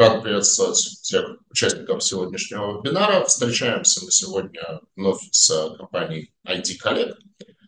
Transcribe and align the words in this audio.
Рад 0.00 0.22
приветствовать 0.22 0.78
всех 0.78 1.36
участников 1.50 2.02
сегодняшнего 2.02 2.78
вебинара. 2.80 3.22
Встречаемся 3.26 4.02
мы 4.02 4.10
сегодня 4.10 4.80
вновь 4.96 5.20
с 5.30 5.76
компанией 5.76 6.32
ID 6.46 6.78
Collect. 6.82 7.16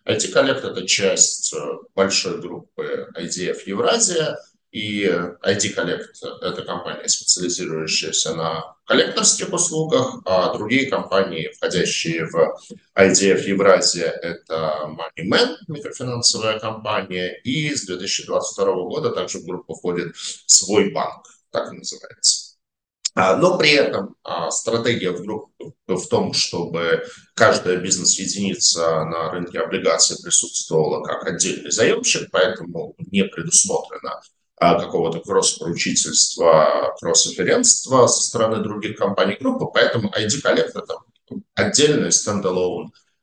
ID 0.07 0.33
Collect– 0.33 0.67
это 0.71 0.87
часть 0.87 1.55
большой 1.95 2.41
группы 2.41 3.07
IDF 3.19 3.59
Евразия– 3.67 4.39
и 4.71 5.05
ID 5.05 5.77
Collect– 5.77 6.07
это 6.41 6.63
компания, 6.63 7.07
специализирующаяся 7.07 8.35
на 8.35 8.77
коллекторских 8.87 9.53
услугах, 9.53 10.23
а 10.25 10.55
другие 10.55 10.89
компании, 10.89 11.53
входящие 11.55 12.25
в 12.25 12.59
IDF 12.97 13.43
Евразия, 13.43 14.09
это 14.09 14.89
MoneyMan, 14.89 15.57
микрофинансовая 15.69 16.59
компания, 16.59 17.39
и 17.45 17.75
с 17.75 17.85
2022 17.85 18.65
года 18.65 19.11
также 19.11 19.41
в 19.41 19.45
группу 19.45 19.75
входит 19.75 20.17
свой 20.47 20.91
банк, 20.91 21.27
так 21.53 21.73
и 21.73 21.77
называется. 21.77 22.53
А, 23.15 23.37
но 23.37 23.59
при 23.59 23.73
этом 23.73 24.17
а, 24.25 24.51
стратегия 24.51 25.11
в 25.11 25.23
группе 25.23 25.73
в 25.87 26.07
том, 26.09 26.33
чтобы 26.33 27.05
каждая 27.35 27.77
бизнес-единица 27.77 29.05
на 29.05 29.31
рынке 29.31 29.61
облигаций 29.61 30.17
присутствовала 30.23 31.03
как 31.05 31.27
отдельный 31.27 31.71
заемщик, 31.71 32.31
поэтому 32.31 32.95
не 32.99 33.25
предусмотрено 33.25 34.23
а, 34.57 34.81
какого-то 34.81 35.21
кросс-поручительства, 35.21 36.97
кросс-референства 37.01 38.07
со 38.07 38.23
стороны 38.23 38.63
других 38.63 38.97
компаний 38.97 39.37
группы, 39.39 39.67
поэтому 39.75 40.09
ID 40.09 40.43
Collect– 40.43 40.71
это 40.75 40.95
отдельный 41.55 42.13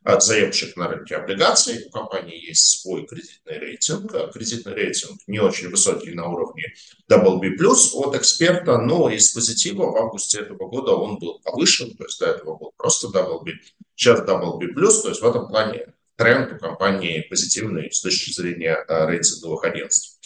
стендалон 0.02 0.22
заемщик 0.22 0.78
на 0.78 0.88
рынке 0.88 1.16
облигаций. 1.16 1.86
У 1.88 1.92
компании 1.92 2.48
есть 2.48 2.82
свой 2.82 3.06
кредитный 3.06 3.60
рейтинг. 3.60 4.12
Кредитный 4.34 4.74
рейтинг 4.74 5.20
не 5.28 5.40
очень 5.40 5.70
высокий 5.70 6.14
на 6.14 6.28
уровне 6.28 6.74
WB+, 7.10 7.58
от 7.94 8.16
эксперта, 8.16 8.78
но 8.78 9.10
из 9.10 9.32
позитива 9.32 9.92
в 9.92 9.98
августе 9.98 10.40
этого 10.40 10.70
года 10.70 10.92
он 10.92 11.20
был 11.20 11.40
повышен, 11.44 11.96
то 11.96 12.06
есть 12.06 12.20
до 12.20 12.28
этого 12.28 12.58
был 12.58 12.74
просто 12.78 13.08
WB, 13.08 13.52
сейчас 13.96 14.22
WB+, 14.22 14.74
то 14.74 15.10
есть 15.10 15.22
в 15.22 15.26
этом 15.26 15.48
плане 15.48 15.88
тренд 16.16 16.54
у 16.54 16.58
компании 16.58 17.26
позитивный 17.30 17.92
с 17.92 18.02
точки 18.02 18.32
зрения 18.32 18.78
э, 18.88 19.06
рейтинговых 19.08 19.64
агентств. 19.64 20.19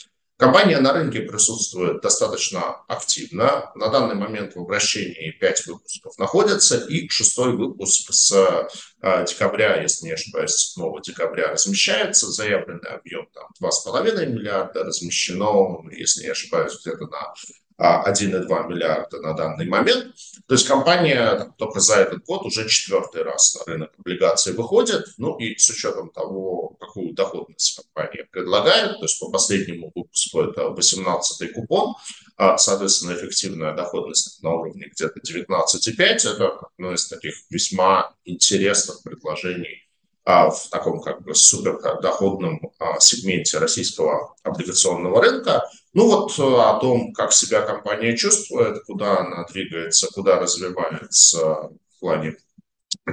Компания 0.44 0.78
на 0.82 0.92
рынке 0.92 1.22
присутствует 1.22 2.02
достаточно 2.02 2.84
активно. 2.90 3.72
На 3.76 3.88
данный 3.88 4.16
момент 4.16 4.56
в 4.56 4.60
обращении 4.60 5.32
5 5.32 5.68
выпусков 5.68 6.18
находятся, 6.18 6.86
и 6.86 7.08
шестой 7.08 7.56
выпуск 7.56 8.12
с 8.12 8.68
э, 9.02 9.26
декабря, 9.26 9.82
если 9.82 10.08
не 10.08 10.12
ошибаюсь, 10.12 10.74
7 10.76 11.02
декабря 11.02 11.52
размещается. 11.52 12.30
Заявленный 12.30 12.90
объем 12.90 13.26
там 13.34 13.48
2,5 13.62 14.26
миллиарда, 14.26 14.84
размещено, 14.84 15.82
если 15.92 16.24
не 16.24 16.32
ошибаюсь, 16.32 16.78
где-то 16.82 17.08
на 17.08 17.34
1,2 17.80 18.68
миллиарда 18.68 19.20
на 19.22 19.34
данный 19.34 19.68
момент. 19.68 20.16
То 20.48 20.56
есть 20.56 20.68
компания 20.68 21.54
только 21.58 21.80
за 21.80 21.96
этот 21.96 22.24
год 22.26 22.44
уже 22.44 22.68
четвертый 22.68 23.24
раз 23.24 23.56
на 23.56 23.72
рынок 23.72 23.92
облигаций 23.98 24.54
выходит. 24.54 25.06
Ну 25.18 25.38
и 25.38 25.58
с 25.58 25.70
учетом 25.70 26.10
того, 26.10 26.76
какую 26.80 27.14
доходность 27.14 27.76
компания 27.76 28.28
предлагает, 28.32 28.98
то 28.98 29.04
есть 29.04 29.20
по 29.20 29.30
последнему 29.30 29.92
выпуску 29.94 30.42
это 30.42 30.68
18-й 30.68 31.48
купон, 31.50 31.96
а, 32.38 32.58
соответственно, 32.58 33.14
эффективная 33.14 33.76
доходность 33.76 34.42
на 34.44 34.54
уровне 34.54 34.90
где-то 34.92 35.20
19,5. 35.20 36.00
Это 36.00 36.60
одно 36.78 36.94
из 36.94 37.08
таких 37.08 37.36
весьма 37.50 38.14
интересных 38.26 39.04
предложений 39.04 39.83
а, 39.83 39.83
в 40.26 40.70
таком 40.70 41.02
как 41.02 41.22
бы 41.24 41.36
супердоходном 41.36 42.72
а, 42.80 43.00
сегменте 43.00 43.58
российского 43.58 44.36
облигационного 44.44 45.22
рынка. 45.22 45.70
Ну 45.94 46.08
вот 46.08 46.40
э, 46.40 46.42
о 46.42 46.80
том, 46.80 47.12
как 47.14 47.34
себя 47.34 47.62
компания 47.62 48.16
чувствует, 48.16 48.84
куда 48.86 49.20
она 49.20 49.44
двигается, 49.46 50.08
куда 50.14 50.40
развивается 50.40 51.40
в 51.40 52.00
плане 52.00 52.38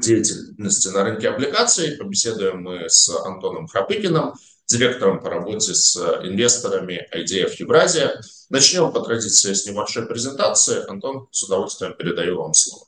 деятельности 0.01 0.89
на 0.89 1.05
рынке 1.05 1.29
облигаций, 1.29 1.97
побеседуем 1.97 2.63
мы 2.63 2.89
с 2.89 3.09
Антоном 3.09 3.67
Хапыкиным, 3.67 4.35
директором 4.67 5.21
по 5.21 5.31
работе 5.31 5.75
с 5.75 5.97
инвесторами 6.23 7.09
IDF 7.13 7.55
Евразия. 7.59 8.21
Начнем 8.51 8.93
по 8.93 9.01
традиции 9.01 9.53
с 9.53 9.67
небольшой 9.67 10.07
презентации. 10.07 10.89
Антон, 10.89 11.29
с 11.33 11.43
удовольствием 11.43 11.95
передаю 11.95 12.41
вам 12.41 12.55
слово. 12.55 12.87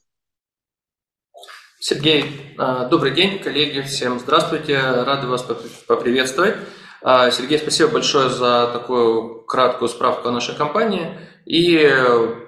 Сергей, 1.84 2.54
а, 2.58 2.84
добрый 2.84 3.10
день, 3.10 3.40
коллеги, 3.40 3.80
всем 3.80 4.20
здравствуйте, 4.20 4.78
рады 4.78 5.26
вас 5.26 5.44
поприветствовать. 5.88 6.54
А, 7.02 7.28
Сергей, 7.32 7.58
спасибо 7.58 7.90
большое 7.90 8.30
за 8.30 8.70
такую 8.72 9.42
краткую 9.42 9.88
справку 9.88 10.28
о 10.28 10.30
нашей 10.30 10.54
компании 10.54 11.18
и 11.44 11.76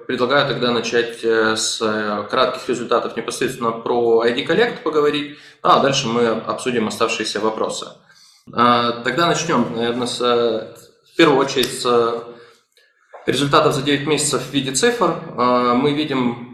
предлагаю 0.07 0.47
тогда 0.47 0.71
начать 0.71 1.21
э, 1.21 1.57
с 1.57 1.79
кратких 2.29 2.69
результатов 2.69 3.17
непосредственно 3.17 3.71
про 3.71 4.25
ID 4.25 4.47
Collect 4.47 4.83
поговорить, 4.83 5.37
а 5.61 5.81
дальше 5.81 6.07
мы 6.07 6.27
обсудим 6.27 6.87
оставшиеся 6.87 7.41
вопросы. 7.41 7.87
А, 8.53 9.01
тогда 9.03 9.27
начнем, 9.27 9.75
наверное, 9.75 10.07
с, 10.07 10.17
в 10.21 11.17
первую 11.17 11.39
очередь 11.39 11.81
с 11.81 12.23
результатов 13.25 13.73
за 13.73 13.81
9 13.81 14.07
месяцев 14.07 14.43
в 14.43 14.53
виде 14.53 14.71
цифр. 14.71 15.13
Мы 15.35 15.93
видим 15.93 16.44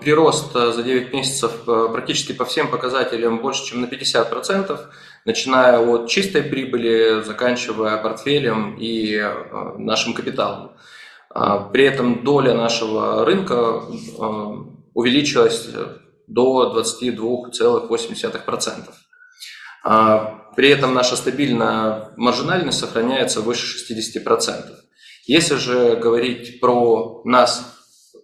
прирост 0.00 0.52
за 0.52 0.82
9 0.82 1.12
месяцев 1.12 1.52
а, 1.66 1.88
практически 1.88 2.32
по 2.32 2.44
всем 2.44 2.68
показателям 2.68 3.40
больше, 3.40 3.66
чем 3.66 3.80
на 3.80 3.86
50%, 3.86 4.78
начиная 5.24 5.78
от 5.78 6.08
чистой 6.08 6.42
прибыли, 6.42 7.22
заканчивая 7.22 7.96
портфелем 7.98 8.76
и 8.78 9.20
нашим 9.78 10.14
капиталом. 10.14 10.72
При 11.72 11.84
этом 11.84 12.22
доля 12.22 12.54
нашего 12.54 13.24
рынка 13.24 13.82
увеличилась 14.94 15.68
до 16.28 16.72
22,8%. 16.78 18.94
При 20.56 20.68
этом 20.68 20.94
наша 20.94 21.16
стабильная 21.16 22.12
маржинальность 22.16 22.78
сохраняется 22.78 23.40
выше 23.40 23.76
60%. 23.92 24.84
Если 25.26 25.56
же 25.56 25.96
говорить 25.96 26.60
про 26.60 27.22
нас 27.24 27.73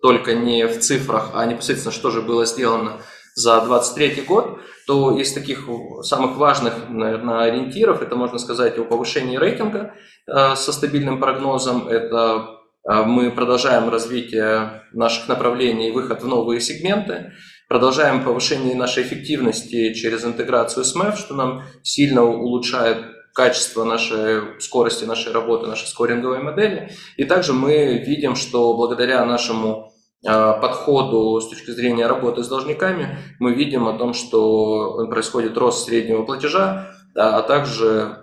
только 0.03 0.34
не 0.34 0.66
в 0.66 0.78
цифрах, 0.81 1.31
а 1.34 1.44
непосредственно, 1.47 1.93
что 1.93 2.11
же 2.11 2.22
было 2.22 2.47
сделано 2.47 3.00
за 3.34 3.61
2023 3.61 4.22
год, 4.22 4.59
то 4.87 5.16
из 5.16 5.33
таких 5.33 5.69
самых 6.03 6.37
важных, 6.37 6.88
наверное, 6.88 7.44
ориентиров, 7.44 8.03
это 8.03 8.16
можно 8.16 8.39
сказать 8.39 8.78
о 8.78 8.84
повышении 8.84 9.37
рейтинга 9.37 9.94
э, 10.27 10.55
со 10.56 10.72
стабильным 10.72 11.21
прогнозом, 11.21 11.89
это 11.89 12.59
э, 12.89 13.03
мы 13.05 13.31
продолжаем 13.31 13.89
развитие 13.89 14.83
наших 14.93 15.28
направлений 15.28 15.89
и 15.89 15.93
выход 15.93 16.22
в 16.22 16.27
новые 16.27 16.60
сегменты, 16.60 17.33
продолжаем 17.69 18.25
повышение 18.25 18.75
нашей 18.75 19.05
эффективности 19.05 19.94
через 19.94 20.25
интеграцию 20.25 20.84
с 20.84 20.97
MEF, 20.97 21.16
что 21.16 21.34
нам 21.34 21.62
сильно 21.83 22.25
улучшает 22.25 22.99
качество 23.33 23.84
нашей 23.84 24.60
скорости 24.60 25.05
нашей 25.05 25.33
работы, 25.33 25.66
нашей 25.66 25.87
скоринговой 25.87 26.43
модели. 26.43 26.91
И 27.16 27.25
также 27.25 27.53
мы 27.53 27.99
видим, 27.99 28.34
что 28.34 28.75
благодаря 28.75 29.25
нашему 29.25 29.90
подходу 30.22 31.41
с 31.41 31.48
точки 31.48 31.70
зрения 31.70 32.06
работы 32.06 32.42
с 32.42 32.48
должниками, 32.48 33.19
мы 33.38 33.54
видим 33.54 33.88
о 33.88 33.97
том, 33.97 34.12
что 34.12 35.06
происходит 35.08 35.56
рост 35.56 35.86
среднего 35.86 36.25
платежа, 36.25 36.94
а 37.14 37.42
также 37.42 38.20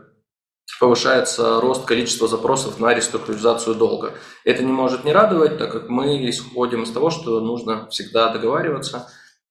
повышается 0.80 1.60
рост 1.60 1.86
количества 1.86 2.28
запросов 2.28 2.80
на 2.80 2.94
реструктуризацию 2.94 3.76
долга. 3.76 4.14
Это 4.46 4.64
не 4.64 4.72
может 4.72 5.06
не 5.06 5.14
радовать, 5.14 5.58
так 5.58 5.72
как 5.72 5.90
мы 5.90 6.30
исходим 6.30 6.84
из 6.84 6.92
того, 6.92 7.10
что 7.10 7.40
нужно 7.40 7.88
всегда 7.90 8.30
договариваться. 8.30 9.08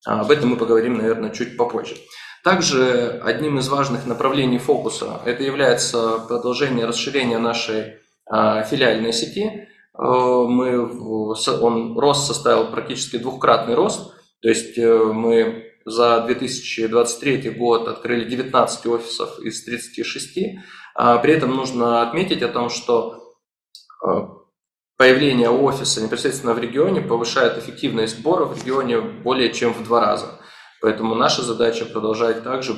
А, 0.06 0.20
об 0.20 0.30
этом 0.30 0.50
мы 0.50 0.56
поговорим, 0.56 0.98
наверное, 0.98 1.30
чуть 1.30 1.56
попозже. 1.56 1.96
Также 2.44 3.20
одним 3.24 3.58
из 3.58 3.68
важных 3.68 4.06
направлений 4.06 4.58
фокуса 4.58 5.20
это 5.24 5.42
является 5.42 6.18
продолжение 6.28 6.86
расширения 6.86 7.38
нашей 7.38 7.96
а, 8.30 8.62
филиальной 8.62 9.12
сети. 9.12 9.65
Э, 9.98 10.44
мы, 10.46 11.34
он 11.60 11.98
рост 11.98 12.26
составил 12.26 12.70
практически 12.70 13.16
двухкратный 13.16 13.74
рост, 13.74 14.12
то 14.42 14.48
есть 14.48 14.76
э, 14.76 15.04
мы 15.04 15.72
за 15.84 16.20
2023 16.22 17.50
год 17.50 17.88
открыли 17.88 18.28
19 18.28 18.86
офисов 18.86 19.38
из 19.40 19.64
36. 19.64 20.58
А 20.94 21.18
при 21.18 21.34
этом 21.34 21.54
нужно 21.54 22.02
отметить 22.02 22.42
о 22.42 22.48
том, 22.48 22.68
что 22.68 23.36
э, 24.04 24.08
появление 24.98 25.48
офиса 25.48 26.02
непосредственно 26.02 26.54
в 26.54 26.58
регионе 26.58 27.00
повышает 27.00 27.56
эффективность 27.58 28.18
сбора 28.18 28.44
в 28.44 28.56
регионе 28.56 29.00
более 29.00 29.52
чем 29.52 29.72
в 29.72 29.84
два 29.84 30.00
раза. 30.00 30.40
Поэтому 30.82 31.14
наша 31.14 31.42
задача 31.42 31.86
продолжать 31.86 32.42
также, 32.42 32.76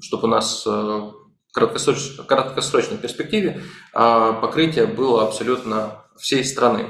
чтобы 0.00 0.24
у 0.24 0.30
нас 0.30 0.64
в 0.64 1.14
краткосрочной, 1.52 2.98
перспективе 2.98 3.62
покрытие 3.92 4.86
было 4.86 5.24
абсолютно 5.24 6.03
всей 6.18 6.44
страны. 6.44 6.86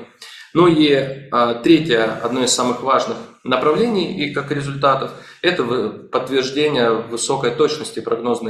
Ну 0.54 0.68
и 0.68 1.28
а, 1.32 1.54
третье, 1.54 2.04
одно 2.22 2.44
из 2.44 2.52
самых 2.52 2.82
важных 2.82 3.16
направлений 3.42 4.24
и 4.24 4.32
как 4.32 4.52
результатов, 4.52 5.10
это 5.42 5.64
подтверждение 6.10 6.92
высокой 6.92 7.50
точности 7.50 8.00
прогноза 8.00 8.44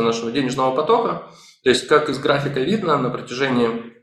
нашего 0.00 0.30
денежного 0.30 0.74
потока. 0.74 1.30
То 1.64 1.70
есть, 1.70 1.88
как 1.88 2.08
из 2.08 2.18
графика 2.18 2.60
видно, 2.60 2.98
на 2.98 3.10
протяжении 3.10 3.94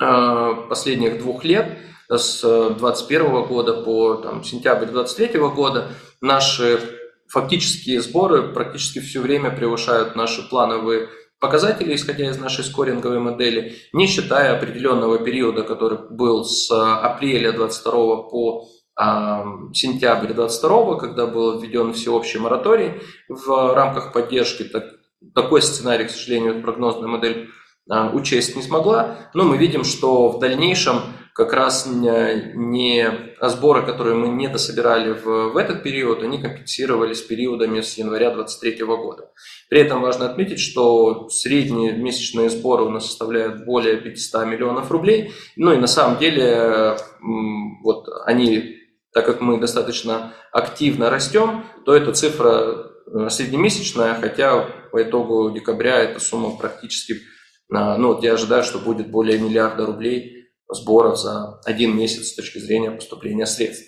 а, 0.00 0.54
последних 0.68 1.18
двух 1.18 1.44
лет 1.44 1.78
с 2.08 2.40
2021 2.42 3.42
года 3.42 3.82
по 3.82 4.14
там, 4.14 4.44
сентябрь 4.44 4.86
2023 4.86 5.40
года 5.40 5.88
наши 6.20 6.80
фактические 7.28 8.00
сборы 8.00 8.54
практически 8.54 9.00
все 9.00 9.20
время 9.20 9.50
превышают 9.50 10.16
наши 10.16 10.48
плановые 10.48 11.08
показатели, 11.40 11.94
исходя 11.94 12.30
из 12.30 12.38
нашей 12.38 12.64
скоринговой 12.64 13.20
модели, 13.20 13.76
не 13.92 14.06
считая 14.06 14.56
определенного 14.56 15.18
периода, 15.18 15.62
который 15.62 15.98
был 16.10 16.44
с 16.44 16.70
апреля 16.70 17.52
22 17.52 17.92
по 18.22 18.68
сентябрь 19.74 20.32
22 20.32 20.96
когда 20.96 21.26
был 21.26 21.60
введен 21.60 21.92
всеобщий 21.92 22.40
мораторий 22.40 23.00
в 23.28 23.74
рамках 23.74 24.12
поддержки. 24.12 24.64
Так, 24.64 24.86
такой 25.34 25.62
сценарий, 25.62 26.06
к 26.06 26.10
сожалению, 26.10 26.60
прогнозная 26.62 27.06
модель 27.06 27.48
а, 27.88 28.10
учесть 28.10 28.56
не 28.56 28.62
смогла, 28.62 29.30
но 29.34 29.44
мы 29.44 29.56
видим, 29.56 29.84
что 29.84 30.28
в 30.28 30.40
дальнейшем 30.40 30.96
как 31.38 31.52
раз 31.52 31.86
не 31.86 33.06
сборы, 33.40 33.86
которые 33.86 34.16
мы 34.16 34.26
не 34.26 34.48
дособирали 34.48 35.12
в, 35.12 35.52
в 35.52 35.56
этот 35.56 35.84
период, 35.84 36.20
они 36.24 36.42
компенсировались 36.42 37.22
периодами 37.22 37.80
с 37.80 37.96
января 37.96 38.30
2023 38.30 38.84
года. 38.84 39.30
При 39.70 39.78
этом 39.78 40.02
важно 40.02 40.28
отметить, 40.28 40.58
что 40.58 41.28
средние 41.28 41.92
месячные 41.92 42.50
сборы 42.50 42.82
у 42.82 42.90
нас 42.90 43.06
составляют 43.06 43.64
более 43.64 43.98
500 43.98 44.46
миллионов 44.46 44.90
рублей. 44.90 45.30
Ну 45.54 45.72
и 45.72 45.76
на 45.76 45.86
самом 45.86 46.18
деле 46.18 46.96
вот 47.84 48.08
они, 48.24 48.74
так 49.12 49.24
как 49.24 49.40
мы 49.40 49.60
достаточно 49.60 50.34
активно 50.50 51.08
растем, 51.08 51.66
то 51.84 51.94
эта 51.94 52.12
цифра 52.14 52.90
э, 53.06 53.28
среднемесячная, 53.30 54.14
хотя 54.14 54.66
по 54.90 55.00
итогу 55.04 55.52
декабря 55.52 56.00
эта 56.00 56.18
сумма 56.18 56.56
практически 56.56 57.14
а, 57.70 57.98
ну, 57.98 58.14
вот 58.14 58.24
я 58.24 58.32
ожидаю, 58.32 58.64
что 58.64 58.78
будет 58.78 59.10
более 59.10 59.38
миллиарда 59.38 59.86
рублей 59.86 60.37
сборов 60.70 61.18
за 61.18 61.60
один 61.64 61.96
месяц 61.96 62.28
с 62.28 62.34
точки 62.34 62.58
зрения 62.58 62.90
поступления 62.90 63.46
средств. 63.46 63.86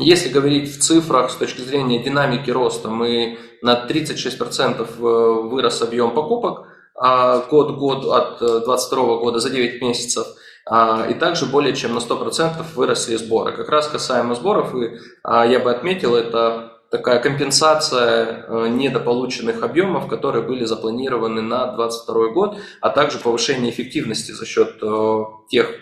Если 0.00 0.28
говорить 0.28 0.76
в 0.76 0.80
цифрах 0.80 1.30
с 1.30 1.34
точки 1.34 1.60
зрения 1.60 2.02
динамики 2.02 2.50
роста, 2.50 2.88
мы 2.88 3.38
на 3.62 3.86
36% 3.88 4.80
э, 4.80 5.48
вырос 5.48 5.82
объем 5.82 6.14
покупок 6.14 6.68
а 7.00 7.44
год-год 7.48 8.06
от 8.06 8.38
2022 8.38 8.98
э, 8.98 9.18
года 9.18 9.38
за 9.38 9.50
9 9.50 9.80
месяцев, 9.80 10.26
а, 10.66 11.06
и 11.08 11.14
также 11.14 11.46
более 11.46 11.74
чем 11.74 11.94
на 11.94 11.98
100% 11.98 12.64
выросли 12.74 13.16
сборы. 13.16 13.52
Как 13.52 13.68
раз 13.68 13.86
касаемо 13.86 14.34
сборов, 14.34 14.74
и 14.74 14.98
я 15.24 15.60
бы 15.60 15.70
отметил, 15.70 16.16
это 16.16 16.72
такая 16.90 17.18
компенсация 17.20 18.44
э, 18.46 18.68
недополученных 18.68 19.62
объемов, 19.62 20.08
которые 20.08 20.44
были 20.44 20.64
запланированы 20.64 21.42
на 21.42 21.66
2022 21.74 22.28
год, 22.28 22.58
а 22.80 22.90
также 22.90 23.18
повышение 23.18 23.70
эффективности 23.70 24.32
за 24.32 24.46
счет 24.46 24.78
э, 24.82 25.24
тех 25.50 25.74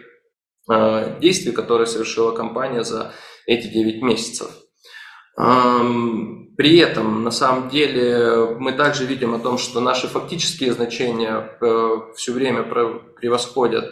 э, 0.71 1.19
действий, 1.21 1.53
которые 1.53 1.87
совершила 1.87 2.33
компания 2.33 2.83
за 2.83 3.13
эти 3.47 3.69
9 3.69 4.03
месяцев. 4.03 4.49
При 5.37 6.79
этом, 6.79 7.23
на 7.23 7.31
самом 7.31 7.69
деле, 7.69 8.57
мы 8.59 8.73
также 8.73 9.05
видим 9.05 9.35
о 9.35 9.39
том, 9.39 9.59
что 9.59 9.81
наши 9.81 10.09
фактические 10.09 10.73
значения 10.73 11.59
все 12.17 12.33
время 12.33 12.63
превосходят 12.63 13.85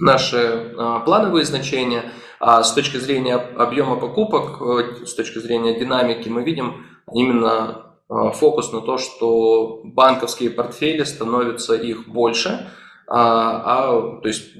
наши 0.00 0.74
плановые 1.04 1.44
значения– 1.44 2.10
а 2.44 2.64
с 2.64 2.74
точки 2.74 2.96
зрения 2.96 3.36
объема 3.36 3.94
покупок, 3.94 4.60
э, 4.60 5.06
с 5.06 5.14
точки 5.14 5.38
зрения 5.38 5.78
динамики, 5.78 6.28
мы 6.28 6.42
видим 6.42 6.84
именно 7.14 7.94
э, 8.10 8.32
фокус 8.34 8.72
на 8.72 8.80
то, 8.80 8.98
что 8.98 9.82
банковские 9.84 10.50
портфели 10.50 11.04
становятся 11.04 11.74
их 11.74 12.08
больше, 12.08 12.68
а, 13.06 13.62
а, 13.64 14.20
то 14.20 14.26
есть 14.26 14.56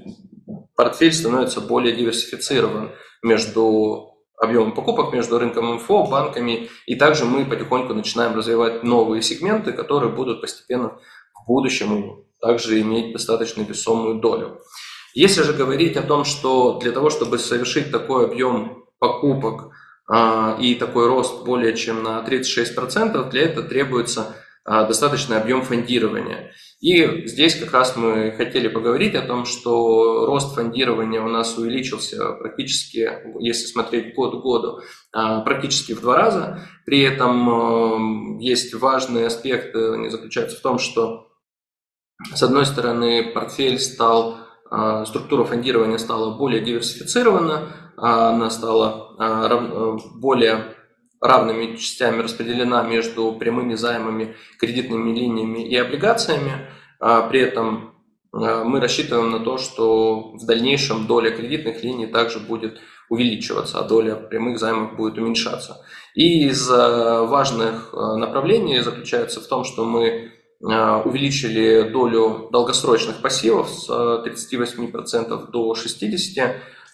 портфель 0.76 1.12
становится 1.12 1.60
более 1.60 1.96
диверсифицирован 1.96 2.92
между 3.20 4.12
объемом 4.38 4.74
покупок 4.74 5.12
между 5.12 5.40
рынком 5.40 5.74
МФО, 5.74 6.04
банками, 6.04 6.68
и 6.86 6.94
также 6.94 7.24
мы 7.24 7.44
потихоньку 7.44 7.94
начинаем 7.94 8.36
развивать 8.36 8.84
новые 8.84 9.22
сегменты, 9.22 9.72
которые 9.72 10.12
будут 10.12 10.40
постепенно 10.40 11.00
в 11.34 11.48
будущем 11.48 12.24
также 12.40 12.80
иметь 12.80 13.12
достаточно 13.12 13.62
весомую 13.62 14.20
долю. 14.20 14.60
Если 15.14 15.42
же 15.42 15.52
говорить 15.52 15.96
о 15.96 16.02
том, 16.02 16.24
что 16.24 16.78
для 16.78 16.92
того, 16.92 17.10
чтобы 17.10 17.38
совершить 17.38 17.90
такой 17.90 18.26
объем 18.26 18.84
покупок 18.98 19.72
а, 20.08 20.56
и 20.60 20.74
такой 20.74 21.06
рост 21.06 21.44
более 21.44 21.76
чем 21.76 22.02
на 22.02 22.24
36%, 22.26 23.30
для 23.30 23.42
этого 23.42 23.66
требуется 23.66 24.36
а, 24.64 24.86
достаточный 24.86 25.38
объем 25.38 25.62
фондирования. 25.62 26.52
И 26.80 27.26
здесь 27.26 27.56
как 27.56 27.72
раз 27.72 27.96
мы 27.96 28.32
хотели 28.36 28.68
поговорить 28.68 29.14
о 29.14 29.22
том, 29.22 29.44
что 29.44 30.26
рост 30.26 30.54
фондирования 30.54 31.20
у 31.20 31.28
нас 31.28 31.56
увеличился 31.58 32.32
практически, 32.32 33.08
если 33.40 33.66
смотреть 33.66 34.14
год 34.14 34.40
к 34.40 34.42
году, 34.42 34.80
а, 35.12 35.40
практически 35.40 35.92
в 35.92 36.00
два 36.00 36.16
раза. 36.16 36.60
При 36.86 37.00
этом 37.02 38.38
есть 38.38 38.74
важный 38.74 39.26
аспект, 39.26 39.74
они 39.74 40.08
заключаются 40.08 40.56
в 40.56 40.60
том, 40.60 40.78
что 40.78 41.28
с 42.34 42.42
одной 42.42 42.66
стороны 42.66 43.32
портфель 43.32 43.78
стал 43.78 44.41
структура 45.06 45.44
фондирования 45.44 45.98
стала 45.98 46.36
более 46.36 46.62
диверсифицирована, 46.62 47.68
а, 47.96 48.30
она 48.30 48.48
стала 48.48 49.14
а, 49.18 49.98
более 50.14 50.74
равными 51.20 51.76
частями 51.76 52.22
распределена 52.22 52.82
между 52.82 53.32
прямыми 53.32 53.74
займами, 53.74 54.34
кредитными 54.58 55.14
линиями 55.14 55.68
и 55.68 55.76
облигациями. 55.76 56.66
При 56.98 57.40
этом 57.40 57.94
мы 58.32 58.80
рассчитываем 58.80 59.30
на 59.30 59.38
то, 59.38 59.56
что 59.56 60.32
в 60.32 60.44
дальнейшем 60.44 61.06
доля 61.06 61.30
кредитных 61.30 61.84
линий 61.84 62.06
также 62.06 62.40
будет 62.40 62.80
увеличиваться, 63.08 63.78
а 63.78 63.86
доля 63.86 64.16
прямых 64.16 64.58
займов 64.58 64.96
будет 64.96 65.16
уменьшаться. 65.16 65.84
И 66.16 66.48
из 66.48 66.68
важных 66.68 67.92
направлений 67.92 68.80
заключается 68.80 69.40
в 69.40 69.46
том, 69.46 69.62
что 69.62 69.84
мы 69.84 70.32
Э, 70.32 70.41
увеличили 70.62 71.90
долю 71.90 72.48
долгосрочных 72.52 73.20
пассивов 73.20 73.68
с 73.68 73.88
38% 73.90 75.50
до 75.50 75.72
60%. 75.72 76.34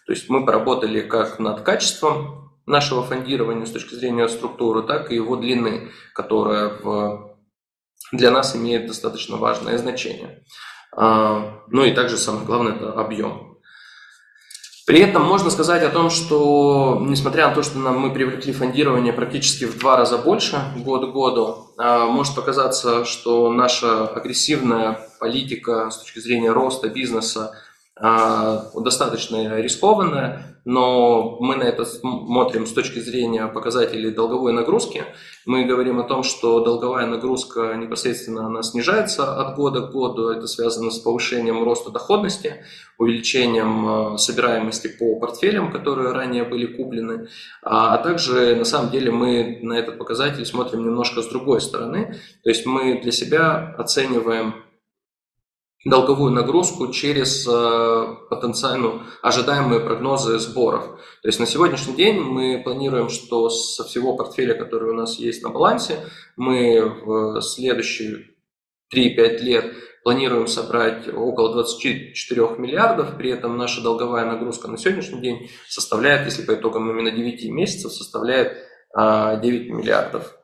То 0.07 0.13
есть 0.13 0.31
мы 0.31 0.47
поработали 0.47 1.03
как 1.03 1.39
над 1.39 1.61
качеством 1.61 2.51
нашего 2.69 3.03
фондирования 3.03 3.67
с 3.67 3.71
точки 3.71 3.95
зрения 3.95 4.29
структуры, 4.29 4.83
так 4.83 5.11
и 5.11 5.17
его 5.17 5.37
длины, 5.37 5.91
которая 6.15 6.69
в, 6.83 7.37
для 8.13 8.31
нас 8.31 8.57
имеет 8.57 8.87
достаточно 8.87 9.37
важное 9.37 9.77
значение. 9.79 10.45
А, 10.97 11.63
ну 11.69 11.85
и 11.85 11.93
также 11.93 12.17
самое 12.17 12.47
главное– 12.47 12.75
это 12.77 12.93
объем. 12.93 13.48
При 14.89 15.01
этом 15.01 15.23
можно 15.23 15.51
сказать 15.51 15.83
о 15.83 15.91
том, 15.91 16.09
что 16.09 16.97
несмотря 17.03 17.49
на 17.49 17.55
то, 17.55 17.63
что 17.63 17.79
нам, 17.79 17.99
мы 17.99 18.11
привлекли 18.11 18.55
фондирование 18.55 19.13
практически 19.13 19.67
в 19.67 19.79
два 19.79 19.99
раза 19.99 20.17
больше 20.17 20.57
год 20.79 21.11
к 21.11 21.13
году, 21.13 21.75
а, 21.77 22.07
может 22.07 22.35
показаться, 22.35 23.05
что 23.05 23.53
наша 23.53 24.07
агрессивная 24.07 24.99
политика 25.21 25.91
с 25.91 25.99
точки 25.99 26.21
зрения 26.21 26.53
роста 26.53 26.89
бизнеса 26.89 27.53
а, 28.01 28.65
достаточно 28.75 29.61
рискованная, 29.61 30.48
но 30.65 31.39
мы 31.41 31.57
на 31.57 31.65
это 31.65 31.85
смотрим 31.85 32.67
с 32.67 32.73
точки 32.73 32.99
зрения 32.99 33.47
показателей 33.47 34.11
долговой 34.11 34.53
нагрузки. 34.53 35.05
Мы 35.47 35.65
говорим 35.65 35.99
о 35.99 36.05
том, 36.05 36.23
что 36.23 36.61
долговая 36.61 37.07
нагрузка 37.07 37.75
непосредственно 37.75 38.47
она 38.47 38.63
снижается 38.63 39.41
от 39.41 39.57
года 39.57 39.83
к 39.83 39.93
году. 39.93 40.29
Это 40.29 40.47
связано 40.47 40.91
с 40.91 40.99
повышением 40.99 41.65
роста 41.65 41.91
доходности, 41.91 42.65
увеличением 42.99 44.15
э, 44.15 44.19
собираемости 44.19 44.89
по 44.89 45.19
портфелям, 45.19 45.73
которые 45.73 46.13
ранее 46.13 46.45
были 46.45 46.67
куплены. 46.67 47.29
А, 47.63 47.95
а 47.95 47.99
также 47.99 48.57
на 48.57 48.65
самом 48.65 48.91
деле 48.91 49.11
мы 49.11 49.61
на 49.63 49.75
этот 49.75 49.99
показатель 49.99 50.45
смотрим 50.45 50.85
немножко 50.85 51.23
с 51.23 51.27
другой 51.27 51.61
стороны. 51.61 52.17
То 52.43 52.51
есть 52.51 52.67
мы 52.67 53.01
для 53.01 53.13
себя 53.13 53.75
оцениваем 53.79 54.55
долговую 55.85 56.33
нагрузку 56.33 56.89
через 56.93 57.47
э, 57.47 58.17
потенциально 58.31 59.07
ожидаемые 59.23 59.81
прогнозы 59.81 60.39
сборов. 60.39 60.85
То 61.23 61.29
есть 61.29 61.39
на 61.39 61.47
сегодняшний 61.47 61.95
день 61.95 62.21
мы 62.21 62.61
планируем, 62.63 63.09
что 63.09 63.49
со 63.49 63.85
всего 63.85 64.17
портфеля, 64.17 64.55
который 64.55 64.91
у 64.91 64.95
нас 64.95 65.19
есть 65.19 65.43
на 65.43 65.51
балансе, 65.51 66.01
мы 66.37 66.81
в 67.05 67.41
следующие 67.43 68.27
3-5 68.95 69.39
лет 69.39 69.75
планируем 70.03 70.47
собрать 70.47 71.07
около 71.09 71.53
24 71.53 72.57
миллиардов, 72.59 73.17
при 73.17 73.31
этом 73.31 73.57
наша 73.57 73.83
долговая 73.83 74.25
нагрузка 74.25 74.69
на 74.69 74.79
сегодняшний 74.79 75.21
день 75.21 75.51
составляет, 75.69 76.25
если 76.25 76.43
по 76.43 76.55
итогам 76.55 76.91
именно 76.91 77.11
9 77.11 77.51
месяцев, 77.51 77.93
составляет 77.93 78.53
9 78.53 78.61
а, 78.95 79.37
миллиардов. 79.37 80.35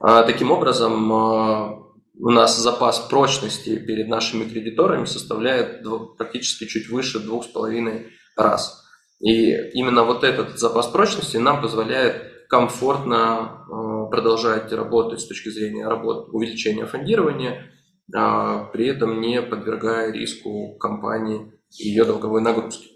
А, 0.00 0.24
таким 0.24 0.50
образом, 0.50 1.87
у 2.20 2.30
нас 2.30 2.58
запас 2.58 2.98
прочности 2.98 3.78
перед 3.78 4.08
нашими 4.08 4.44
кредиторами 4.44 5.04
составляет 5.04 5.84
практически 6.16 6.66
чуть 6.66 6.88
выше 6.88 7.20
двух 7.20 7.44
с 7.44 7.48
половиной 7.48 8.08
раз. 8.36 8.84
И 9.20 9.52
именно 9.72 10.04
вот 10.04 10.24
этот 10.24 10.58
запас 10.58 10.86
прочности 10.88 11.36
нам 11.36 11.60
позволяет 11.60 12.46
комфортно 12.48 13.64
э, 13.66 14.10
продолжать 14.10 14.72
работать 14.72 15.20
с 15.20 15.26
точки 15.26 15.48
зрения 15.50 15.86
работы, 15.86 16.30
увеличения 16.30 16.86
фондирования, 16.86 17.70
а 18.14 18.64
при 18.64 18.86
этом 18.86 19.20
не 19.20 19.42
подвергая 19.42 20.12
риску 20.12 20.76
компании 20.78 21.52
и 21.78 21.88
ее 21.88 22.04
долговой 22.04 22.40
нагрузки. 22.40 22.88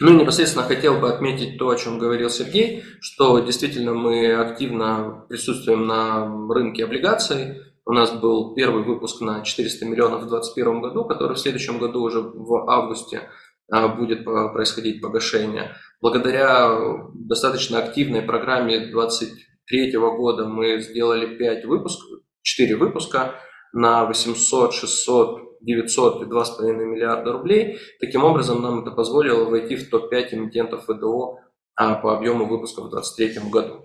Ну 0.00 0.12
и 0.12 0.16
непосредственно 0.16 0.66
хотел 0.66 0.98
бы 0.98 1.08
отметить 1.08 1.58
то, 1.58 1.70
о 1.70 1.76
чем 1.76 1.98
говорил 1.98 2.28
Сергей, 2.28 2.84
что 3.00 3.38
действительно 3.38 3.94
мы 3.94 4.34
активно 4.34 5.24
присутствуем 5.28 5.86
на 5.86 6.26
рынке 6.52 6.84
облигаций. 6.84 7.62
У 7.86 7.92
нас 7.92 8.12
был 8.12 8.54
первый 8.54 8.82
выпуск 8.82 9.22
на 9.22 9.42
400 9.42 9.86
миллионов 9.86 10.24
в 10.24 10.28
2021 10.28 10.80
году, 10.82 11.04
который 11.04 11.34
в 11.34 11.38
следующем 11.38 11.78
году 11.78 12.02
уже 12.02 12.20
в 12.20 12.68
августе 12.68 13.30
а, 13.70 13.88
будет 13.88 14.24
происходить 14.24 15.00
погашение. 15.00 15.74
Благодаря 16.02 16.78
достаточно 17.14 17.78
активной 17.78 18.20
программе 18.20 18.88
2023 18.88 19.96
года 19.96 20.46
мы 20.46 20.80
сделали 20.80 21.38
5 21.38 21.64
выпусков, 21.64 22.20
4 22.42 22.76
выпуска 22.76 23.40
на 23.72 24.04
800, 24.04 24.74
600, 24.74 25.45
900 25.66 26.22
и 26.22 26.24
2,5 26.24 26.72
миллиарда 26.72 27.32
рублей. 27.32 27.78
Таким 28.00 28.24
образом, 28.24 28.62
нам 28.62 28.80
это 28.80 28.92
позволило 28.92 29.44
войти 29.44 29.76
в 29.76 29.90
топ-5 29.90 30.28
эмитентов 30.32 30.84
ВДО 30.88 31.40
а, 31.74 31.94
по 31.96 32.16
объему 32.16 32.46
выпусков 32.46 32.86
в 32.86 32.90
2023 32.90 33.50
году. 33.50 33.82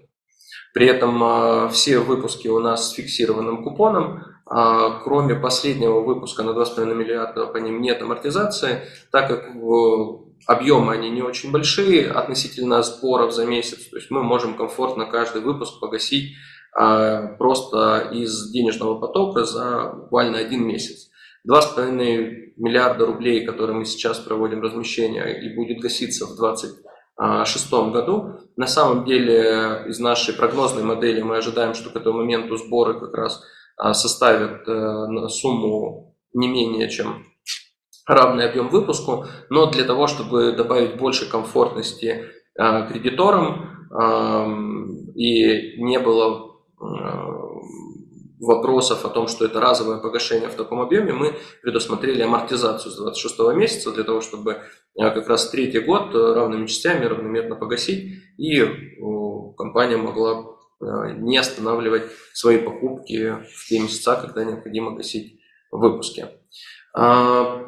При 0.73 0.88
этом 0.88 1.21
а, 1.23 1.67
все 1.69 2.00
выпуски 2.00 2.47
у 2.47 2.59
нас 2.59 2.89
с 2.89 2.93
фиксированным 2.93 3.63
купоном, 3.63 4.23
а, 4.45 5.01
кроме 5.03 5.35
последнего 5.35 6.00
выпуска 6.01 6.43
на 6.43 6.51
2,5 6.51 6.93
миллиарда 6.93 7.47
по 7.47 7.57
ним 7.57 7.81
нет 7.81 8.01
амортизации, 8.01 8.83
так 9.11 9.27
как 9.27 9.50
объемы 10.47 10.93
они 10.93 11.09
не 11.09 11.21
очень 11.21 11.51
большие 11.51 12.09
относительно 12.09 12.81
сборов 12.83 13.33
за 13.33 13.45
месяц, 13.45 13.89
то 13.89 13.97
есть 13.97 14.09
мы 14.09 14.23
можем 14.23 14.55
комфортно 14.55 15.05
каждый 15.05 15.41
выпуск 15.41 15.79
погасить 15.79 16.35
просто 16.73 18.09
из 18.13 18.50
денежного 18.50 18.97
потока 18.97 19.43
за 19.43 19.91
буквально 19.93 20.38
один 20.38 20.65
месяц. 20.65 21.11
2,5 21.50 22.53
миллиарда 22.57 23.05
рублей, 23.05 23.45
которые 23.45 23.77
мы 23.77 23.86
сейчас 23.86 24.19
проводим 24.19 24.62
размещение 24.62 25.43
и 25.43 25.55
будет 25.55 25.79
гаситься 25.79 26.25
в 26.25 26.38
2026 26.38 27.74
году. 27.91 28.39
На 28.55 28.67
самом 28.67 29.05
деле 29.05 29.86
из 29.88 30.00
нашей 30.00 30.36
прогнозной 30.36 30.83
модели 30.83 31.21
мы 31.21 31.38
ожидаем, 31.38 31.74
что 31.74 31.89
к 31.89 31.95
этому 31.95 32.19
моменту 32.19 32.57
сборы 32.57 33.00
как 33.00 33.13
раз 33.15 33.43
а, 33.77 33.93
составят 33.93 34.67
э, 34.67 35.27
сумму 35.29 36.15
не 36.33 36.48
менее 36.48 36.89
чем 36.89 37.25
равный 38.07 38.50
объем 38.50 38.69
выпуску, 38.69 39.25
но 39.50 39.67
для 39.67 39.83
того, 39.83 40.07
чтобы 40.07 40.53
добавить 40.53 40.98
больше 40.98 41.29
комфортности 41.29 42.25
а, 42.57 42.88
кредиторам 42.88 43.69
и 45.15 45.83
не 45.83 46.00
было 46.00 46.51
вопросов 48.41 49.05
о 49.05 49.10
том, 49.10 49.27
что 49.27 49.45
это 49.45 49.62
разовое 49.62 50.00
погашение 50.00 50.50
в 50.50 50.55
таком 50.55 50.81
объеме, 50.81 51.13
мы 51.13 51.36
предусмотрели 51.62 52.21
амортизацию 52.21 52.91
с 52.91 52.98
26 52.98 53.39
месяца 53.55 53.91
для 53.91 54.03
того, 54.03 54.21
чтобы 54.21 54.51
э, 54.53 54.57
как 54.95 55.29
раз 55.29 55.50
третий 55.50 55.79
год 55.79 56.13
э, 56.15 56.33
равными 56.33 56.65
частями 56.65 57.05
равномерно 57.05 57.55
погасить, 57.55 58.24
и 58.38 58.65
компания 59.57 59.98
могла 59.98 60.43
э, 60.81 61.13
не 61.19 61.38
останавливать 61.38 62.03
свои 62.33 62.57
покупки 62.57 63.38
в 63.53 63.67
те 63.67 63.79
месяца, 63.79 64.15
когда 64.15 64.43
необходимо 64.43 64.95
гасить 64.95 65.39
выпуски. 65.71 66.27
А, 66.93 67.65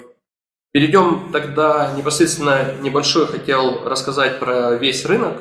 перейдем 0.72 1.32
тогда 1.32 1.94
непосредственно 1.96 2.74
небольшой 2.82 3.27
хотел 3.27 3.86
рассказать 3.86 4.39
про 4.39 4.75
весь 4.75 5.06
рынок 5.06 5.38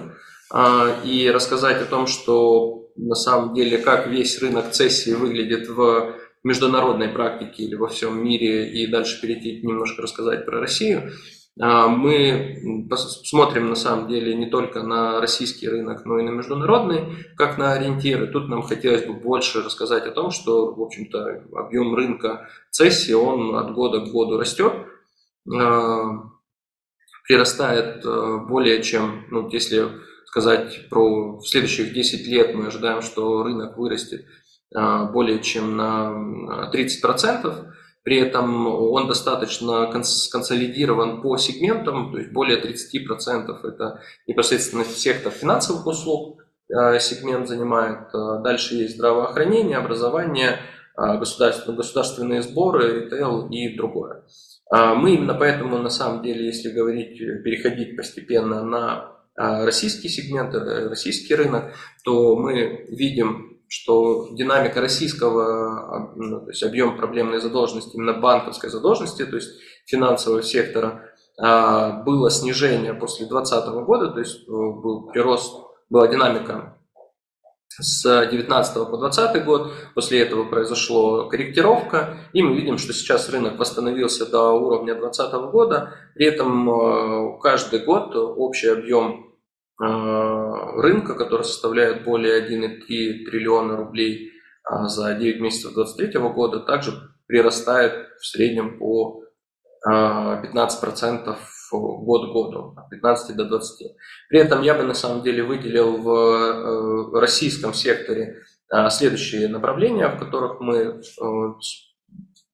а, 0.51 1.01
и 1.05 1.31
рассказать 1.31 1.81
о 1.83 1.87
том, 1.87 2.07
что 2.07 2.82
на 2.97 3.15
самом 3.15 3.55
деле, 3.55 3.79
как 3.79 4.07
весь 4.07 4.41
рынок 4.41 4.71
цессии 4.71 5.13
выглядит 5.13 5.69
в 5.69 6.17
международной 6.45 7.09
практике 7.09 7.65
или 7.65 7.75
во 7.75 7.89
всем 7.89 8.23
мире, 8.23 8.71
и 8.71 8.87
дальше 8.87 9.21
перейти 9.21 9.65
немножко 9.65 10.03
рассказать 10.03 10.45
про 10.45 10.61
Россию. 10.61 11.13
А, 11.61 11.89
мы 11.89 12.89
смотрим 13.25 13.69
на 13.69 13.75
самом 13.75 14.09
деле 14.09 14.35
не 14.35 14.47
только 14.47 14.83
на 14.83 15.21
российский 15.21 15.69
рынок, 15.69 16.05
но 16.07 16.19
и 16.19 16.23
на 16.23 16.31
международный, 16.31 17.27
как 17.37 17.59
на 17.59 17.75
ориентиры. 17.75 18.27
Тут 18.27 18.49
нам 18.49 18.63
хотелось 18.63 19.05
бы 19.05 19.13
больше 19.13 19.63
рассказать 19.63 20.07
о 20.07 20.13
том, 20.13 20.31
что, 20.31 20.73
в 20.73 20.81
общем-то, 20.81 21.45
объем 21.55 21.95
рынка 21.95 22.49
цессии, 22.71 23.13
он 23.13 23.55
от 23.57 23.73
года 23.75 24.01
к 24.01 24.11
году 24.11 24.39
растет, 24.39 24.73
а, 25.55 26.23
прирастает 27.29 28.05
а, 28.07 28.39
более 28.39 28.83
чем, 28.83 29.27
ну, 29.31 29.49
если 29.51 29.89
сказать 30.33 30.89
про 30.89 31.41
следующих 31.45 31.93
10 31.93 32.27
лет 32.27 32.55
мы 32.55 32.69
ожидаем, 32.69 33.03
что 33.03 33.43
рынок 33.43 33.77
вырастет 33.77 34.25
а, 34.75 35.05
более 35.05 35.43
чем 35.43 35.77
на 35.77 36.71
30%. 36.73 37.67
При 38.03 38.17
этом 38.17 38.67
он 38.67 39.09
достаточно 39.09 39.87
консолидирован 39.93 41.21
по 41.21 41.37
сегментам, 41.37 42.11
то 42.11 42.19
есть 42.19 42.33
более 42.33 42.59
30% 42.59 43.63
это 43.63 44.01
непосредственно 44.27 44.85
сектор 44.85 45.31
финансовых 45.31 45.87
услуг, 45.87 46.41
а, 46.75 46.99
сегмент 46.99 47.47
занимает. 47.47 48.09
А, 48.15 48.39
дальше 48.39 48.77
есть 48.77 48.95
здравоохранение, 48.95 49.77
образование, 49.77 50.61
государственные, 50.97 52.43
сборы, 52.43 53.05
ритейл 53.05 53.49
и 53.49 53.77
другое. 53.77 54.25
Мы 54.71 55.15
именно 55.15 55.33
поэтому, 55.33 55.79
на 55.79 55.89
самом 55.89 56.23
деле, 56.23 56.45
если 56.45 56.71
говорить, 56.71 57.19
переходить 57.43 57.97
постепенно 57.97 58.63
на 58.63 59.13
российский 59.37 60.09
сегмент, 60.09 60.55
э, 60.55 60.89
российский 60.89 61.35
рынок, 61.35 61.75
то 62.05 62.37
мы 62.37 62.87
видим, 62.89 63.61
что 63.69 64.29
динамика 64.33 64.83
российского, 64.83 65.97
а, 65.97 66.13
ну, 66.15 66.41
то 66.41 66.51
есть 66.51 66.63
объем 66.63 66.99
проблемной 66.99 67.41
задолженности, 67.41 67.97
именно 67.97 68.13
банковской 68.13 68.69
задолженности, 68.69 69.25
то 69.25 69.37
есть 69.37 69.49
финансового 69.87 70.43
сектора, 70.43 71.09
а, 71.39 72.03
было 72.03 72.31
снижение 72.31 72.93
после 72.93 73.27
2020 73.27 73.85
года, 73.87 74.11
то 74.11 74.19
есть 74.19 74.47
э, 74.47 74.51
был 74.51 75.07
прирост, 75.07 75.57
была 75.89 76.07
динамика 76.07 76.77
с 77.81 78.27
19 78.27 78.91
по 78.91 78.97
20 78.97 79.45
год, 79.45 79.73
после 79.95 80.21
этого 80.21 80.45
произошла 80.45 81.29
корректировка, 81.29 82.19
и 82.33 82.43
мы 82.43 82.57
видим, 82.57 82.79
что 82.79 82.93
сейчас 82.93 83.29
рынок 83.31 83.59
восстановился 83.59 84.31
до 84.31 84.53
уровня 84.53 84.95
2020 84.95 85.35
года, 85.51 85.95
при 86.15 86.27
этом 86.27 86.69
э, 86.69 87.39
каждый 87.41 87.81
год 87.81 88.15
общий 88.15 88.69
объем 88.69 89.35
э, 89.81 89.85
рынка, 90.81 91.15
который 91.15 91.45
составляет 91.45 92.05
более 92.05 92.41
1,3 92.47 93.25
триллиона 93.25 93.77
рублей 93.77 94.33
а 94.65 94.87
за 94.87 95.15
9 95.15 95.41
месяцев 95.41 95.75
2023 95.75 96.21
года, 96.31 96.61
также 96.61 96.93
прирастает 97.27 98.09
в 98.21 98.27
среднем 98.27 98.79
по 98.79 99.25
15% 99.89 101.37
год 101.81 102.31
к 102.31 102.33
году, 102.33 102.75
от 102.77 102.91
15 102.91 103.37
до 103.37 103.45
20. 103.45 103.93
При 104.29 104.39
этом 104.39 104.63
я 104.63 104.75
бы 104.75 104.83
на 104.83 104.95
самом 104.95 105.23
деле 105.23 105.43
выделил 105.43 105.97
в 105.97 106.09
э, 106.09 107.21
российском 107.21 107.75
секторе 107.75 108.43
э, 108.73 108.91
следующие 108.91 109.49
направления, 109.49 110.09
в 110.09 110.19
которых 110.19 110.61
мы 110.61 110.77
э, 110.77 111.01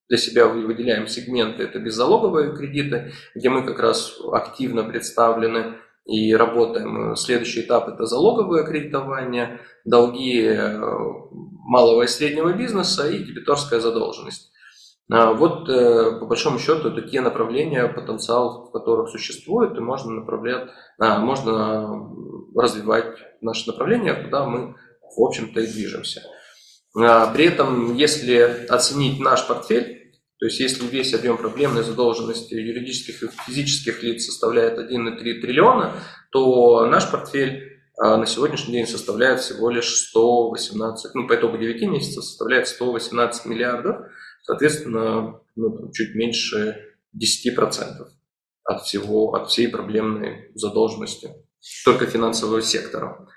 для 0.09 0.19
себя 0.19 0.47
выделяем 0.47 1.07
сегменты. 1.07 1.65
Это 1.65 1.79
беззалоговые 1.79 2.57
кредиты, 2.57 3.13
где 3.35 3.51
мы 3.51 3.65
как 3.65 3.79
раз 3.79 4.19
активно 4.33 4.85
представлены 4.85 5.75
и 6.07 6.35
работаем. 6.35 7.15
Следующий 7.17 7.61
этап– 7.61 7.89
это 7.91 8.07
залоговое 8.07 8.65
кредитование, 8.65 9.61
долги 9.85 10.59
малого 11.69 12.03
и 12.05 12.07
среднего 12.07 12.55
бизнеса 12.55 13.11
и 13.11 13.23
дебиторская 13.23 13.81
задолженность. 13.81 14.51
А 15.11 15.33
вот, 15.33 15.69
э, 15.71 16.19
по 16.21 16.27
большому 16.27 16.59
счету, 16.59 16.91
те 17.01 17.23
направления, 17.23 17.87
потенциал 17.87 18.67
в 18.67 18.73
которых 18.73 19.09
существует, 19.09 19.75
и 19.77 19.81
можно 19.81 20.13
направлять, 20.13 20.69
а, 20.99 21.19
можно 21.19 22.11
развивать 22.55 23.17
наше 23.41 23.69
направление, 23.69 24.15
куда 24.15 24.45
мы, 24.45 24.75
в 25.17 25.23
общем-то, 25.23 25.61
и 25.61 25.67
движемся. 25.67 26.23
А, 26.95 27.33
при 27.33 27.47
этом, 27.47 27.95
если 27.95 28.67
оценить 28.69 29.19
наш 29.19 29.47
портфель, 29.47 30.13
то 30.41 30.45
есть 30.45 30.61
если 30.61 30.87
весь 30.87 31.15
объем 31.15 31.39
проблемной 31.39 31.85
задолженности 31.85 32.55
юридических 32.55 33.23
и 33.23 33.29
физических 33.47 34.03
лиц 34.03 34.27
составляет 34.27 34.79
1,3 34.79 35.41
триллиона, 35.41 35.95
то 36.31 36.87
наш 36.87 37.11
портфель 37.11 37.79
на 37.97 38.27
сегодняшний 38.27 38.75
день 38.75 38.87
составляет 38.87 39.41
всего 39.41 39.71
лишь 39.71 39.93
118, 40.11 41.17
ну, 41.17 41.27
по 41.27 41.35
итогу 41.35 41.59
9 41.59 41.83
месяцев 41.89 42.23
составляет 42.23 42.69
118 42.69 43.47
миллиардов, 43.47 44.07
Соответственно, 44.49 45.43
ну, 45.57 45.93
чуть 45.93 46.15
меньше 46.15 46.95
10% 47.15 48.07
от, 48.65 48.83
всего, 48.83 49.35
от 49.35 49.51
всей 49.51 49.69
проблемной 49.69 50.51
задолженности 50.55 51.35
только 51.85 52.07
финансового 52.07 52.63
сектора. 52.63 53.29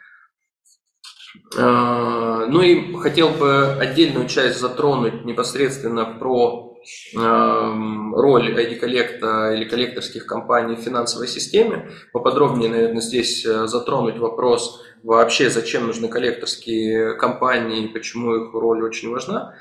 А, 1.58 2.46
ну 2.46 2.62
и 2.62 2.96
хотел 2.96 3.32
бы 3.32 3.74
отдельную 3.74 4.30
часть 4.30 4.62
затронуть 4.62 5.26
непосредственно 5.26 6.06
про 6.06 6.78
роль 7.14 8.58
ID 8.58 8.76
коллекта 8.78 9.54
или 9.54 9.66
коллекторских 9.66 10.26
компаний 10.26 10.76
в 10.76 10.80
финансовой 10.80 11.28
системе. 11.28 11.92
Поподробнее, 12.14 12.72
наверное, 12.72 13.02
здесь 13.02 13.46
э, 13.46 13.68
затронуть 13.68 14.18
вопрос 14.18 14.82
вообще, 15.04 15.50
зачем 15.50 15.86
нужны 15.86 16.08
коллекторские 16.08 17.16
компании, 17.18 17.88
почему 17.88 18.36
их 18.36 18.54
роль 18.54 18.82
очень 18.82 19.12
важна. 19.12 19.54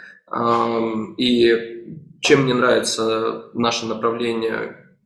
И 1.17 1.97
чем 2.21 2.43
мне 2.45 2.55
нравится 2.55 3.51
наше 3.55 3.87
направление, 3.87 4.97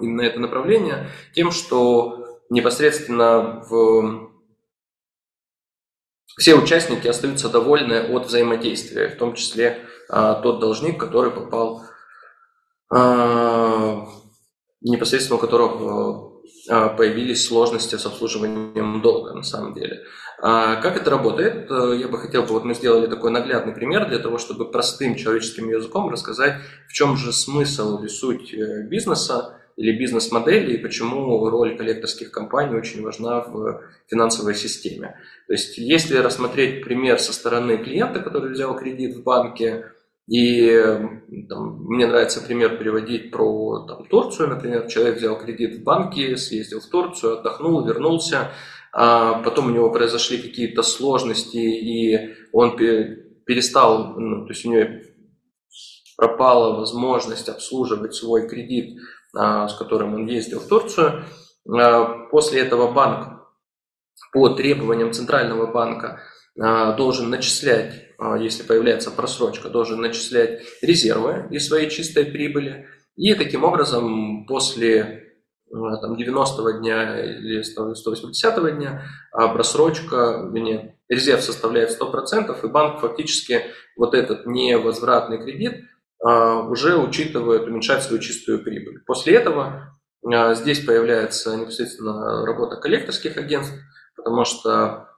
именно 0.00 0.22
это 0.22 0.40
направление, 0.40 1.10
тем, 1.34 1.50
что 1.50 2.40
непосредственно 2.48 3.62
в 3.68 4.32
все 6.38 6.54
участники 6.54 7.06
остаются 7.06 7.48
довольны 7.48 8.14
от 8.14 8.26
взаимодействия, 8.26 9.08
в 9.08 9.16
том 9.16 9.34
числе 9.34 9.86
а, 10.08 10.34
тот 10.34 10.60
должник, 10.60 10.98
который 10.98 11.30
попал 11.30 11.82
а, 12.90 14.06
непосредственно 14.80 15.36
у 15.36 15.40
которого 15.40 16.42
а, 16.68 16.88
появились 16.90 17.46
сложности 17.46 17.96
с 17.96 18.06
обслуживанием 18.06 19.02
долга 19.02 19.34
на 19.34 19.42
самом 19.42 19.74
деле. 19.74 20.04
А 20.44 20.74
как 20.82 20.96
это 20.96 21.08
работает? 21.08 21.70
Э, 21.70 21.96
я 21.96 22.08
бы 22.08 22.18
хотел, 22.18 22.42
вот 22.42 22.64
мы 22.64 22.74
сделали 22.74 23.06
такой 23.06 23.30
наглядный 23.30 23.72
пример 23.72 24.08
для 24.08 24.18
того, 24.18 24.38
чтобы 24.38 24.68
простым 24.68 25.14
человеческим 25.14 25.70
языком 25.70 26.10
рассказать, 26.10 26.54
в 26.88 26.92
чем 26.92 27.16
же 27.16 27.32
смысл 27.32 28.00
или 28.00 28.08
суть 28.08 28.52
э, 28.52 28.82
бизнеса 28.88 29.60
или 29.76 29.96
бизнес-модели 29.96 30.74
и 30.74 30.78
почему 30.78 31.48
роль 31.48 31.76
коллекторских 31.76 32.32
компаний 32.32 32.74
очень 32.74 33.02
важна 33.02 33.40
в 33.40 33.82
финансовой 34.08 34.56
системе. 34.56 35.16
То 35.46 35.52
есть 35.52 35.78
если 35.78 36.16
рассмотреть 36.16 36.84
пример 36.84 37.20
со 37.20 37.32
стороны 37.32 37.78
клиента, 37.78 38.18
который 38.18 38.50
взял 38.50 38.76
кредит 38.76 39.14
в 39.14 39.22
банке, 39.22 39.92
и 40.28 40.70
там, 41.48 41.84
мне 41.84 42.06
нравится 42.06 42.40
пример 42.40 42.78
приводить 42.78 43.30
про 43.30 43.86
там, 43.86 44.06
Турцию, 44.06 44.48
например. 44.48 44.86
Человек 44.86 45.16
взял 45.16 45.38
кредит 45.38 45.76
в 45.76 45.82
банке, 45.82 46.36
съездил 46.36 46.80
в 46.80 46.86
Турцию, 46.86 47.38
отдохнул, 47.38 47.84
вернулся. 47.84 48.50
А 48.92 49.42
потом 49.42 49.68
у 49.68 49.70
него 49.70 49.90
произошли 49.90 50.38
какие-то 50.38 50.82
сложности, 50.82 51.56
и 51.56 52.34
он 52.52 52.76
перестал, 52.76 54.14
ну, 54.18 54.44
то 54.44 54.52
есть 54.52 54.66
у 54.66 54.72
него 54.72 55.00
пропала 56.16 56.78
возможность 56.78 57.48
обслуживать 57.48 58.14
свой 58.14 58.46
кредит, 58.48 59.00
а, 59.34 59.66
с 59.66 59.74
которым 59.74 60.14
он 60.14 60.26
ездил 60.26 60.60
в 60.60 60.68
Турцию. 60.68 61.24
А, 61.68 62.26
после 62.30 62.60
этого 62.60 62.92
банк 62.92 63.48
по 64.32 64.50
требованиям 64.50 65.12
Центрального 65.12 65.70
банка 65.70 66.20
должен 66.54 67.30
начислять, 67.30 68.08
если 68.38 68.62
появляется 68.62 69.10
просрочка, 69.10 69.70
должен 69.70 70.02
начислять 70.02 70.60
резервы 70.82 71.48
из 71.50 71.66
своей 71.66 71.88
чистой 71.88 72.26
прибыли. 72.26 72.86
И 73.16 73.34
таким 73.34 73.64
образом 73.64 74.46
после 74.46 75.21
там, 75.72 76.16
90 76.16 76.72
дня 76.74 77.24
или 77.24 77.62
180 77.62 78.76
дня 78.76 79.04
просрочка, 79.32 80.48
вернее, 80.52 80.98
резерв 81.08 81.42
составляет 81.42 81.98
100%, 81.98 82.56
и 82.62 82.68
банк 82.68 83.00
фактически 83.00 83.62
вот 83.96 84.14
этот 84.14 84.46
невозвратный 84.46 85.42
кредит 85.42 85.84
уже 86.20 86.96
учитывает, 86.96 87.64
уменьшать 87.64 88.02
свою 88.02 88.22
чистую 88.22 88.62
прибыль. 88.62 89.00
После 89.06 89.34
этого 89.34 89.98
здесь 90.54 90.84
появляется 90.84 91.56
непосредственно 91.56 92.46
работа 92.46 92.76
коллекторских 92.76 93.36
агентств, 93.36 93.74
потому 94.16 94.44
что 94.44 95.08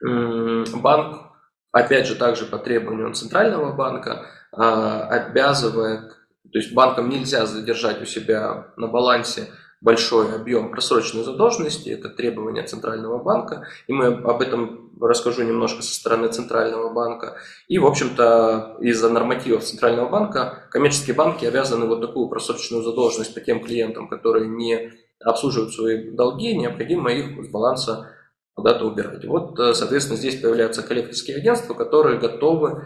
банк, 0.00 1.32
опять 1.72 2.06
же, 2.06 2.14
также 2.14 2.46
по 2.46 2.58
требованию 2.58 3.12
Центрального 3.12 3.72
банка, 3.72 4.26
а, 4.52 5.02
обязывает, 5.08 6.16
то 6.52 6.58
есть 6.58 6.72
банкам 6.74 7.08
нельзя 7.08 7.46
задержать 7.46 8.02
у 8.02 8.04
себя 8.04 8.72
на 8.76 8.88
балансе 8.88 9.48
большой 9.80 10.34
объем 10.34 10.70
просроченной 10.70 11.24
задолженности, 11.24 11.88
это 11.88 12.10
требование 12.10 12.64
Центрального 12.64 13.22
банка, 13.22 13.66
и 13.86 13.92
мы 13.92 14.06
об 14.06 14.42
этом 14.42 14.90
расскажу 15.00 15.42
немножко 15.42 15.82
со 15.82 15.94
стороны 15.94 16.28
Центрального 16.28 16.92
банка. 16.92 17.36
И, 17.68 17.78
в 17.78 17.86
общем-то, 17.86 18.76
из-за 18.80 19.08
нормативов 19.08 19.64
Центрального 19.64 20.10
банка 20.10 20.68
коммерческие 20.70 21.16
банки 21.16 21.46
обязаны 21.46 21.86
вот 21.86 22.02
такую 22.02 22.28
просроченную 22.28 22.82
задолженность 22.84 23.32
по 23.32 23.40
тем 23.40 23.64
клиентам, 23.64 24.08
которые 24.08 24.48
не 24.48 24.92
обслуживают 25.24 25.72
свои 25.72 26.10
долги, 26.10 26.54
необходимо 26.54 27.10
их 27.12 27.42
с 27.44 27.48
баланса 27.48 28.10
куда-то 28.54 28.84
убирать. 28.84 29.24
Вот, 29.24 29.58
э, 29.58 29.72
соответственно, 29.74 30.18
здесь 30.18 30.40
появляются 30.40 30.82
коллекторские 30.82 31.38
агентства, 31.38 31.74
которые 31.74 32.18
готовы 32.18 32.84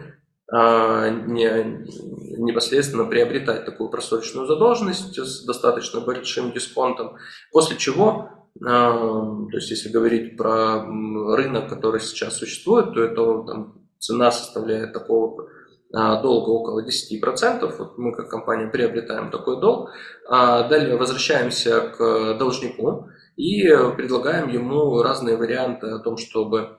непосредственно 2.37 3.05
приобретать 3.07 3.65
такую 3.65 3.89
просроченную 3.89 4.47
задолженность 4.47 5.19
с 5.19 5.45
достаточно 5.45 6.01
большим 6.01 6.53
дисконтом, 6.53 7.17
после 7.51 7.77
чего, 7.79 8.29
а, 8.65 8.93
то 9.51 9.57
есть 9.57 9.71
если 9.71 9.89
говорить 9.89 10.37
про 10.37 10.85
рынок, 11.35 11.69
который 11.69 12.01
сейчас 12.01 12.37
существует, 12.37 12.93
то 12.95 13.03
это 13.03 13.43
там, 13.45 13.75
цена 13.99 14.31
составляет 14.31 14.93
такого 14.93 15.49
а, 15.93 16.21
долга 16.21 16.51
около 16.51 16.85
10%. 16.85 17.77
Вот 17.79 17.97
мы 17.99 18.13
как 18.13 18.29
компания 18.29 18.69
приобретаем 18.69 19.31
такой 19.31 19.59
долг. 19.61 19.91
Далее 20.29 20.97
возвращаемся 20.97 21.81
к 21.81 22.35
должнику 22.39 23.09
и 23.37 23.63
предлагаем 23.97 24.49
ему 24.49 25.03
разные 25.03 25.37
варианты 25.37 25.89
о 25.89 25.99
том, 25.99 26.17
чтобы 26.17 26.79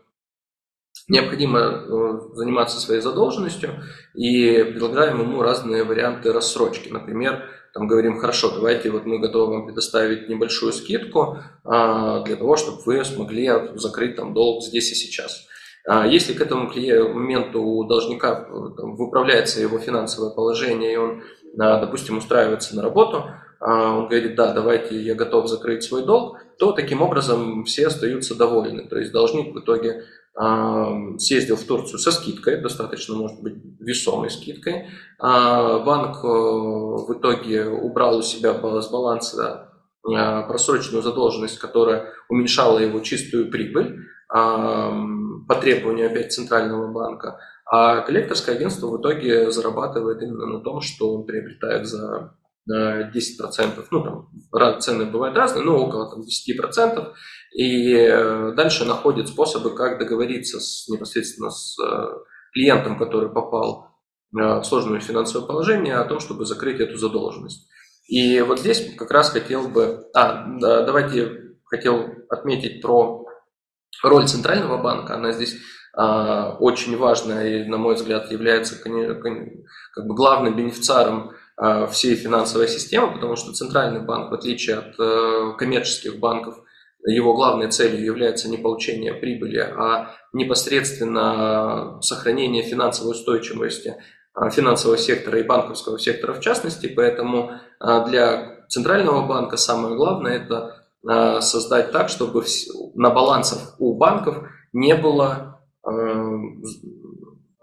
необходимо 1.07 1.59
э, 1.59 2.19
заниматься 2.33 2.79
своей 2.79 3.01
задолженностью 3.01 3.71
и 4.13 4.63
предлагаем 4.63 5.21
ему 5.21 5.41
разные 5.41 5.83
варианты 5.83 6.33
рассрочки. 6.33 6.89
Например, 6.89 7.43
там 7.73 7.87
говорим, 7.87 8.19
хорошо, 8.19 8.51
давайте 8.51 8.89
вот 8.89 9.05
мы 9.05 9.19
готовы 9.19 9.53
вам 9.53 9.65
предоставить 9.65 10.29
небольшую 10.29 10.71
скидку 10.71 11.39
а, 11.65 12.21
для 12.21 12.37
того, 12.37 12.55
чтобы 12.55 12.81
вы 12.85 13.03
смогли 13.03 13.51
закрыть 13.75 14.15
там 14.15 14.33
долг 14.33 14.63
здесь 14.63 14.91
и 14.91 14.95
сейчас. 14.95 15.45
А 15.87 16.07
если 16.07 16.33
к 16.33 16.41
этому 16.41 16.71
моменту 17.13 17.61
у 17.61 17.83
должника 17.83 18.47
э, 18.47 18.51
выправляется 18.51 19.61
его 19.61 19.77
финансовое 19.77 20.31
положение, 20.31 20.93
и 20.93 20.97
он, 20.97 21.21
допустим, 21.53 22.17
устраивается 22.17 22.75
на 22.75 22.81
работу, 22.81 23.25
а, 23.59 23.97
он 23.97 24.07
говорит, 24.07 24.35
да, 24.35 24.53
давайте 24.53 24.99
я 24.99 25.13
готов 25.13 25.47
закрыть 25.47 25.83
свой 25.83 26.03
долг, 26.03 26.37
то 26.57 26.71
таким 26.71 27.01
образом 27.01 27.65
все 27.65 27.87
остаются 27.87 28.35
довольны. 28.35 28.87
То 28.87 28.97
есть 28.97 29.11
должник 29.11 29.53
в 29.53 29.59
итоге 29.59 30.05
съездил 30.37 31.55
в 31.55 31.63
Турцию 31.63 31.97
со 31.97 32.11
скидкой, 32.11 32.61
достаточно, 32.61 33.15
может 33.15 33.41
быть, 33.41 33.55
весомой 33.79 34.29
скидкой. 34.29 34.89
А 35.17 35.79
банк 35.79 36.17
э, 36.17 36.27
в 36.27 37.17
итоге 37.17 37.67
убрал 37.67 38.17
у 38.17 38.21
себя 38.21 38.53
с 38.53 38.89
баланса 38.89 39.69
э, 40.05 40.47
просроченную 40.47 41.03
задолженность, 41.03 41.57
которая 41.57 42.09
уменьшала 42.27 42.79
его 42.79 42.99
чистую 42.99 43.49
прибыль 43.49 44.01
по 44.27 45.55
требованию 45.61 46.07
опять 46.07 46.33
Центрального 46.33 46.91
банка. 46.91 47.39
А 47.71 48.01
коллекторское 48.01 48.55
агентство 48.55 48.87
в 48.87 48.99
итоге 48.99 49.51
зарабатывает 49.51 50.21
именно 50.21 50.47
на 50.47 50.59
том, 50.61 50.81
что 50.81 51.13
он 51.13 51.25
приобретает 51.25 51.87
за 51.87 52.35
10%, 52.69 53.85
ну 53.91 54.03
там 54.03 54.79
цены 54.79 55.05
бывают 55.05 55.37
разные, 55.37 55.63
но 55.63 55.77
около 55.77 56.09
там, 56.09 56.21
10%, 56.21 57.13
и 57.55 57.95
э, 57.95 58.51
дальше 58.55 58.85
находит 58.85 59.27
способы, 59.29 59.73
как 59.75 59.97
договориться 59.97 60.59
с, 60.59 60.87
непосредственно 60.89 61.49
с 61.49 61.77
э, 61.79 62.07
клиентом, 62.53 62.97
который 62.97 63.29
попал 63.29 63.87
э, 64.35 64.59
в 64.59 64.63
сложное 64.63 64.99
финансовое 64.99 65.47
положение, 65.47 65.95
о 65.95 66.05
том, 66.05 66.19
чтобы 66.19 66.45
закрыть 66.45 66.79
эту 66.79 66.97
задолженность. 66.97 67.67
И 68.07 68.41
вот 68.41 68.59
здесь 68.59 68.95
как 68.95 69.09
раз 69.11 69.29
хотел 69.29 69.67
бы, 69.67 70.07
а, 70.13 70.45
да, 70.59 70.83
давайте 70.83 71.55
хотел 71.63 72.05
отметить 72.29 72.81
про 72.81 73.25
роль 74.03 74.27
Центрального 74.27 74.77
банка, 74.81 75.15
она 75.15 75.31
здесь 75.31 75.55
а, 75.93 76.57
очень 76.59 76.97
важная 76.97 77.63
и, 77.63 77.67
на 77.67 77.77
мой 77.77 77.95
взгляд, 77.95 78.31
является 78.31 78.75
как 78.77 80.05
бы 80.07 80.13
главным 80.13 80.55
бенефициаром 80.55 81.31
Э, 81.57 81.87
всей 81.87 82.15
финансовой 82.15 82.67
системы, 82.67 83.13
потому 83.13 83.37
что 83.37 83.53
центральный 83.53 84.01
банк, 84.01 84.29
в 84.29 84.33
отличие 84.33 84.75
от 84.75 84.99
э, 84.99 85.53
коммерческих 85.57 86.19
банков, 86.19 86.57
его 87.05 87.33
главной 87.33 87.69
целью 87.69 88.03
является 88.03 88.49
не 88.49 88.57
получение 88.57 89.13
прибыли, 89.13 89.59
а 89.59 90.11
непосредственно 90.33 91.99
сохранение 92.01 92.63
финансовой 92.63 93.11
устойчивости 93.11 93.95
э, 94.35 94.49
финансового 94.49 94.97
сектора 94.97 95.39
и 95.39 95.43
банковского 95.43 95.99
сектора 95.99 96.33
в 96.33 96.39
частности. 96.39 96.87
Поэтому 96.87 97.51
для 97.79 98.65
Центрального 98.67 99.27
банка 99.27 99.57
самое 99.57 99.95
главное– 99.95 100.37
это 100.43 100.81
создать 101.41 101.91
так, 101.91 102.09
чтобы 102.09 102.43
на 102.95 103.11
балансах 103.11 103.75
у 103.77 103.95
банков 103.95 104.37
не 104.73 104.95
было 104.95 105.54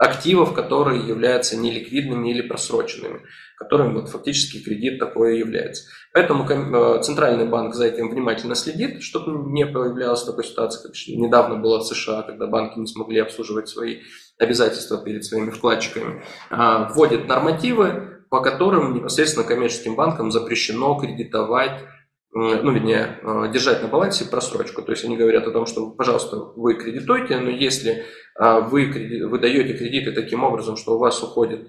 активов, 0.03 0.53
которые 0.53 1.07
являются 1.07 1.57
неликвидными 1.57 2.29
или 2.29 2.43
просроченными, 2.43 3.21
которым 3.57 3.95
вот 3.95 4.09
фактически 4.09 4.61
кредит 4.61 4.99
такое 4.99 5.35
является. 5.35 5.85
Поэтому 6.13 6.45
э, 6.45 7.03
Центральный 7.03 7.47
банк 7.47 7.75
за 7.75 7.87
этим 7.87 8.11
внимательно 8.11 8.57
следит, 8.57 9.01
чтобы 9.03 9.49
не 9.53 9.65
появлялась 9.65 10.25
такой 10.25 10.45
ситуации, 10.45 10.83
как 10.83 10.93
недавно 11.07 11.57
было 11.57 11.79
в 11.79 11.85
США, 11.85 12.23
когда 12.23 12.49
банки 12.49 12.81
не 12.81 12.89
смогли 12.89 13.21
обслуживать 13.21 13.69
свои 13.69 14.01
обязательства 14.39 14.99
перед 14.99 15.25
своими 15.25 15.51
вкладчиками. 15.51 16.25
А, 16.51 16.89
вводит 16.89 17.29
нормативы, 17.29 18.25
по 18.29 18.41
которым 18.41 18.95
непосредственно 18.95 19.47
коммерческим 19.47 19.95
банкам 19.95 20.33
запрещено 20.33 20.99
кредитовать 20.99 21.85
ну, 22.35 22.73
вернее, 22.73 23.19
э, 23.23 23.53
держать 23.53 23.83
на 23.83 23.89
балансе 23.89 24.25
просрочку. 24.25 24.83
То 24.83 24.93
есть 24.93 25.05
они 25.05 25.19
говорят 25.19 25.47
о 25.47 25.51
том, 25.51 25.67
что, 25.67 25.91
пожалуйста, 25.91 26.37
вы 26.57 26.75
кредитуете, 26.75 27.39
но 27.39 27.51
если 27.51 28.07
а, 28.35 28.61
вы, 28.61 28.87
вы 29.29 29.39
даете 29.39 29.75
кредиты 29.75 30.13
таким 30.13 30.43
образом, 30.43 30.77
что 30.77 30.95
у 30.95 30.99
вас 30.99 31.23
уходит 31.23 31.69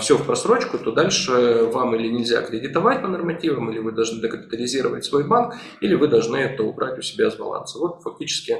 все 0.00 0.16
в 0.16 0.26
просрочку, 0.26 0.76
то 0.78 0.90
дальше 0.90 1.68
вам 1.72 1.94
или 1.94 2.08
нельзя 2.08 2.42
кредитовать 2.42 3.00
по 3.00 3.06
нормативам, 3.06 3.70
или 3.70 3.78
вы 3.78 3.92
должны 3.92 4.20
декапитализировать 4.20 5.04
свой 5.04 5.24
банк, 5.28 5.54
или 5.80 5.94
вы 5.94 6.08
должны 6.08 6.36
это 6.36 6.64
убрать 6.64 6.98
у 6.98 7.02
себя 7.02 7.30
с 7.30 7.36
баланса. 7.36 7.78
Вот 7.78 8.02
фактически 8.02 8.56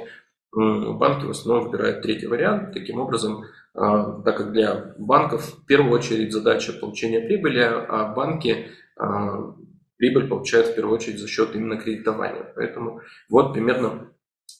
банки 0.53 1.25
в 1.25 1.31
основном 1.31 1.65
выбирают 1.65 2.03
третий 2.03 2.27
вариант. 2.27 2.71
Таким 2.71 3.01
образом, 3.01 3.43
так 3.73 4.37
как 4.37 4.53
для 4.53 4.93
банков 4.97 5.41
в 5.41 5.65
первую 5.65 5.91
очередь 5.91 6.31
задача 6.31 6.71
получения 6.71 7.19
прибыли, 7.19 7.59
а 7.59 8.13
банки 8.13 8.69
прибыль 9.99 10.27
получают 10.27 10.67
в 10.67 10.75
первую 10.75 10.95
очередь 10.95 11.19
за 11.19 11.27
счет 11.27 11.53
именно 11.53 11.77
кредитования. 11.77 12.51
Поэтому 12.55 13.01
вот 13.29 13.53
примерно 13.53 14.11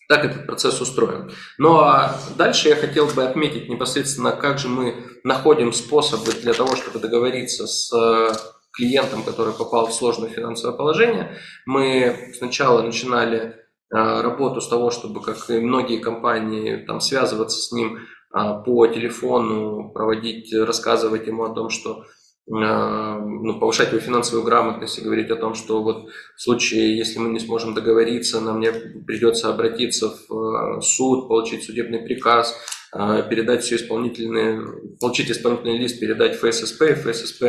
так 0.08 0.26
этот 0.26 0.46
процесс 0.46 0.80
устроен. 0.82 1.32
Ну 1.58 1.78
а 1.78 2.20
дальше 2.38 2.68
я 2.68 2.76
хотел 2.76 3.08
бы 3.08 3.24
отметить 3.24 3.70
непосредственно, 3.70 4.34
как 4.34 4.60
же 4.60 4.68
мы 4.68 4.96
находим 5.24 5.72
способы 5.74 6.34
для 6.34 6.54
того, 6.54 6.76
чтобы 6.76 7.00
договориться 7.00 7.68
с 7.68 7.92
э, 7.94 8.34
клиентом, 8.74 9.24
который 9.24 9.54
попал 9.54 9.88
в 9.88 9.94
сложное 9.94 10.30
финансовое 10.30 10.76
положение. 10.76 11.38
Мы 11.66 12.34
сначала 12.38 12.82
начинали 12.82 13.40
э, 13.40 13.56
работу 13.92 14.62
с 14.62 14.68
того, 14.68 14.92
чтобы, 14.92 15.22
как 15.22 15.50
и 15.50 15.60
многие 15.60 16.00
компании, 16.00 16.84
там, 16.86 17.00
связываться 17.00 17.60
с 17.60 17.72
ним 17.72 18.00
э, 18.00 18.64
по 18.66 18.88
телефону, 18.88 19.92
проводить, 19.92 20.54
рассказывать 20.54 21.28
ему 21.28 21.46
о 21.46 21.54
том, 21.54 21.70
что 21.70 22.06
ну, 22.52 23.60
повышать 23.60 23.92
его 23.92 24.02
финансовую 24.02 24.44
грамотность 24.44 24.98
и 24.98 25.04
говорить 25.04 25.30
о 25.30 25.36
том, 25.36 25.54
что 25.54 25.84
вот 25.84 26.10
в 26.36 26.42
случае, 26.42 26.98
если 26.98 27.20
мы 27.20 27.30
не 27.30 27.40
сможем 27.40 27.76
договориться, 27.76 28.42
нам 28.42 28.58
мне 28.58 28.72
придется 28.72 29.50
обратиться 29.50 30.10
в 30.10 30.78
э, 30.78 30.82
суд, 30.82 31.28
получить 31.28 31.64
судебный 31.64 32.00
приказ, 32.00 32.56
э, 32.92 33.24
передать 33.30 33.62
все 33.64 33.76
исполнительные, 33.76 34.64
получить 35.00 35.30
исполнительный 35.30 35.78
лист, 35.78 36.00
передать 36.00 36.38
ФССП, 36.38 36.82
и 36.82 36.94
ФССП 36.96 37.44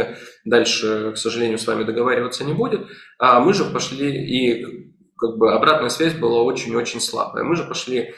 дальше, 0.45 1.13
к 1.15 1.17
сожалению, 1.17 1.59
с 1.59 1.67
вами 1.67 1.85
договариваться 1.85 2.45
не 2.45 2.53
будет. 2.53 2.83
А 3.19 3.41
мы 3.41 3.55
же 3.55 3.65
пошли, 3.65 4.13
и 4.13 4.93
как 5.17 5.39
бы 5.39 5.55
обратная 5.55 5.89
связь 5.89 6.13
была 6.13 6.43
очень-очень 6.43 7.01
слабая. 7.01 7.45
Мы 7.45 7.57
же 7.57 7.65
пошли 7.65 8.15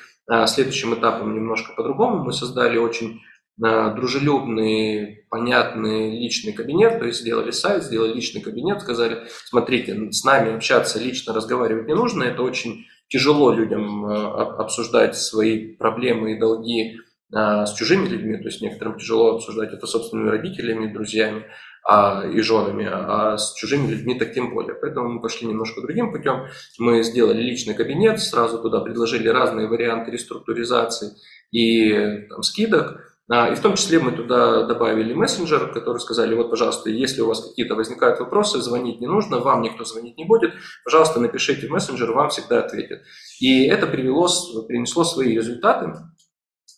следующим 0.46 0.94
этапом 0.94 1.34
немножко 1.34 1.74
по-другому. 1.74 2.24
Мы 2.24 2.32
создали 2.32 2.78
очень 2.78 3.20
дружелюбный, 3.58 5.26
понятный 5.28 6.18
личный 6.18 6.52
кабинет, 6.52 6.98
то 6.98 7.04
есть 7.04 7.20
сделали 7.20 7.50
сайт, 7.50 7.84
сделали 7.84 8.14
личный 8.14 8.40
кабинет, 8.40 8.80
сказали, 8.80 9.28
смотрите, 9.44 10.10
с 10.10 10.24
нами 10.24 10.54
общаться, 10.54 10.98
лично 10.98 11.34
разговаривать 11.34 11.86
не 11.86 11.94
нужно, 11.94 12.24
это 12.24 12.42
очень 12.42 12.86
тяжело 13.12 13.52
людям 13.52 14.06
э, 14.06 14.14
обсуждать 14.58 15.16
свои 15.16 15.74
проблемы 15.76 16.32
и 16.32 16.38
долги 16.38 16.96
э, 16.96 17.66
с 17.66 17.74
чужими 17.74 18.08
людьми, 18.08 18.38
то 18.38 18.44
есть 18.44 18.62
некоторым 18.62 18.98
тяжело 18.98 19.36
обсуждать 19.36 19.72
это 19.74 19.86
собственными 19.86 20.30
родителями, 20.30 20.92
друзьями 20.92 21.44
а, 21.84 22.24
и 22.26 22.40
женами, 22.40 22.88
а 22.90 23.36
с 23.36 23.54
чужими 23.54 23.88
людьми 23.88 24.18
так 24.18 24.32
тем 24.32 24.54
более. 24.54 24.74
Поэтому 24.74 25.08
мы 25.08 25.20
пошли 25.20 25.48
немножко 25.48 25.80
другим 25.82 26.12
путем. 26.12 26.46
Мы 26.78 27.02
сделали 27.02 27.42
личный 27.42 27.74
кабинет, 27.74 28.20
сразу 28.20 28.62
туда 28.62 28.80
предложили 28.80 29.28
разные 29.28 29.66
варианты 29.66 30.12
реструктуризации 30.12 31.10
и 31.50 32.26
там, 32.28 32.42
скидок, 32.42 33.11
и 33.32 33.54
в 33.54 33.60
том 33.60 33.76
числе 33.76 33.98
мы 33.98 34.12
туда 34.12 34.64
добавили 34.64 35.14
мессенджер, 35.14 35.72
который 35.72 35.98
сказали, 35.98 36.34
вот, 36.34 36.50
пожалуйста, 36.50 36.90
если 36.90 37.20
у 37.20 37.28
вас 37.28 37.48
какие-то 37.48 37.74
возникают 37.74 38.20
вопросы, 38.20 38.60
звонить 38.60 39.00
не 39.00 39.06
нужно, 39.06 39.38
вам 39.38 39.62
никто 39.62 39.84
звонить 39.84 40.18
не 40.18 40.24
будет, 40.24 40.52
пожалуйста, 40.84 41.20
напишите 41.20 41.66
в 41.66 41.70
мессенджер, 41.70 42.12
вам 42.12 42.30
всегда 42.30 42.60
ответят. 42.60 43.00
И 43.40 43.66
это 43.66 43.86
привело, 43.86 44.28
принесло 44.66 45.04
свои 45.04 45.36
результаты. 45.36 45.94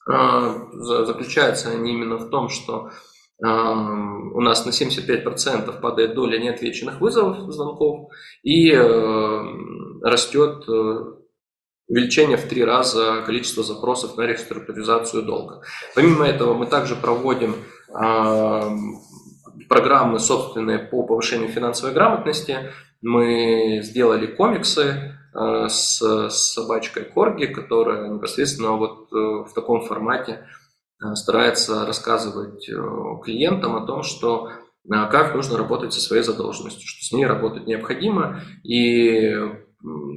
А, 0.06 0.68
заключаются 0.72 1.70
они 1.70 1.92
именно 1.92 2.18
в 2.18 2.28
том, 2.28 2.48
что 2.50 2.90
а, 3.42 3.72
у 3.72 4.40
нас 4.40 4.66
на 4.66 4.70
75% 4.70 5.80
падает 5.80 6.14
доля 6.14 6.38
неотвеченных 6.38 7.00
вызовов, 7.00 7.50
звонков, 7.52 8.10
и 8.42 8.70
э, 8.70 9.44
растет 10.02 10.68
э, 10.68 11.23
увеличение 11.88 12.36
в 12.36 12.48
три 12.48 12.64
раза 12.64 13.22
количества 13.26 13.62
запросов 13.62 14.16
на 14.16 14.22
реструктуризацию 14.22 15.22
долга. 15.22 15.62
Помимо 15.94 16.26
этого 16.26 16.54
мы 16.54 16.66
также 16.66 16.96
проводим 16.96 17.56
э, 17.88 18.60
программы 19.68 20.18
собственные 20.18 20.78
по 20.78 21.02
повышению 21.02 21.48
финансовой 21.48 21.94
грамотности. 21.94 22.70
Мы 23.02 23.80
сделали 23.82 24.26
комиксы 24.26 25.16
э, 25.34 25.68
с, 25.68 26.30
собачкой 26.30 27.04
Корги, 27.04 27.46
которая 27.46 28.08
непосредственно 28.08 28.72
вот 28.72 29.12
э, 29.12 29.16
в 29.16 29.52
таком 29.54 29.82
формате 29.82 30.46
э, 31.02 31.14
старается 31.14 31.86
рассказывать 31.86 32.66
клиентам 33.22 33.76
о 33.76 33.86
том, 33.86 34.02
что 34.02 34.50
как 34.86 35.34
нужно 35.34 35.56
работать 35.56 35.94
со 35.94 36.00
своей 36.00 36.22
задолженностью, 36.22 36.86
что 36.86 37.02
с 37.06 37.12
ней 37.12 37.24
работать 37.24 37.66
необходимо, 37.66 38.42
и 38.62 39.34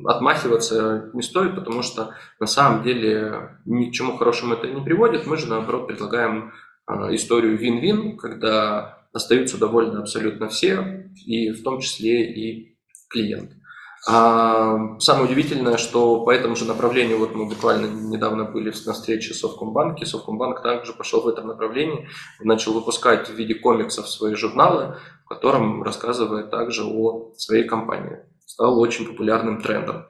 отмахиваться 0.05 1.09
не 1.13 1.21
стоит, 1.21 1.55
потому 1.55 1.81
что 1.81 2.11
на 2.39 2.47
самом 2.47 2.83
деле 2.83 3.59
ни 3.65 3.89
к 3.89 3.93
чему 3.93 4.17
хорошему 4.17 4.53
это 4.53 4.67
не 4.67 4.81
приводит. 4.81 5.27
Мы 5.27 5.37
же, 5.37 5.47
наоборот, 5.47 5.87
предлагаем 5.87 6.53
а, 6.85 7.13
историю 7.13 7.57
вин-вин, 7.57 8.17
когда 8.17 9.07
остаются 9.13 9.57
довольны 9.57 9.99
абсолютно 9.99 10.47
все, 10.47 11.09
и 11.25 11.51
в 11.51 11.63
том 11.63 11.79
числе 11.81 12.31
и 12.31 12.77
клиент. 13.09 13.51
А 14.09 14.97
самое 14.99 15.25
удивительное, 15.25 15.75
что 15.75 16.23
по 16.23 16.31
этому 16.31 16.55
же 16.55 16.65
направлению, 16.65 17.17
вот 17.17 17.35
мы 17.35 17.45
буквально 17.45 17.87
недавно 17.87 18.45
были 18.45 18.71
на 18.85 18.93
встрече 18.93 19.33
с 19.33 19.39
Совкомбанке, 19.39 20.05
Совкомбанк 20.05 20.61
также 20.61 20.93
пошел 20.93 21.21
в 21.21 21.27
этом 21.27 21.47
направлении, 21.47 22.07
начал 22.39 22.73
выпускать 22.73 23.27
в 23.27 23.33
виде 23.33 23.55
комиксов 23.55 24.07
свои 24.07 24.35
журналы, 24.35 24.95
в 25.25 25.27
котором 25.27 25.83
рассказывает 25.83 26.51
также 26.51 26.85
о 26.85 27.33
своей 27.35 27.65
компании 27.65 28.19
стал 28.47 28.79
очень 28.79 29.05
популярным 29.05 29.61
трендом. 29.61 30.07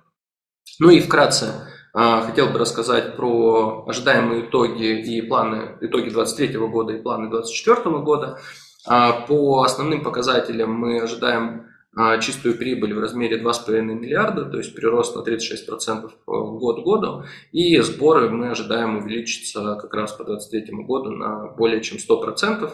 Ну 0.80 0.90
и 0.90 1.02
вкратце 1.02 1.68
а, 1.94 2.22
хотел 2.22 2.50
бы 2.50 2.60
рассказать 2.60 3.16
про 3.16 3.84
ожидаемые 3.88 4.46
итоги 4.46 5.02
и 5.02 5.22
планы, 5.22 5.78
итоги 5.82 6.10
2023 6.10 6.60
года 6.68 6.94
и 6.94 7.02
планы 7.02 7.30
2024 7.30 7.98
года. 8.00 8.40
А, 8.86 9.22
по 9.22 9.64
основным 9.64 10.04
показателям 10.04 10.72
мы 10.72 11.02
ожидаем 11.02 11.66
а, 11.96 12.20
чистую 12.20 12.56
прибыль 12.58 12.94
в 12.94 13.00
размере 13.00 13.42
2,5 13.42 13.82
миллиарда, 13.82 14.46
то 14.46 14.58
есть 14.58 14.76
прирост 14.76 15.16
на 15.16 15.22
36% 15.22 16.12
год 16.28 16.82
к 16.82 16.86
году, 16.86 17.24
и 17.52 17.80
сборы 17.80 18.30
мы 18.30 18.52
ожидаем 18.52 18.98
увеличиться 18.98 19.76
как 19.82 19.92
раз 19.96 20.14
по 20.14 20.24
2023 20.24 20.84
году 20.84 21.10
на 21.10 21.48
более 21.48 21.82
чем 21.82 21.98
100%. 21.98 22.72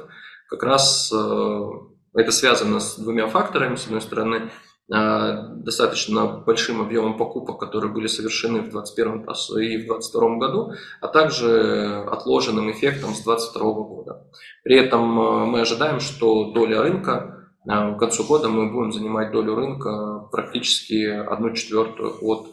Как 0.49 0.63
раз 0.63 1.11
это 1.11 2.31
связано 2.31 2.79
с 2.79 2.99
двумя 2.99 3.27
факторами. 3.27 3.75
С 3.75 3.85
одной 3.85 4.01
стороны, 4.01 4.51
достаточно 4.93 6.27
большим 6.27 6.81
объемом 6.81 7.17
покупок, 7.17 7.59
которые 7.59 7.91
были 7.91 8.07
совершены 8.07 8.59
в 8.59 8.69
2021 8.69 9.21
и 9.63 9.77
в 9.77 9.87
2022 9.87 10.35
году, 10.37 10.73
а 11.01 11.07
также 11.07 12.03
отложенным 12.11 12.69
эффектом 12.71 13.15
с 13.15 13.23
2022 13.23 13.73
года. 13.73 14.27
При 14.63 14.77
этом 14.77 15.19
э, 15.19 15.45
мы 15.45 15.61
ожидаем, 15.61 15.99
что 15.99 16.51
доля 16.51 16.83
рынка 16.83 17.49
э, 17.65 17.95
к 17.95 17.97
концу 17.97 18.23
года 18.25 18.49
мы 18.49 18.71
будем 18.71 18.91
занимать 18.91 19.31
долю 19.31 19.55
рынка 19.55 20.27
практически 20.31 21.07
одну 21.07 21.53
четвертую 21.53 22.17
от 22.21 22.49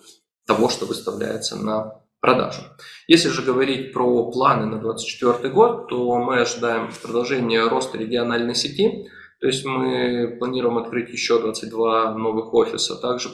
того, 0.47 0.71
что 0.71 0.87
выставляется 0.87 1.57
на 1.57 2.01
продажу. 2.21 2.63
Если 3.07 3.29
же 3.29 3.43
говорить 3.43 3.93
про 3.93 4.31
планы 4.31 4.65
на 4.65 4.79
2024 4.79 5.53
год, 5.53 5.89
то 5.89 6.17
мы 6.17 6.41
ожидаем 6.41 6.91
продолжения 7.03 7.67
роста 7.67 7.99
региональной 7.99 8.55
сети– 8.55 9.09
то 9.41 9.47
есть 9.47 9.65
мы 9.65 10.37
планируем 10.39 10.79
открыть 10.79 11.09
еще 11.11 11.41
22 11.41 12.15
новых 12.15 12.53
офиса. 12.53 13.01
Также 13.01 13.31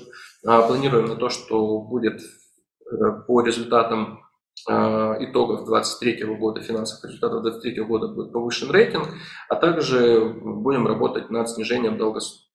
а, 0.46 0.62
планируем 0.62 1.06
на 1.06 1.16
то, 1.16 1.28
что 1.28 1.80
будет 1.80 2.20
э, 2.20 2.94
по 3.26 3.40
результатам 3.40 4.20
а, 4.68 5.16
итогов 5.18 5.66
2023 5.66 6.36
года, 6.36 6.60
финансовых 6.60 7.04
результатов 7.06 7.42
2023 7.42 7.84
года 7.84 8.08
будет 8.08 8.32
повышен 8.32 8.70
рейтинг, 8.70 9.08
а 9.48 9.56
также 9.56 10.20
будем 10.42 10.86
работать 10.86 11.30
над 11.30 11.50
снижением 11.50 11.98
долгос... 11.98 12.50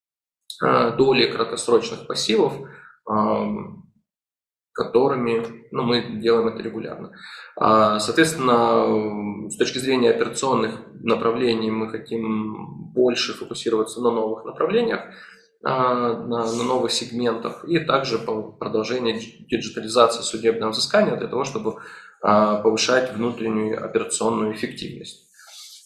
А, 0.64 0.92
доли 0.92 1.30
краткосрочных 1.30 2.08
пассивов, 2.08 2.54
которыми 4.74 5.46
ну, 5.72 5.84
мы 5.84 6.02
делаем 6.22 6.48
это 6.48 6.62
регулярно. 6.64 7.12
Соответственно, 7.58 9.50
с 9.50 9.58
точки 9.58 9.80
зрения 9.80 10.12
операционных 10.12 10.80
направлений 11.02 11.72
мы 11.72 11.90
хотим 11.90 12.92
больше 12.94 13.34
фокусироваться 13.34 14.02
на 14.02 14.12
новых 14.12 14.46
направлениях, 14.46 15.02
на, 15.62 16.14
на 16.26 16.64
новых 16.64 16.92
сегментах 16.92 17.66
и 17.66 17.80
также 17.80 18.18
по 18.18 18.52
продолжению 18.52 19.20
диджитализации 19.50 20.22
судебного 20.22 20.72
взыскания 20.72 21.16
для 21.16 21.28
того, 21.28 21.44
чтобы 21.44 21.76
повышать 22.22 23.14
внутреннюю 23.14 23.84
операционную 23.84 24.54
эффективность. 24.54 25.31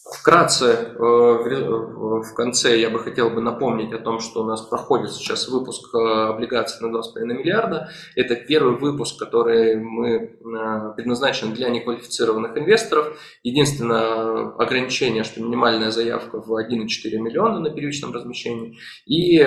Вкратце, 0.08 0.66
э, 0.66 0.98
в 1.00 2.34
конце 2.36 2.78
я 2.78 2.90
бы 2.90 3.00
хотел 3.00 3.28
бы 3.30 3.40
напомнить 3.40 3.92
о 3.92 3.98
том, 3.98 4.20
что 4.20 4.42
у 4.42 4.46
нас 4.46 4.60
проходит 4.62 5.10
сейчас 5.10 5.48
выпуск 5.48 5.92
э, 5.92 5.98
облигаций 5.98 6.86
на 6.86 6.96
2,5 6.96 7.24
миллиарда. 7.24 7.90
Это 8.14 8.36
первый 8.36 8.76
выпуск, 8.76 9.18
который 9.18 9.74
мы 9.74 10.08
э, 10.08 10.92
предназначен 10.94 11.54
для 11.54 11.70
неквалифицированных 11.70 12.56
инвесторов. 12.56 13.18
Единственное 13.42 14.54
ограничение, 14.58 15.24
что 15.24 15.42
минимальная 15.42 15.90
заявка 15.90 16.40
в 16.40 16.52
1,4 16.52 17.18
миллиона 17.18 17.58
на 17.58 17.70
первичном 17.70 18.12
размещении. 18.12 18.78
И, 19.06 19.40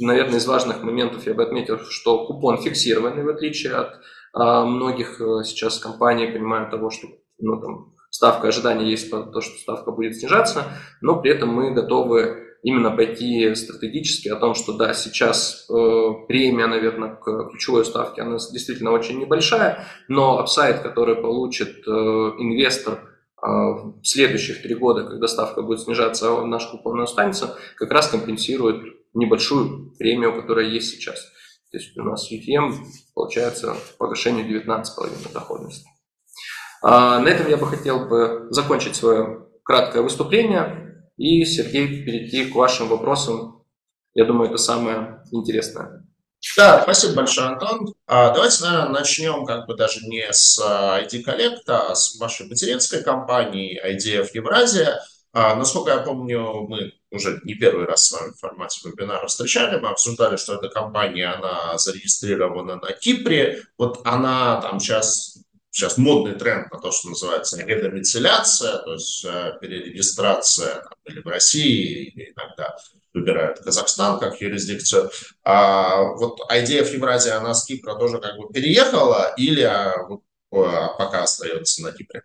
наверное, 0.00 0.38
из 0.38 0.46
важных 0.46 0.82
моментов 0.82 1.24
я 1.26 1.34
бы 1.34 1.44
отметил, 1.44 1.78
что 1.78 2.26
купон 2.26 2.58
фиксированный, 2.58 3.22
в 3.22 3.28
отличие 3.28 3.74
от 3.74 4.00
многих 4.34 5.20
сейчас 5.44 5.78
компаний, 5.78 6.26
понимаю 6.26 6.68
того, 6.68 6.90
что 6.90 7.06
ну, 7.38 7.60
там, 7.60 7.93
ставка 8.14 8.46
ожидания 8.46 8.88
есть 8.88 9.10
то, 9.10 9.40
что 9.40 9.58
ставка 9.58 9.90
будет 9.90 10.16
снижаться, 10.16 10.66
но 11.00 11.20
при 11.20 11.32
этом 11.32 11.48
мы 11.48 11.72
готовы 11.72 12.56
именно 12.62 12.92
пойти 12.92 13.52
стратегически 13.56 14.28
о 14.28 14.36
том, 14.36 14.54
что 14.54 14.72
да, 14.74 14.94
сейчас 14.94 15.66
э, 15.68 15.74
премия, 16.28 16.68
наверное, 16.68 17.16
к 17.16 17.50
ключевой 17.50 17.84
ставке, 17.84 18.22
она 18.22 18.36
действительно 18.36 18.92
очень 18.92 19.18
небольшая, 19.18 19.84
но 20.06 20.38
апсайд, 20.38 20.78
который 20.78 21.16
получит 21.16 21.86
э, 21.88 21.90
инвестор 21.90 22.94
э, 22.94 23.46
в 23.46 24.04
следующих 24.04 24.62
три 24.62 24.76
года, 24.76 25.02
когда 25.02 25.26
ставка 25.26 25.62
будет 25.62 25.80
снижаться, 25.80 26.38
а 26.38 26.46
наш 26.46 26.66
купон 26.66 27.00
останется, 27.00 27.56
как 27.76 27.90
раз 27.90 28.06
компенсирует 28.06 28.94
небольшую 29.12 29.92
премию, 29.98 30.40
которая 30.40 30.66
есть 30.66 30.90
сейчас. 30.90 31.20
То 31.72 31.78
есть 31.78 31.98
у 31.98 32.04
нас 32.04 32.30
UTM 32.30 32.74
получается 33.12 33.74
по 33.98 34.06
погашению 34.06 34.46
19,5 34.46 35.32
доходности. 35.32 35.88
А, 36.86 37.18
на 37.18 37.28
этом 37.28 37.48
я 37.48 37.56
бы 37.56 37.66
хотел 37.66 38.06
бы 38.06 38.46
закончить 38.50 38.94
свое 38.94 39.46
краткое 39.62 40.02
выступление 40.02 41.02
и, 41.16 41.42
Сергей, 41.46 42.04
перейти 42.04 42.44
к 42.44 42.54
вашим 42.54 42.88
вопросам. 42.88 43.64
Я 44.12 44.26
думаю, 44.26 44.50
это 44.50 44.58
самое 44.58 45.22
интересное. 45.32 46.04
Да, 46.58 46.82
спасибо 46.82 47.14
большое, 47.14 47.48
Антон. 47.48 47.94
А, 48.06 48.34
давайте, 48.34 48.64
наверное, 48.64 48.90
начнем 48.90 49.46
как 49.46 49.66
бы 49.66 49.74
даже 49.76 50.00
не 50.06 50.30
с 50.30 50.60
ID 50.60 51.24
Collect, 51.24 51.62
а 51.68 51.94
с 51.94 52.18
вашей 52.20 52.46
материнской 52.46 53.02
компании 53.02 53.80
IDF 53.82 54.28
Евразия. 54.34 55.00
А, 55.32 55.54
насколько 55.54 55.90
я 55.90 56.00
помню, 56.00 56.66
мы 56.68 56.92
уже 57.10 57.40
не 57.44 57.54
первый 57.54 57.86
раз 57.86 58.08
с 58.08 58.12
вами 58.12 58.32
в 58.32 58.38
формате 58.38 58.86
вебинара 58.86 59.26
встречали, 59.26 59.80
мы 59.80 59.88
обсуждали, 59.88 60.36
что 60.36 60.56
эта 60.56 60.68
компания, 60.68 61.28
она 61.28 61.78
зарегистрирована 61.78 62.76
на 62.76 62.92
Кипре. 62.92 63.62
Вот 63.78 64.02
она 64.04 64.60
там 64.60 64.80
сейчас 64.80 65.38
сейчас 65.74 65.98
модный 65.98 66.34
тренд 66.34 66.72
на 66.72 66.78
то, 66.78 66.92
что 66.92 67.08
называется 67.08 67.60
редомицеляция, 67.60 68.78
то 68.78 68.92
есть 68.92 69.24
э, 69.24 69.58
перерегистрация 69.60 70.74
там, 70.82 70.92
или 71.04 71.20
в 71.20 71.26
России, 71.26 72.04
или 72.04 72.32
иногда 72.32 72.76
выбирают 73.12 73.58
Казахстан 73.58 74.20
как 74.20 74.40
юрисдикцию. 74.40 75.10
А 75.42 76.02
вот 76.14 76.38
IDF 76.50 76.94
Евразия, 76.94 77.36
она 77.38 77.54
с 77.54 77.64
Кипра 77.64 77.96
тоже 77.96 78.20
как 78.20 78.36
бы 78.36 78.52
переехала 78.52 79.34
или 79.36 79.62
а, 79.62 79.94
пока 80.50 81.24
остается 81.24 81.82
на 81.82 81.90
Кипре? 81.90 82.22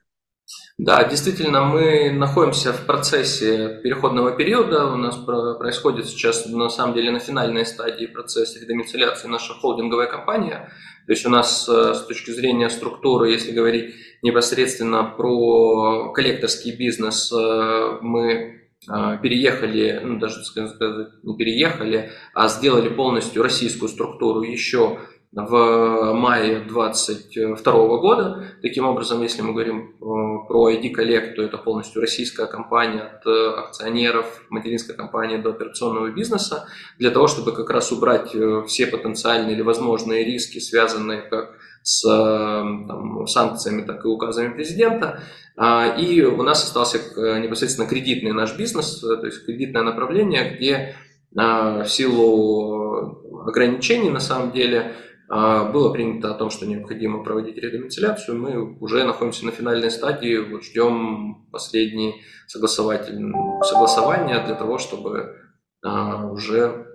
Да, 0.80 1.04
действительно, 1.04 1.66
мы 1.66 2.10
находимся 2.10 2.74
в 2.74 2.86
процессе 2.86 3.80
переходного 3.84 4.32
периода. 4.32 4.88
У 4.88 4.96
нас 4.96 5.16
происходит 5.18 6.08
сейчас, 6.08 6.46
на 6.48 6.70
самом 6.70 6.96
деле, 6.96 7.12
на 7.12 7.20
финальной 7.20 7.66
стадии 7.66 8.08
процесса 8.08 8.60
редомицеляции 8.60 9.28
наша 9.28 9.54
холдинговая 9.54 10.08
компания– 10.08 10.72
то 11.10 11.14
есть 11.14 11.26
у 11.26 11.30
нас 11.32 11.68
э, 11.68 11.96
с 11.96 12.06
точки 12.06 12.30
зрения 12.30 12.70
структуры, 12.70 13.32
если 13.32 13.52
говорить 13.52 13.96
непосредственно 14.22 15.04
про 15.04 16.12
коллекторский 16.14 16.76
бизнес, 16.76 17.32
э, 17.32 17.98
мы 18.02 18.62
э, 18.88 19.18
переехали, 19.20 20.02
ну 20.04 20.20
даже 20.20 20.46
сказать, 20.46 20.78
не 21.24 21.36
переехали, 21.36 22.12
а 22.36 22.48
сделали 22.48 22.90
полностью 22.90 23.42
российскую 23.42 23.90
структуру 23.90 24.44
еще 24.44 25.00
в 25.32 26.14
мае 26.14 26.62
2022 26.62 27.74
года. 28.00 28.48
Таким 28.64 28.86
образом, 28.86 29.22
если 29.22 29.44
мы 29.44 29.54
говорим 29.54 29.92
э, 29.92 30.48
про 30.48 30.72
ID 30.72 30.92
Collect, 30.92 31.36
то 31.36 31.44
это 31.44 31.58
полностью 31.60 32.02
российская 32.02 32.48
компания 32.48 33.02
от 33.02 33.26
э, 33.28 33.60
акционеров, 33.60 34.42
материнской 34.50 34.96
компании 34.96 35.38
до 35.38 35.52
операционного 35.52 36.10
бизнеса, 36.10 36.68
для 36.98 37.12
того, 37.12 37.28
чтобы 37.28 37.52
как 37.52 37.70
раз 37.70 37.92
убрать 37.92 38.34
э, 38.34 38.64
все 38.68 38.88
потенциальные 38.88 39.54
или 39.54 39.62
возможные 39.62 40.26
риски, 40.26 40.58
связанные 40.58 41.22
как 41.22 41.58
с 41.84 42.02
там, 42.04 43.26
санкциями, 43.26 43.84
так 43.84 44.04
и 44.04 44.08
указами 44.08 44.54
президента. 44.54 45.22
А, 45.56 45.96
и 45.98 46.22
у 46.24 46.44
нас 46.44 46.64
остался 46.64 46.98
непосредственно 47.40 47.88
кредитный 47.88 48.34
наш 48.34 48.58
бизнес, 48.58 49.00
то 49.00 49.26
есть 49.26 49.46
кредитное 49.46 49.84
направление, 49.84 50.56
где 50.56 50.96
в 51.32 51.86
силу 51.88 53.48
ограничений 53.48 54.10
на 54.10 54.20
самом 54.20 54.52
деле 54.52 54.94
было 55.30 55.94
принято 55.94 56.32
о 56.32 56.34
том, 56.34 56.50
что 56.50 56.66
необходимо 56.66 57.24
проводить 57.24 57.58
редомицеляцию. 57.58 58.40
Мы 58.40 58.78
уже 58.80 59.04
находимся 59.04 59.46
на 59.46 59.52
финальной 59.52 59.92
стадии, 59.92 60.38
вот 60.38 60.64
ждем 60.64 61.48
последние 61.52 62.16
согласования 62.48 64.44
для 64.44 64.56
того, 64.56 64.80
чтобы 64.80 65.36
а, 65.84 66.26
уже 66.26 66.88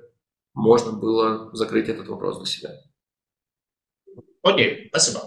можно 0.53 0.93
было 0.93 1.55
закрыть 1.55 1.89
этот 1.89 2.09
вопрос 2.09 2.39
для 2.39 2.47
себя. 2.47 2.71
Окей, 4.43 4.89
спасибо. 4.91 5.23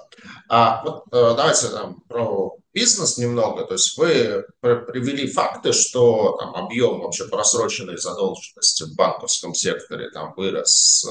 А, 0.47 0.83
вот 0.83 1.05
э, 1.11 1.35
давайте 1.35 1.69
там, 1.69 2.01
про 2.07 2.55
бизнес 2.73 3.17
немного. 3.17 3.65
То 3.65 3.73
есть 3.73 3.97
вы 3.97 4.45
привели 4.61 5.27
факты, 5.27 5.73
что 5.73 6.37
там, 6.37 6.55
объем 6.55 7.01
вообще 7.01 7.27
просроченной 7.27 7.97
задолженности 7.97 8.83
в 8.83 8.95
банковском 8.95 9.55
секторе 9.55 10.11
там, 10.11 10.33
вырос 10.35 11.05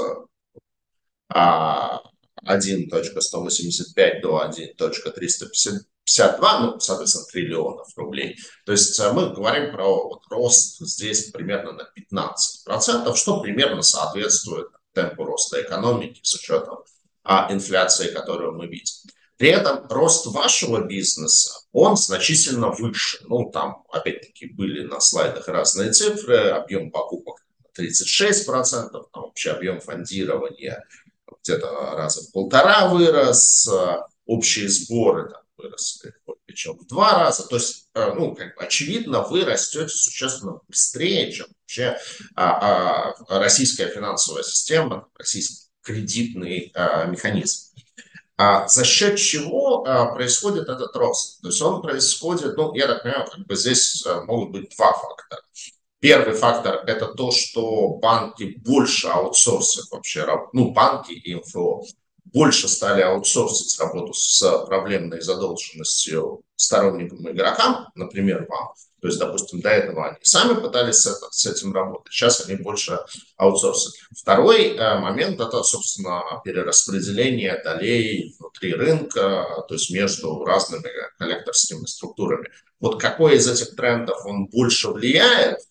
1.185 1.33 4.21
до 4.21 4.45
1.352, 4.45 6.61
ну, 6.61 6.79
соответственно, 6.81 7.25
триллионов 7.33 7.89
рублей. 7.97 8.37
То 8.65 8.73
есть 8.73 8.99
э, 9.01 9.13
мы 9.13 9.33
говорим 9.33 9.73
про 9.73 10.09
вот 10.09 10.23
рост 10.31 10.79
здесь 10.81 11.31
примерно 11.31 11.73
на 11.73 11.89
15%, 11.99 13.15
что 13.15 13.41
примерно 13.41 13.83
соответствует 13.83 14.69
темпу 14.95 15.25
роста 15.25 15.63
экономики 15.63 16.21
с 16.23 16.35
учетом 16.37 16.79
а, 17.25 17.53
инфляции, 17.53 18.13
которую 18.13 18.57
мы 18.57 18.67
видим. 18.67 18.95
При 19.37 19.51
этом 19.51 19.87
рост 19.89 20.27
вашего 20.27 20.87
бизнеса, 20.87 21.51
он 21.73 21.97
значительно 21.97 22.71
выше. 22.71 23.19
Ну, 23.25 23.51
там, 23.51 23.85
опять-таки, 23.91 24.47
были 24.47 24.87
на 24.87 25.01
слайдах 25.01 25.49
разные 25.49 25.93
цифры. 25.93 26.49
Объем 26.49 26.91
покупок 26.91 27.45
36%, 27.79 28.91
там 28.91 29.09
вообще 29.13 29.51
объем 29.51 29.81
фондирования 29.81 30.83
где-то 31.47 31.71
раза 31.97 32.23
в 32.23 32.33
полтора 32.33 32.89
вырос, 32.89 33.69
общие 34.27 34.69
сборы 34.69 35.31
там 35.31 35.43
выросли 35.57 36.13
причем 36.57 36.79
в 36.79 36.87
два 36.87 37.19
раза. 37.19 37.47
То 37.47 37.57
есть, 37.57 37.89
э, 37.95 38.13
ну, 38.15 38.35
как 38.35 38.57
бы 38.57 38.65
очевидно, 38.65 39.23
вы 39.23 39.45
растете 39.45 39.89
существенно 39.89 40.61
быстрее, 40.69 41.31
чем 41.31 41.47
вообще 41.61 41.99
а, 42.35 43.13
а, 43.13 43.39
российская 43.41 43.89
финансовая 43.89 44.43
система, 44.43 45.09
российский 45.19 45.67
кредитный 45.83 46.73
а, 46.75 47.05
механизм. 47.05 47.75
А 48.39 48.67
за 48.69 48.85
счет 48.85 49.19
чего 49.19 49.85
а, 49.87 50.15
происходит 50.15 50.69
этот 50.69 50.97
рост? 50.97 51.43
То 51.43 51.49
есть 51.49 51.61
он 51.61 51.83
происходит, 51.83 52.57
ну, 52.57 52.75
я 52.75 52.87
так 52.87 53.03
понимаю, 53.03 53.27
как 53.31 53.47
бы 53.47 53.55
здесь 53.55 54.05
а, 54.07 54.23
могут 54.23 54.53
быть 54.53 54.75
два 54.77 54.93
фактора. 54.93 55.43
Первый 56.07 56.37
фактор– 56.37 56.85
это 56.87 57.09
то, 57.09 57.33
что 57.33 57.89
банки 57.97 58.55
больше 58.65 59.09
аутсорсят 59.09 59.91
вообще, 59.91 60.25
ну, 60.53 60.71
банки 60.71 61.11
и 61.11 61.35
МФО 61.35 61.83
больше 62.27 62.69
стали 62.69 63.03
аутсорсить 63.03 63.77
работу 63.81 64.13
с 64.15 64.41
проблемной 64.67 65.21
задолженностью 65.21 66.43
сторонникам 66.55 67.29
игрокам, 67.29 67.89
например, 67.97 68.47
вам. 68.49 68.69
То 69.01 69.09
есть, 69.09 69.19
допустим, 69.19 69.61
до 69.61 69.71
этого 69.71 70.07
они 70.07 70.19
сами 70.23 70.55
пытались 70.55 70.99
с, 70.99 71.07
это, 71.09 71.27
с 71.33 71.45
этим 71.45 71.73
работать, 71.73 72.13
сейчас 72.13 72.49
они 72.49 72.55
больше 72.63 73.01
аутсорсят. 73.37 73.95
Второй 74.17 74.77
э, 74.77 74.99
момент– 75.01 75.41
это, 75.41 75.65
собственно, 75.65 76.23
перераспределение 76.45 77.61
долей 77.65 78.33
внутри 78.39 78.75
рынка, 78.75 79.65
то 79.67 79.75
есть 79.75 79.91
между 79.91 80.45
разными 80.45 80.89
коллекторскими 81.19 81.85
структурами. 81.87 82.49
Вот 82.79 83.01
какой 83.01 83.39
из 83.39 83.51
этих 83.51 83.75
трендов 83.75 84.25
он 84.25 84.47
больше 84.47 84.91
влияет– 84.91 85.59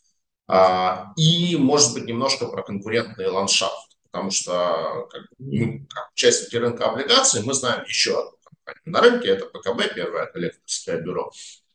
и, 1.17 1.57
может 1.57 1.93
быть, 1.93 2.05
немножко 2.05 2.47
про 2.47 2.63
конкурентный 2.63 3.27
ландшафт, 3.27 3.97
потому 4.11 4.31
что 4.31 5.07
как, 5.09 5.23
ну, 5.39 5.85
как 5.89 6.11
участники 6.13 6.55
рынка 6.55 6.85
облигаций 6.85 7.43
мы 7.43 7.53
знаем 7.53 7.83
еще 7.85 8.19
одну 8.19 8.37
компанию 8.43 8.81
на 8.85 9.01
рынке, 9.01 9.27
это 9.29 9.45
ПКБ, 9.45 9.95
первое 9.95 10.27
коллекторское 10.27 11.01
бюро. 11.01 11.31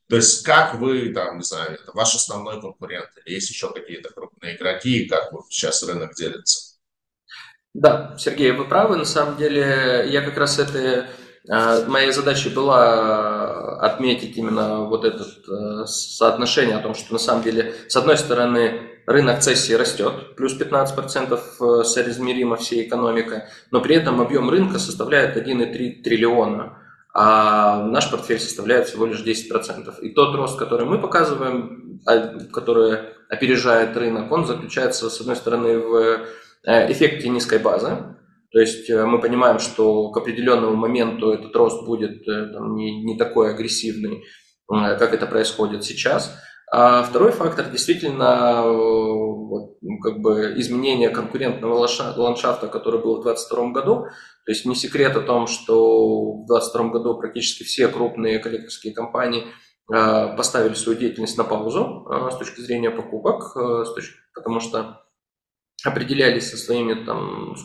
То 0.09 0.17
есть 0.17 0.45
как 0.45 0.75
вы, 0.75 1.13
там, 1.13 1.39
не 1.39 1.45
знаю, 1.45 1.75
это 1.75 1.93
ваш 1.95 2.15
основной 2.15 2.61
конкурент, 2.61 3.11
или 3.25 3.35
есть 3.35 3.51
еще 3.51 3.73
какие-то 3.73 4.13
крупные 4.13 4.57
игроки, 4.57 5.07
как 5.07 5.33
вот 5.33 5.47
сейчас 5.49 5.83
рынок 5.83 6.15
делится? 6.15 6.77
Да, 7.75 8.17
Сергей, 8.19 8.51
вы 8.53 8.67
правы. 8.67 8.97
На 8.97 9.05
самом 9.05 9.37
деле, 9.37 10.07
я 10.09 10.23
как 10.23 10.37
раз 10.37 10.59
это 10.59 11.09
Моей 11.49 12.13
задачей 12.13 12.51
была 12.51 13.40
отметить 13.81 14.37
именно 14.37 14.85
вот 14.85 15.05
это 15.05 15.25
э, 15.25 15.87
соотношение 15.87 16.77
о 16.77 16.83
том, 16.83 16.95
что 16.95 17.15
на 17.15 17.19
самом 17.19 17.43
деле, 17.43 17.75
с 17.89 17.97
одной 17.97 18.19
стороны, 18.19 18.83
рынок 19.07 19.41
цессии 19.41 19.73
растет, 19.73 20.37
плюс 20.37 20.59
15% 20.59 21.85
соизмеримо 21.85 22.57
всей 22.57 22.87
экономикой, 22.87 23.45
но 23.71 23.81
при 23.81 23.97
этом 23.97 24.21
объем 24.21 24.51
рынка 24.51 24.79
составляет 24.79 25.37
1,3 25.37 26.03
триллиона, 26.03 26.79
а 27.15 27.83
наш 27.87 28.11
портфель 28.11 28.39
составляет 28.39 28.87
всего 28.89 29.07
лишь 29.07 29.25
10%. 29.25 30.01
И 30.03 30.11
тот 30.11 30.35
рост, 30.35 30.59
который 30.59 30.85
мы 30.85 30.99
показываем, 30.99 32.01
а, 32.07 32.39
который 32.53 32.99
опережает 33.31 33.97
рынок, 33.97 34.31
он 34.31 34.47
заключается, 34.47 35.09
с 35.09 35.21
одной 35.21 35.37
стороны, 35.37 35.79
в 35.79 36.27
эффекте 36.65 37.31
низкой 37.31 37.59
базы, 37.59 37.97
то 38.53 38.59
есть 38.59 38.91
э, 38.91 39.07
мы 39.07 39.21
понимаем, 39.21 39.59
что 39.59 40.11
к 40.11 40.17
определенному 40.17 40.75
моменту 40.75 41.31
этот 41.31 41.55
рост 41.55 41.85
будет 41.87 42.27
э, 42.27 42.53
там, 42.53 42.75
не, 42.75 43.03
не 43.05 43.17
такой 43.17 43.51
агрессивный, 43.51 44.25
э, 44.73 44.97
как 44.99 45.15
это 45.15 45.27
происходит 45.27 45.85
сейчас. 45.85 46.37
А 46.73 47.03
второй 47.03 47.33
фактор 47.33 47.67
действительно 47.69 48.63
ну, 48.65 49.99
как 50.03 50.21
бы 50.21 50.55
изменение 50.57 51.11
конкурентного 51.11 51.89
ландшафта, 52.17 52.69
который 52.69 53.03
был 53.03 53.21
в 53.21 53.25
2022 53.25 53.73
году. 53.73 54.05
То 54.47 54.53
есть 54.53 54.65
не 54.67 54.77
секрет 54.77 55.17
о 55.17 55.21
том, 55.21 55.49
что 55.49 56.43
в 56.43 56.47
2022 56.47 56.89
году 56.91 57.19
практически 57.19 57.65
все 57.65 57.89
крупные 57.89 58.39
коллекторские 58.39 58.95
компании 58.95 59.47
поставили 59.89 60.75
свою 60.75 60.97
деятельность 60.97 61.37
на 61.37 61.43
паузу 61.43 62.07
с 62.31 62.37
точки 62.37 62.61
зрения 62.61 62.93
покупок, 62.93 63.53
потому 64.33 64.61
что 64.61 65.01
определялись 65.85 66.51
со 66.51 66.57
своими 66.57 67.05
там 67.05 67.57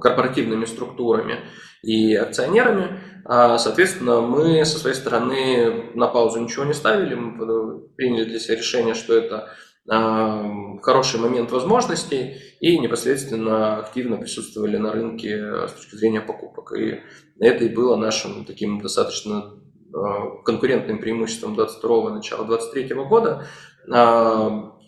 корпоративными 0.00 0.64
структурами 0.64 1.40
и 1.82 2.14
акционерами. 2.14 3.00
А, 3.24 3.58
соответственно, 3.58 4.20
мы 4.20 4.64
со 4.64 4.78
своей 4.78 4.96
стороны 4.96 5.92
на 5.94 6.08
паузу 6.08 6.40
ничего 6.40 6.64
не 6.64 6.74
ставили, 6.74 7.14
мы 7.14 7.80
приняли 7.96 8.24
для 8.24 8.38
себя 8.38 8.56
решение, 8.56 8.94
что 8.94 9.16
это 9.16 9.48
а, 9.88 10.78
хороший 10.82 11.20
момент 11.20 11.50
возможностей 11.50 12.36
и 12.60 12.78
непосредственно 12.78 13.78
активно 13.78 14.16
присутствовали 14.16 14.76
на 14.76 14.92
рынке 14.92 15.68
с 15.68 15.72
точки 15.72 15.96
зрения 15.96 16.20
покупок. 16.20 16.72
И 16.78 17.00
это 17.40 17.64
и 17.64 17.68
было 17.68 17.96
нашим 17.96 18.44
таким 18.44 18.80
достаточно 18.80 19.54
а, 19.94 20.42
конкурентным 20.44 20.98
преимуществом 20.98 21.54
22 21.54 22.10
начала 22.14 22.44
23 22.44 22.94
года, 22.94 23.46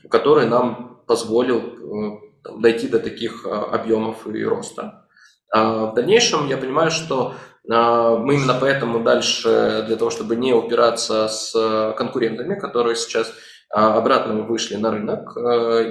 который 0.09 0.47
нам 0.47 1.03
позволил 1.07 2.23
дойти 2.59 2.89
до 2.89 2.99
таких 2.99 3.47
а, 3.47 3.65
объемов 3.65 4.27
и 4.27 4.45
роста. 4.45 5.07
А 5.53 5.87
в 5.87 5.95
дальнейшем 5.95 6.49
я 6.49 6.57
понимаю, 6.57 6.91
что 6.91 7.35
а, 7.71 8.17
мы 8.17 8.35
именно 8.35 8.57
поэтому 8.61 8.99
дальше, 9.03 9.85
для 9.87 9.97
того, 9.97 10.11
чтобы 10.11 10.35
не 10.37 10.53
упираться 10.53 11.29
с 11.29 11.95
конкурентами, 11.97 12.59
которые 12.59 12.97
сейчас 12.97 13.33
обратно 13.69 14.43
вышли 14.43 14.77
на 14.77 14.93
рынок 14.93 15.37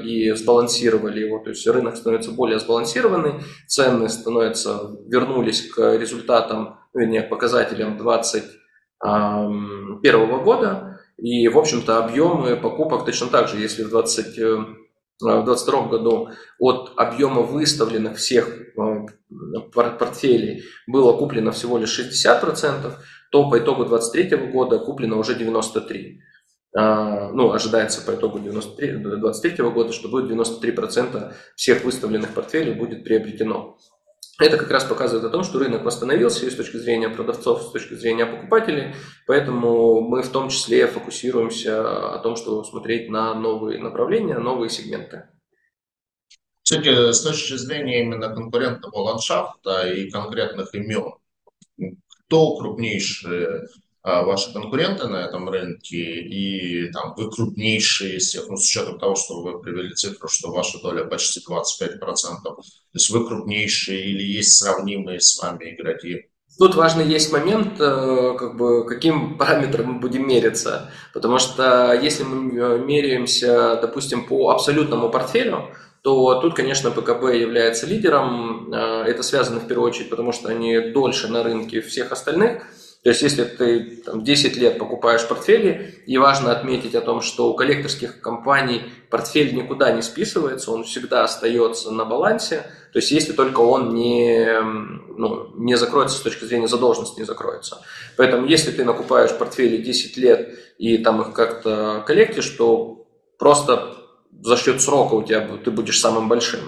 и 0.01 0.31
сбалансировали 0.31 1.19
его, 1.19 1.39
то 1.39 1.49
есть 1.49 1.67
рынок 1.67 1.97
становится 1.97 2.31
более 2.31 2.57
сбалансированный, 2.57 3.41
цены 3.67 4.07
становятся, 4.07 4.91
вернулись 5.07 5.69
к 5.69 5.97
результатам, 5.97 6.79
ну, 6.93 7.01
вернее, 7.01 7.23
к 7.23 7.29
показателям 7.29 7.97
2021 7.97 10.41
года, 10.41 11.01
и, 11.17 11.49
в 11.49 11.57
общем-то, 11.57 12.05
объемы 12.05 12.55
покупок 12.55 13.03
точно 13.05 13.27
так 13.27 13.49
же, 13.49 13.57
если 13.57 13.83
в 13.83 13.89
20 13.89 14.37
Э, 14.37 14.65
в 15.19 15.43
2022 15.45 15.87
году 15.87 16.29
от 16.59 16.91
объема 16.97 17.41
выставленных 17.41 18.17
всех 18.17 18.49
э, 18.49 19.05
портфелей 19.73 20.63
было 20.87 21.17
куплено 21.17 21.51
всего 21.51 21.77
лишь 21.77 21.99
60%, 21.99 22.93
то 23.31 23.49
по 23.49 23.59
итогу 23.59 23.85
2023 23.85 24.51
года 24.51 24.79
куплено 24.79 25.17
уже 25.17 25.35
93%. 25.35 26.17
Э, 26.77 27.29
ну, 27.31 27.51
ожидается 27.53 28.01
по 28.01 28.15
итогу 28.15 28.39
2023 28.39 29.63
года, 29.69 29.93
что 29.93 30.09
будет 30.09 30.29
93% 30.29 31.33
всех 31.55 31.83
выставленных 31.85 32.33
портфелей 32.33 32.73
будет 32.73 33.05
приобретено. 33.05 33.77
Это 34.37 34.57
как 34.57 34.69
раз 34.69 34.83
показывает 34.83 35.25
о 35.25 35.29
том, 35.29 35.43
что 35.43 35.59
рынок 35.59 35.85
восстановился 35.85 36.45
и 36.45 36.49
с 36.49 36.55
точки 36.55 36.75
зрения 36.75 37.07
продавцов, 37.07 37.63
с 37.63 37.71
точки 37.71 37.93
зрения 37.93 38.25
покупателей, 38.25 38.93
поэтому 39.27 40.01
мы 40.01 40.23
в 40.23 40.29
том 40.29 40.49
числе 40.49 40.87
фокусируемся 40.87 42.13
о 42.13 42.19
том, 42.19 42.35
чтобы 42.35 42.65
смотреть 42.65 43.09
на 43.09 43.33
новые 43.33 43.79
направления, 43.79 44.37
новые 44.37 44.69
сегменты. 44.69 45.29
Все-таки 46.63 47.13
с 47.13 47.21
точки 47.21 47.53
зрения 47.53 48.01
именно 48.01 48.33
конкурентного 48.33 48.97
ландшафта 48.97 49.87
и 49.87 50.09
конкретных 50.09 50.73
имен, 50.75 51.13
кто 52.25 52.57
крупнейшие 52.57 53.47
а, 53.47 53.65
ваши 54.05 54.53
конкуренты 54.53 55.07
на 55.07 55.25
этом 55.25 55.49
рынке 55.49 55.97
и 55.97 56.91
там, 56.91 57.15
вы 57.17 57.31
крупнейшие 57.31 58.17
из 58.17 58.27
всех, 58.27 58.47
ну, 58.47 58.55
с 58.55 58.65
учетом 58.65 58.99
того, 58.99 59.15
что 59.15 59.41
вы 59.41 59.59
привели 59.59 59.93
цифру, 59.95 60.27
что 60.27 60.51
ваша 60.51 60.79
доля 60.79 61.05
почти 61.05 61.39
25%, 61.39 61.99
то 62.43 62.61
есть 62.93 63.09
вы 63.09 63.27
крупнейшие 63.27 64.05
или 64.11 64.23
есть 64.23 64.53
сравнимые 64.57 65.19
с 65.19 65.41
вами 65.41 65.75
игроки? 65.75 66.27
Тут 66.57 66.75
важный 66.75 67.05
есть 67.05 67.33
момент, 67.33 67.81
э, 67.81 68.35
как 68.37 68.55
бы, 68.55 68.85
каким 68.85 69.37
параметром 69.37 69.93
мы 69.93 69.99
будем 69.99 70.27
мериться. 70.27 70.89
Потому 71.13 71.37
что 71.37 71.93
если 71.93 72.23
мы 72.23 72.57
э, 72.57 72.77
меряемся, 72.77 73.77
допустим, 73.81 74.25
по 74.25 74.51
абсолютному 74.51 75.09
портфелю, 75.09 75.71
то 76.01 76.39
тут, 76.39 76.53
конечно, 76.53 76.91
ПКБ 76.91 77.33
является 77.33 77.87
лидером. 77.87 78.71
Э, 78.73 79.03
это 79.03 79.21
связано 79.21 79.59
в 79.59 79.67
первую 79.67 79.89
очередь, 79.89 80.09
потому 80.09 80.31
что 80.31 80.47
они 80.47 80.91
дольше 80.93 81.27
на 81.27 81.43
рынке 81.43 81.81
всех 81.81 82.11
остальных– 82.11 82.63
то 83.05 83.09
есть, 83.09 83.21
если 83.21 83.43
ты 83.43 84.01
там, 84.03 84.23
10 84.23 84.57
лет 84.57 84.79
покупаешь 84.79 85.27
портфели, 85.27 86.01
и 86.07 86.17
важно 86.17 86.51
отметить 86.51 86.95
о 86.95 87.01
том, 87.01 87.21
что 87.21 87.51
у 87.51 87.53
коллекторских 87.53 88.19
компаний 88.19 88.81
портфель 89.11 89.55
никуда 89.55 89.91
не 89.91 90.01
списывается, 90.01 90.71
он 90.71 90.85
всегда 90.85 91.23
остается 91.23 91.91
на 91.91 92.03
балансе, 92.03 92.65
то 92.91 92.97
есть, 92.97 93.11
если 93.11 93.33
только 93.33 93.59
он 93.59 93.93
не, 93.93 94.59
ну, 94.59 95.51
не 95.53 95.75
закроется 95.77 96.17
с 96.17 96.21
точки 96.21 96.45
зрения 96.45 96.67
задолженности, 96.67 97.19
не 97.19 97.27
закроется. 97.27 97.79
Поэтому, 98.17 98.47
если 98.47 98.71
ты 98.71 98.83
накупаешь 98.83 99.37
портфели 99.37 99.77
10 99.77 100.17
лет 100.17 100.57
и 100.79 100.97
там 100.97 101.21
их 101.21 101.31
как-то 101.33 102.03
коллектишь, 102.07 102.49
то 102.57 103.05
просто 103.37 103.97
за 104.41 104.57
счет 104.57 104.81
срока 104.81 105.13
у 105.13 105.21
тебя 105.21 105.47
ты 105.63 105.69
будешь 105.69 105.99
самым 105.99 106.27
большим 106.27 106.61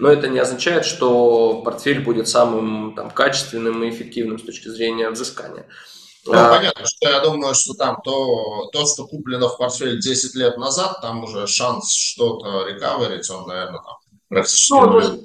но 0.00 0.10
это 0.10 0.28
не 0.28 0.38
означает, 0.38 0.86
что 0.86 1.60
портфель 1.62 2.02
будет 2.02 2.26
самым 2.26 2.94
там, 2.96 3.10
качественным 3.10 3.84
и 3.84 3.90
эффективным 3.90 4.38
с 4.38 4.42
точки 4.42 4.68
зрения 4.68 5.10
взыскания. 5.10 5.66
Ну, 6.26 6.32
а, 6.34 6.56
понятно, 6.56 6.86
что 6.86 7.08
я 7.08 7.20
думаю, 7.20 7.54
что 7.54 7.74
там 7.74 7.98
то, 8.02 8.68
то, 8.72 8.86
что 8.86 9.06
куплено 9.06 9.48
в 9.48 9.58
портфель 9.58 10.00
10 10.00 10.34
лет 10.36 10.56
назад, 10.56 11.00
там 11.02 11.24
уже 11.24 11.46
шанс 11.46 11.92
что-то 11.94 12.66
рекаверить, 12.66 13.28
он, 13.30 13.46
наверное, 13.46 13.80
там 13.80 13.96
практически 14.28 14.72
ну, 14.72 15.00
тут, 15.00 15.20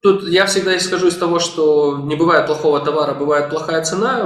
тут 0.00 0.28
я 0.28 0.46
всегда 0.46 0.76
исхожу 0.76 1.06
из 1.08 1.16
того, 1.16 1.38
что 1.38 1.98
не 1.98 2.16
бывает 2.16 2.46
плохого 2.46 2.80
товара, 2.80 3.14
бывает 3.14 3.50
плохая 3.50 3.84
цена, 3.84 4.20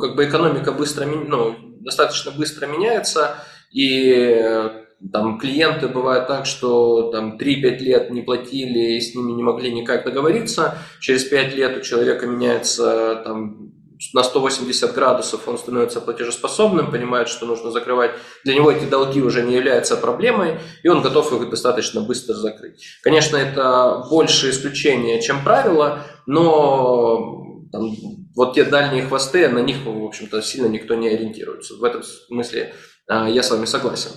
как 0.00 0.16
бы 0.16 0.24
экономика 0.26 0.70
быстро, 0.72 1.06
ну, 1.06 1.56
достаточно 1.80 2.30
быстро 2.30 2.66
меняется, 2.66 3.36
и 3.70 4.83
там 5.12 5.38
клиенты 5.38 5.88
бывают 5.88 6.26
так, 6.26 6.46
что 6.46 7.10
там 7.10 7.36
3-5 7.36 7.78
лет 7.78 8.10
не 8.10 8.22
платили 8.22 8.96
и 8.96 9.00
с 9.00 9.14
ними 9.14 9.32
не 9.32 9.42
могли 9.42 9.72
никак 9.72 10.04
договориться. 10.04 10.78
Через 11.00 11.24
5 11.24 11.54
лет 11.54 11.76
у 11.76 11.80
человека 11.80 12.26
меняется 12.26 13.22
там 13.24 13.72
на 14.12 14.22
180 14.22 14.92
градусов, 14.92 15.46
он 15.48 15.56
становится 15.56 16.00
платежеспособным, 16.00 16.90
понимает, 16.90 17.28
что 17.28 17.46
нужно 17.46 17.70
закрывать. 17.70 18.12
Для 18.44 18.54
него 18.54 18.70
эти 18.70 18.84
долги 18.84 19.22
уже 19.22 19.42
не 19.42 19.54
являются 19.54 19.96
проблемой, 19.96 20.58
и 20.82 20.88
он 20.88 21.00
готов 21.02 21.32
их 21.32 21.48
достаточно 21.48 22.00
быстро 22.00 22.34
закрыть. 22.34 22.84
Конечно, 23.02 23.36
это 23.36 24.04
больше 24.10 24.50
исключение, 24.50 25.22
чем 25.22 25.42
правило, 25.44 26.00
но 26.26 27.66
там, 27.72 27.90
вот 28.34 28.54
те 28.54 28.64
дальние 28.64 29.04
хвосты, 29.04 29.48
на 29.48 29.60
них, 29.60 29.84
в 29.84 30.04
общем-то, 30.04 30.42
сильно 30.42 30.66
никто 30.66 30.94
не 30.94 31.08
ориентируется. 31.08 31.74
В 31.74 31.84
этом 31.84 32.02
смысле 32.02 32.74
а, 33.08 33.28
я 33.28 33.42
с 33.42 33.50
вами 33.50 33.64
согласен. 33.64 34.10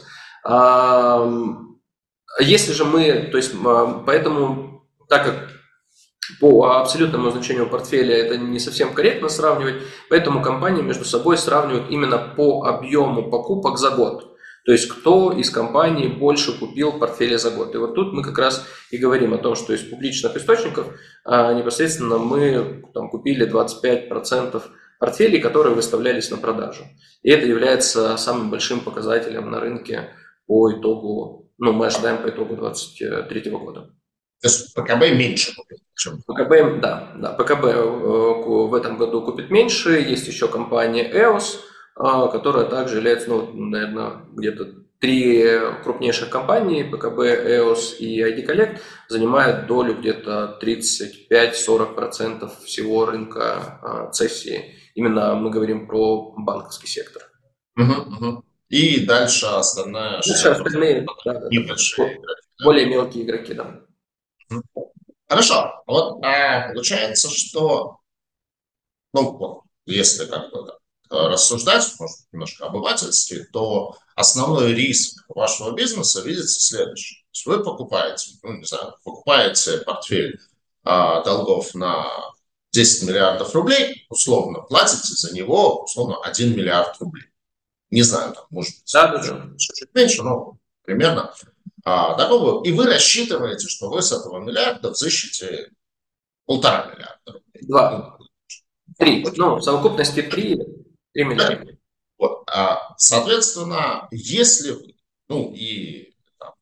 Если 2.40 2.72
же 2.72 2.86
мы, 2.86 3.30
то 3.32 3.38
есть, 3.38 3.54
поэтому, 4.06 4.84
так 5.10 5.26
как 5.26 5.50
по 6.40 6.78
абсолютному 6.80 7.32
значению 7.32 7.70
портфеля 7.70 8.16
это 8.16 8.38
не 8.38 8.60
совсем 8.60 8.93
корректно 8.93 9.30
сравнивать, 9.30 9.82
поэтому 10.10 10.41
компании 10.41 10.82
между 10.82 11.06
собой 11.06 11.38
сравнивают 11.38 11.89
именно 11.89 12.18
по 12.18 12.66
объему 12.66 13.30
покупок 13.30 13.78
за 13.78 13.91
год. 13.91 14.38
То 14.66 14.74
есть 14.74 14.89
кто 14.89 15.32
из 15.32 15.50
компаний 15.50 16.10
больше 16.10 16.60
купил 16.60 17.00
портфели 17.00 17.38
за 17.38 17.52
год. 17.52 17.74
И 17.74 17.78
вот 17.78 17.95
тут 17.95 18.12
мы 18.12 18.22
как 18.22 18.38
раз 18.38 18.68
и 18.91 18.98
говорим 18.98 19.34
о 19.34 19.38
том, 19.38 19.56
что 19.56 19.74
из 19.74 19.80
публичных 19.80 20.36
источников 20.36 20.88
а, 21.24 21.54
непосредственно 21.54 22.18
мы 22.18 22.84
там, 22.93 23.10
купили 23.10 23.50
25% 23.50 24.62
портфелей, 25.00 25.39
которые 25.39 25.74
выставлялись 25.74 26.30
на 26.32 26.38
продажу. 26.38 26.84
И 27.24 27.32
это 27.32 27.45
является 27.45 28.18
самым 28.18 28.50
большим 28.50 28.82
показателем 28.82 29.50
на 29.50 29.62
рынке 29.62 30.10
по 30.48 30.72
итогу, 30.72 31.52
ну, 31.58 31.74
мы 31.74 31.88
ожидаем 31.88 32.24
по 32.24 32.30
итогу 32.30 32.56
2023 32.56 33.52
года. 33.52 33.91
То 34.41 34.48
есть 34.48 34.74
ПКБ 34.74 35.16
меньше 35.16 35.56
купит, 35.56 35.80
чем... 35.95 36.22
ПКБ, 36.22 36.82
да, 36.82 37.12
да, 37.18 37.34
ПКБ 37.34 37.66
э, 37.66 37.84
в 37.84 38.74
этом 38.74 38.98
году 38.98 39.24
купит 39.24 39.50
меньше. 39.50 39.91
Есть 39.91 40.28
еще 40.28 40.48
компания 40.48 41.12
EOS, 41.12 41.60
которая 42.32 42.66
также 42.66 42.98
является, 42.98 43.30
ну, 43.30 43.52
наверное, 43.54 44.26
где-то 44.36 44.76
три 45.00 45.43
крупнейших 45.84 46.30
компании, 46.30 46.84
ПКБ, 46.84 47.20
EOS 47.20 47.98
и 47.98 48.22
ID 48.22 48.45
Collect, 48.48 48.80
занимают 49.10 49.68
долю 49.68 49.95
где-то 49.95 50.60
35-40% 50.62 52.52
всего 52.64 53.06
рынка 53.06 54.10
цессии. 54.14 54.76
Именно 54.93 55.36
мы 55.36 55.50
говорим 55.50 55.88
про 55.88 56.34
банковский 56.38 56.88
сектор. 56.88 57.24
Угу, 57.76 57.93
угу. 57.93 58.43
И 58.70 59.05
дальше 59.05 59.45
остальная... 59.45 60.22
Дальше 60.22 60.49
остальные, 60.49 61.05
да, 61.26 61.47
небольшие 61.49 62.18
игроки. 62.18 62.41
Более 62.63 62.86
мелкие 62.88 63.24
игроки, 63.24 63.53
да. 63.53 63.82
Хорошо. 65.28 65.84
Вот 65.86 66.24
а, 66.24 66.70
получается, 66.74 67.30
что 67.30 67.99
ну, 69.13 69.63
если 69.86 70.26
как 70.26 70.51
бы 70.51 70.72
рассуждать, 71.09 71.93
может, 71.99 72.18
немножко 72.32 72.65
обывательски, 72.65 73.45
то 73.51 73.95
основной 74.15 74.74
риск 74.74 75.24
вашего 75.30 75.72
бизнеса 75.72 76.22
видится 76.22 76.59
следующий. 76.59 77.24
То 77.24 77.30
есть 77.34 77.45
вы 77.45 77.63
покупаете, 77.63 78.32
ну, 78.43 78.53
не 78.57 78.65
знаю, 78.65 78.95
покупаете 79.03 79.78
портфель 79.80 80.39
а, 80.84 81.24
долгов 81.24 81.74
на 81.74 82.05
10 82.72 83.07
миллиардов 83.07 83.53
рублей, 83.55 84.05
условно 84.09 84.61
платите 84.61 85.13
за 85.13 85.34
него, 85.34 85.84
условно, 85.84 86.18
1 86.24 86.55
миллиард 86.55 86.97
рублей. 86.99 87.26
Не 87.90 88.02
знаю, 88.02 88.34
там, 88.34 88.46
может 88.50 88.76
быть, 88.76 88.92
да, 88.94 89.08
да, 89.08 89.22
да. 89.22 89.50
чуть 89.58 89.94
меньше, 89.94 90.24
но 90.24 90.58
примерно 90.84 91.34
а, 91.86 92.16
такого. 92.16 92.64
И 92.66 92.72
вы 92.74 92.86
рассчитываете, 92.86 93.68
что 93.70 93.90
вы 93.90 94.02
с 94.02 94.12
этого 94.12 94.40
миллиарда 94.40 94.92
взыщете 94.92 95.72
полтора 96.46 96.92
миллиарда 96.94 97.32
рублей. 97.32 97.68
Два. 97.68 98.18
Три. 98.98 99.28
Ну, 99.36 99.56
в 99.56 99.62
совокупности 99.62 100.22
три, 100.22 100.60
три 101.14 101.24
миллиарда. 101.24 101.78
Вот. 102.18 102.44
А, 102.48 102.96
соответственно, 102.98 104.08
если 104.12 104.72
вы, 104.72 104.96
ну 105.30 105.54
и, 105.54 106.14
там, 106.40 106.54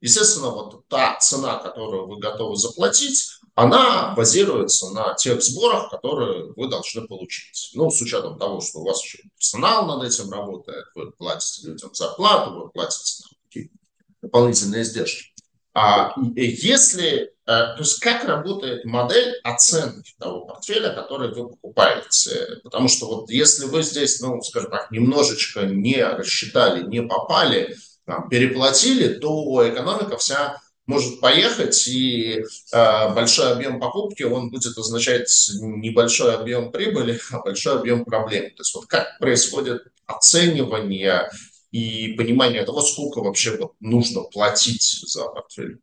естественно, 0.00 0.50
вот 0.50 0.88
та 0.88 1.18
цена, 1.18 1.58
которую 1.58 2.06
вы 2.06 2.18
готовы 2.18 2.56
заплатить, 2.56 3.40
она 3.54 4.14
базируется 4.14 4.90
на 4.90 5.14
тех 5.14 5.42
сборах, 5.42 5.90
которые 5.90 6.52
вы 6.56 6.68
должны 6.68 7.06
получить. 7.06 7.70
Ну, 7.74 7.90
с 7.90 8.00
учетом 8.00 8.38
того, 8.38 8.60
что 8.60 8.78
у 8.78 8.84
вас 8.86 9.02
еще 9.02 9.18
персонал 9.36 9.86
над 9.86 10.08
этим 10.08 10.30
работает, 10.30 10.86
вы 10.94 11.12
платите 11.12 11.68
людям 11.68 11.94
зарплату, 11.94 12.54
вы 12.54 12.70
платите 12.70 13.22
там, 13.22 13.38
какие-то 13.44 13.74
дополнительные 14.22 14.82
издержки. 14.82 15.32
А 15.74 16.14
если, 16.36 17.08
э, 17.22 17.28
то 17.46 17.76
есть 17.78 17.98
как 18.00 18.24
работает 18.24 18.84
модель 18.84 19.34
оценки 19.42 20.14
того 20.18 20.46
портфеля, 20.46 20.94
который 20.94 21.32
вы 21.32 21.48
покупаете? 21.48 22.60
Потому 22.62 22.88
что 22.88 23.06
вот 23.06 23.30
если 23.30 23.66
вы 23.66 23.82
здесь, 23.82 24.20
ну, 24.20 24.40
скажем 24.42 24.70
так, 24.70 24.90
немножечко 24.90 25.62
не 25.62 26.02
рассчитали, 26.02 26.86
не 26.86 27.02
попали, 27.02 27.76
там, 28.04 28.28
переплатили, 28.28 29.14
то 29.14 29.68
экономика 29.68 30.18
вся 30.18 30.60
может 30.92 31.20
поехать, 31.20 31.86
и 31.88 32.44
э, 32.72 33.14
большой 33.14 33.52
объем 33.52 33.80
покупки, 33.80 34.22
он 34.22 34.50
будет 34.50 34.76
означать 34.76 35.50
небольшой 35.60 36.34
объем 36.34 36.70
прибыли, 36.70 37.18
а 37.32 37.40
большой 37.40 37.78
объем 37.78 38.04
проблем. 38.04 38.44
То 38.50 38.60
есть 38.60 38.74
вот 38.74 38.86
как 38.86 39.18
происходит 39.18 39.84
оценивание 40.06 41.30
и 41.70 42.14
понимание 42.18 42.64
того, 42.64 42.82
сколько 42.82 43.20
вообще 43.20 43.56
вот 43.56 43.72
нужно 43.80 44.22
платить 44.22 45.02
за 45.06 45.24
портфель. 45.28 45.78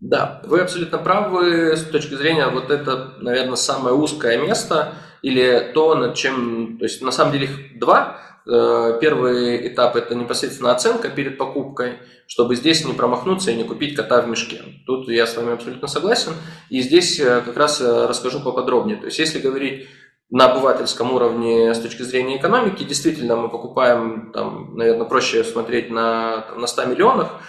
Да, 0.00 0.42
вы 0.44 0.60
абсолютно 0.60 0.98
правы 0.98 1.76
с 1.76 1.84
точки 1.84 2.14
зрения 2.14 2.48
вот 2.48 2.70
это, 2.70 3.14
наверное, 3.20 3.56
самое 3.56 3.94
узкое 3.94 4.38
место 4.38 4.94
или 5.22 5.72
то, 5.74 5.94
над 5.94 6.14
чем, 6.14 6.76
то 6.78 6.84
есть 6.84 7.02
на 7.02 7.10
самом 7.10 7.32
деле 7.32 7.46
их 7.46 7.78
два. 7.78 8.20
Э, 8.48 8.98
первый 9.00 9.66
этап– 9.66 9.96
это 9.96 10.14
непосредственно 10.14 10.70
оценка 10.70 11.08
перед 11.08 11.36
покупкой, 11.36 11.98
чтобы 12.28 12.54
здесь 12.54 12.84
не 12.84 12.92
промахнуться 12.92 13.50
и 13.50 13.56
не 13.56 13.64
купить 13.64 13.96
кота 13.96 14.22
в 14.22 14.28
мешке. 14.28 14.62
Тут 14.86 15.08
я 15.08 15.26
с 15.26 15.36
вами 15.36 15.54
абсолютно 15.54 15.88
согласен. 15.88 16.32
И 16.70 16.80
здесь 16.80 17.18
э, 17.18 17.42
как 17.44 17.56
раз 17.56 17.80
э, 17.80 18.06
расскажу 18.06 18.40
поподробнее. 18.40 18.98
То 18.98 19.06
есть 19.06 19.18
если 19.18 19.40
говорить 19.40 19.88
на 20.30 20.46
обывательском 20.46 21.12
уровне 21.12 21.74
с 21.74 21.80
точки 21.80 22.02
зрения 22.02 22.36
экономики, 22.36 22.84
действительно 22.84 23.36
мы 23.36 23.48
покупаем, 23.48 24.30
там, 24.32 24.76
наверное, 24.76 25.06
проще 25.06 25.42
смотреть 25.42 25.90
на, 25.90 26.42
там, 26.42 26.60
на 26.60 26.66
100 26.66 26.84
миллионах. 26.86 27.40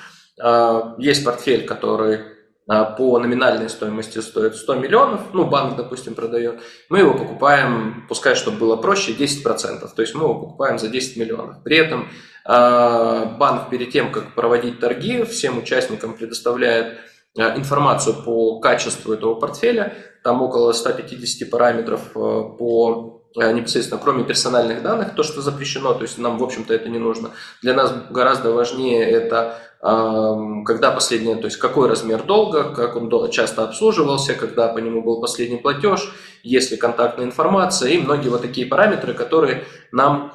Есть 1.00 1.26
портфель, 1.26 1.66
который 1.66 2.37
по 2.68 3.18
номинальной 3.18 3.70
стоимости 3.70 4.20
стоит 4.20 4.56
100 4.56 4.76
миллионов, 4.76 5.22
ну, 5.34 5.46
банк, 5.46 5.78
допустим, 5.78 6.16
продает, 6.16 6.60
мы 6.90 7.00
его 7.00 7.14
покупаем, 7.14 8.06
пускай, 8.10 8.36
чтобы 8.36 8.58
было 8.58 8.76
проще, 8.76 9.14
10%, 9.14 9.88
то 9.96 10.02
есть 10.02 10.14
мы 10.14 10.24
его 10.24 10.36
покупаем 10.36 10.78
за 10.78 10.90
10 10.90 11.16
миллионов. 11.16 11.64
При 11.64 11.78
этом 11.78 12.10
а, 12.44 13.26
банк 13.26 13.70
перед 13.70 13.92
тем, 13.92 14.12
как 14.12 14.36
проводить 14.36 14.80
торги, 14.80 15.24
всем 15.24 15.58
участникам 15.58 16.14
предоставляет 16.14 16.98
а, 17.38 17.58
информацию 17.58 18.16
по 18.24 18.60
качеству 18.60 19.14
этого 19.14 19.36
портфеля, 19.36 19.96
там 20.24 20.42
около 20.42 20.74
150 20.74 21.50
параметров 21.50 22.12
по 22.14 23.14
непосредственно, 23.36 24.02
кроме 24.02 24.24
персональных 24.24 24.82
данных, 24.82 25.14
то, 25.16 25.24
что 25.24 25.42
запрещено, 25.42 25.94
то 25.94 26.02
есть 26.02 26.18
нам, 26.18 26.38
в 26.40 26.44
общем-то, 26.44 26.74
это 26.74 26.90
не 26.90 26.98
нужно. 26.98 27.32
Для 27.62 27.74
нас 27.74 27.94
гораздо 28.10 28.52
важнее 28.52 29.04
это 29.06 29.60
когда 29.80 30.92
последний, 30.92 31.36
то 31.36 31.46
есть 31.46 31.58
какой 31.58 31.88
размер 31.88 32.24
долга, 32.24 32.74
как 32.74 32.96
он 32.96 33.12
часто 33.30 33.64
обслуживался, 33.64 34.34
когда 34.34 34.68
по 34.70 34.80
нему 34.80 35.04
был 35.04 35.22
последний 35.22 35.58
платеж, 35.58 36.12
есть 36.44 36.72
ли 36.72 36.78
контактная 36.78 37.26
информация 37.26 37.92
и 37.92 38.02
многие 38.02 38.30
вот 38.30 38.42
такие 38.42 38.66
параметры, 38.66 39.14
которые 39.14 39.66
нам 39.92 40.34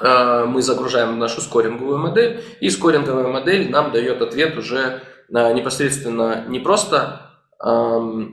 а, 0.00 0.46
мы 0.46 0.62
загружаем 0.62 1.14
в 1.14 1.16
нашу 1.16 1.40
скоринговую 1.40 1.98
модель, 1.98 2.42
и 2.60 2.70
скоринговая 2.70 3.28
модель 3.28 3.70
нам 3.70 3.92
дает 3.92 4.20
ответ 4.20 4.56
уже 4.58 5.02
непосредственно 5.28 6.44
не 6.48 6.58
просто 6.58 7.31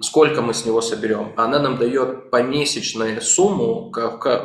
сколько 0.01 0.41
мы 0.41 0.55
с 0.55 0.65
него 0.65 0.81
соберем. 0.81 1.33
Она 1.37 1.59
нам 1.59 1.77
дает 1.77 2.31
помесячную 2.31 3.21
сумму, 3.21 3.93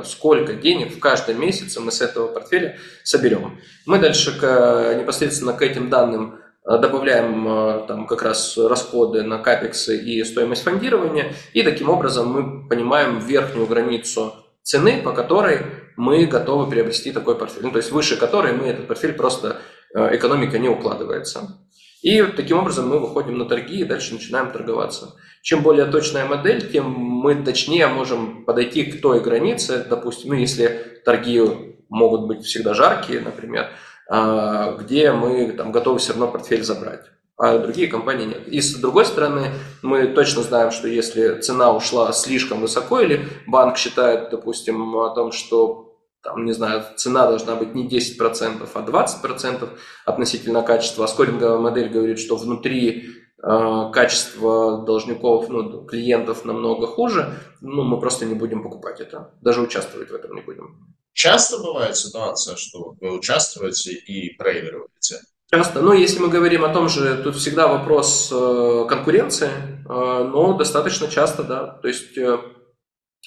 сколько 0.05 0.53
денег 0.53 0.95
в 0.95 1.01
каждом 1.01 1.41
месяце 1.41 1.81
мы 1.81 1.91
с 1.91 2.03
этого 2.03 2.29
портфеля 2.29 2.79
соберем. 3.03 3.59
Мы 3.87 3.99
дальше 3.99 4.39
к, 4.39 4.95
непосредственно 4.99 5.55
к 5.55 5.63
этим 5.63 5.89
данным 5.89 6.39
э, 6.69 6.79
добавляем 6.79 7.49
э, 7.49 7.87
там 7.89 8.07
как 8.07 8.23
раз 8.23 8.59
расходы 8.59 9.23
на 9.23 9.39
капексы 9.39 9.97
и 9.97 10.23
стоимость 10.23 10.65
фондирования, 10.65 11.33
и 11.55 11.63
таким 11.63 11.89
образом 11.89 12.29
мы 12.29 12.69
понимаем 12.69 13.21
верхнюю 13.21 13.67
границу 13.67 14.35
цены, 14.63 15.01
по 15.03 15.13
которой 15.13 15.61
мы 15.97 16.27
готовы 16.27 16.69
приобрести 16.69 17.13
такой 17.13 17.37
портфель. 17.37 17.63
Ну, 17.63 17.71
то 17.71 17.79
есть 17.79 17.91
выше 17.91 18.19
которой 18.19 18.53
мы 18.53 18.67
этот 18.67 18.87
портфель 18.87 19.15
просто 19.15 19.59
э, 19.95 20.17
экономика 20.17 20.59
не 20.59 20.69
укладывается. 20.69 21.64
И 22.05 22.23
таким 22.23 22.59
образом 22.59 22.87
мы 22.87 22.99
выходим 22.99 23.39
на 23.39 23.47
торги 23.47 23.81
и 23.81 23.85
дальше 23.85 24.13
начинаем 24.13 24.51
торговаться. 24.53 25.15
Чем 25.41 25.63
более 25.63 25.87
точная 25.87 26.27
модель, 26.27 26.71
тем 26.71 26.91
мы 26.91 27.35
точнее 27.35 27.87
можем 27.87 28.45
подойти 28.45 28.85
к 28.85 29.01
той 29.01 29.23
границе, 29.23 29.87
допустим, 29.89 30.29
ну, 30.29 30.35
если 30.35 31.01
торги 31.03 31.41
могут 31.89 32.27
быть 32.27 32.45
всегда 32.45 32.75
жаркие, 32.75 33.21
например, 33.21 33.71
а, 34.07 34.77
где 34.77 35.13
мы 35.13 35.53
там, 35.53 35.73
готовы 35.73 35.99
все 35.99 36.13
равно 36.13 36.29
портфель 36.29 36.63
забрать 36.63 37.07
а 37.37 37.59
другие 37.59 37.89
компании 37.89 38.27
нет. 38.27 38.47
И 38.47 38.61
с 38.61 38.77
другой 38.77 39.05
стороны, 39.07 39.51
мы 39.83 40.07
точно 40.07 40.43
знаем, 40.43 40.71
что 40.71 40.87
если 40.87 41.41
цена 41.41 41.73
ушла 41.73 42.13
слишком 42.13 42.61
высоко 42.61 43.01
или 43.01 43.27
банк 43.49 43.77
считает, 43.77 44.31
допустим, 44.31 44.95
о 44.97 45.11
том, 45.11 45.33
что 45.33 45.94
там, 46.25 46.45
не 46.45 46.53
знаю, 46.53 46.83
цена 46.97 47.27
должна 47.27 47.55
быть 47.55 47.75
не 47.75 47.87
10%, 47.87 48.69
а 48.73 48.81
20% 48.81 49.69
относительно 50.07 50.63
качества. 50.63 51.05
А 51.05 51.09
скоринговая 51.09 51.59
модель 51.59 51.91
говорит, 51.91 52.19
что 52.19 52.37
внутри 52.37 53.11
э, 53.43 53.91
качество 53.93 54.85
должников, 54.85 55.49
ну, 55.51 55.85
клиентов 55.85 56.45
намного 56.45 56.87
хуже, 56.87 57.35
ну, 57.61 57.83
мы 57.85 58.01
просто 58.01 58.25
не 58.25 58.35
будем 58.35 58.63
покупать 58.63 59.01
это, 59.01 59.35
даже 59.43 59.61
участвовать 59.61 60.11
в 60.11 60.15
этом 60.15 60.35
не 60.35 60.41
будем. 60.41 60.95
Часто 61.13 61.59
бывает 61.59 61.97
ситуация, 61.97 62.57
что 62.57 62.97
вы 63.01 63.17
участвуете 63.17 63.93
и 63.93 64.37
проигрываете? 64.37 65.21
Часто. 65.51 65.83
Ну, 65.83 65.93
если 65.93 66.19
мы 66.19 66.29
говорим 66.29 66.65
о 66.65 66.73
том 66.73 66.89
же, 66.89 67.23
тут 67.23 67.37
всегда 67.37 67.69
вопрос 67.69 68.31
э, 68.33 68.87
конкуренции, 68.89 69.49
э, 69.49 69.83
но 69.89 70.55
достаточно 70.55 71.07
часто, 71.07 71.45
да. 71.45 71.79
То 71.83 71.89
есть 71.89 72.17
э, 72.17 72.39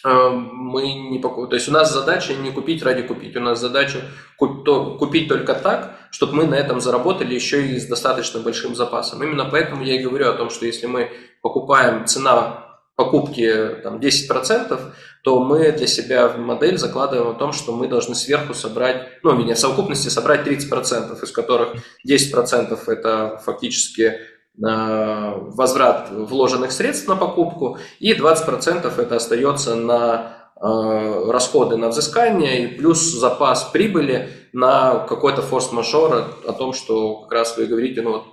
мы 0.04 0.94
не 0.94 1.20
покупаем. 1.20 1.50
То 1.50 1.56
есть 1.56 1.70
у 1.70 1.72
нас 1.72 1.92
задача 1.92 2.34
не 2.34 2.52
купить 2.52 2.84
ради 2.84 3.02
купить. 3.02 3.36
У 3.36 3.40
нас 3.40 3.60
задача 3.60 4.02
купить 4.38 5.28
только 5.28 5.54
так, 5.54 5.98
чтобы 6.12 6.34
мы 6.34 6.46
на 6.46 6.56
этом 6.56 6.82
заработали 6.82 7.34
еще 7.34 7.66
и 7.66 7.80
с 7.80 7.88
достаточно 7.88 8.40
большим 8.40 8.76
запасом. 8.76 9.24
Именно 9.24 9.46
поэтому 9.46 9.84
я 9.84 9.96
и 9.96 10.04
говорю 10.04 10.30
о 10.30 10.34
том, 10.34 10.50
что 10.50 10.66
если 10.66 10.88
мы 10.88 11.12
покупаем 11.42 12.06
цена 12.06 12.68
покупки 12.96 13.78
там, 13.84 14.00
10%, 14.00 14.80
то 15.24 15.40
мы 15.44 15.72
для 15.72 15.88
себя 15.88 16.28
в 16.28 16.40
модель 16.40 16.78
закладываем 16.78 17.36
о 17.36 17.38
том, 17.38 17.54
что 17.54 17.76
мы 17.76 17.88
должны 17.88 18.16
сверху 18.16 18.54
собрать, 18.54 19.10
ну, 19.24 19.34
меня 19.34 19.56
в 19.56 19.60
совокупности 19.60 20.10
собрать 20.10 20.48
30%, 20.48 21.24
из 21.24 21.32
которых 21.32 21.76
10% 22.08 22.80
это 22.88 23.42
фактически 23.46 24.14
возврат 24.58 26.10
вложенных 26.12 26.72
средств 26.72 27.08
на 27.08 27.16
покупку, 27.16 27.78
и 28.00 28.14
20% 28.14 29.00
это 29.00 29.16
остается 29.16 29.76
на 29.76 30.34
расходы 30.60 31.78
на 31.78 31.90
взыскание 31.90 32.64
и 32.64 32.78
плюс 32.78 33.00
запас 33.00 33.66
прибыли 33.66 34.30
на 34.54 35.06
какой-то 35.08 35.44
форс-мажор 35.44 36.34
о 36.48 36.54
том, 36.54 36.74
что 36.74 37.22
как 37.22 37.32
раз 37.32 37.58
вы 37.58 37.68
говорите, 37.68 38.02
ну 38.02 38.14
вот 38.14 38.24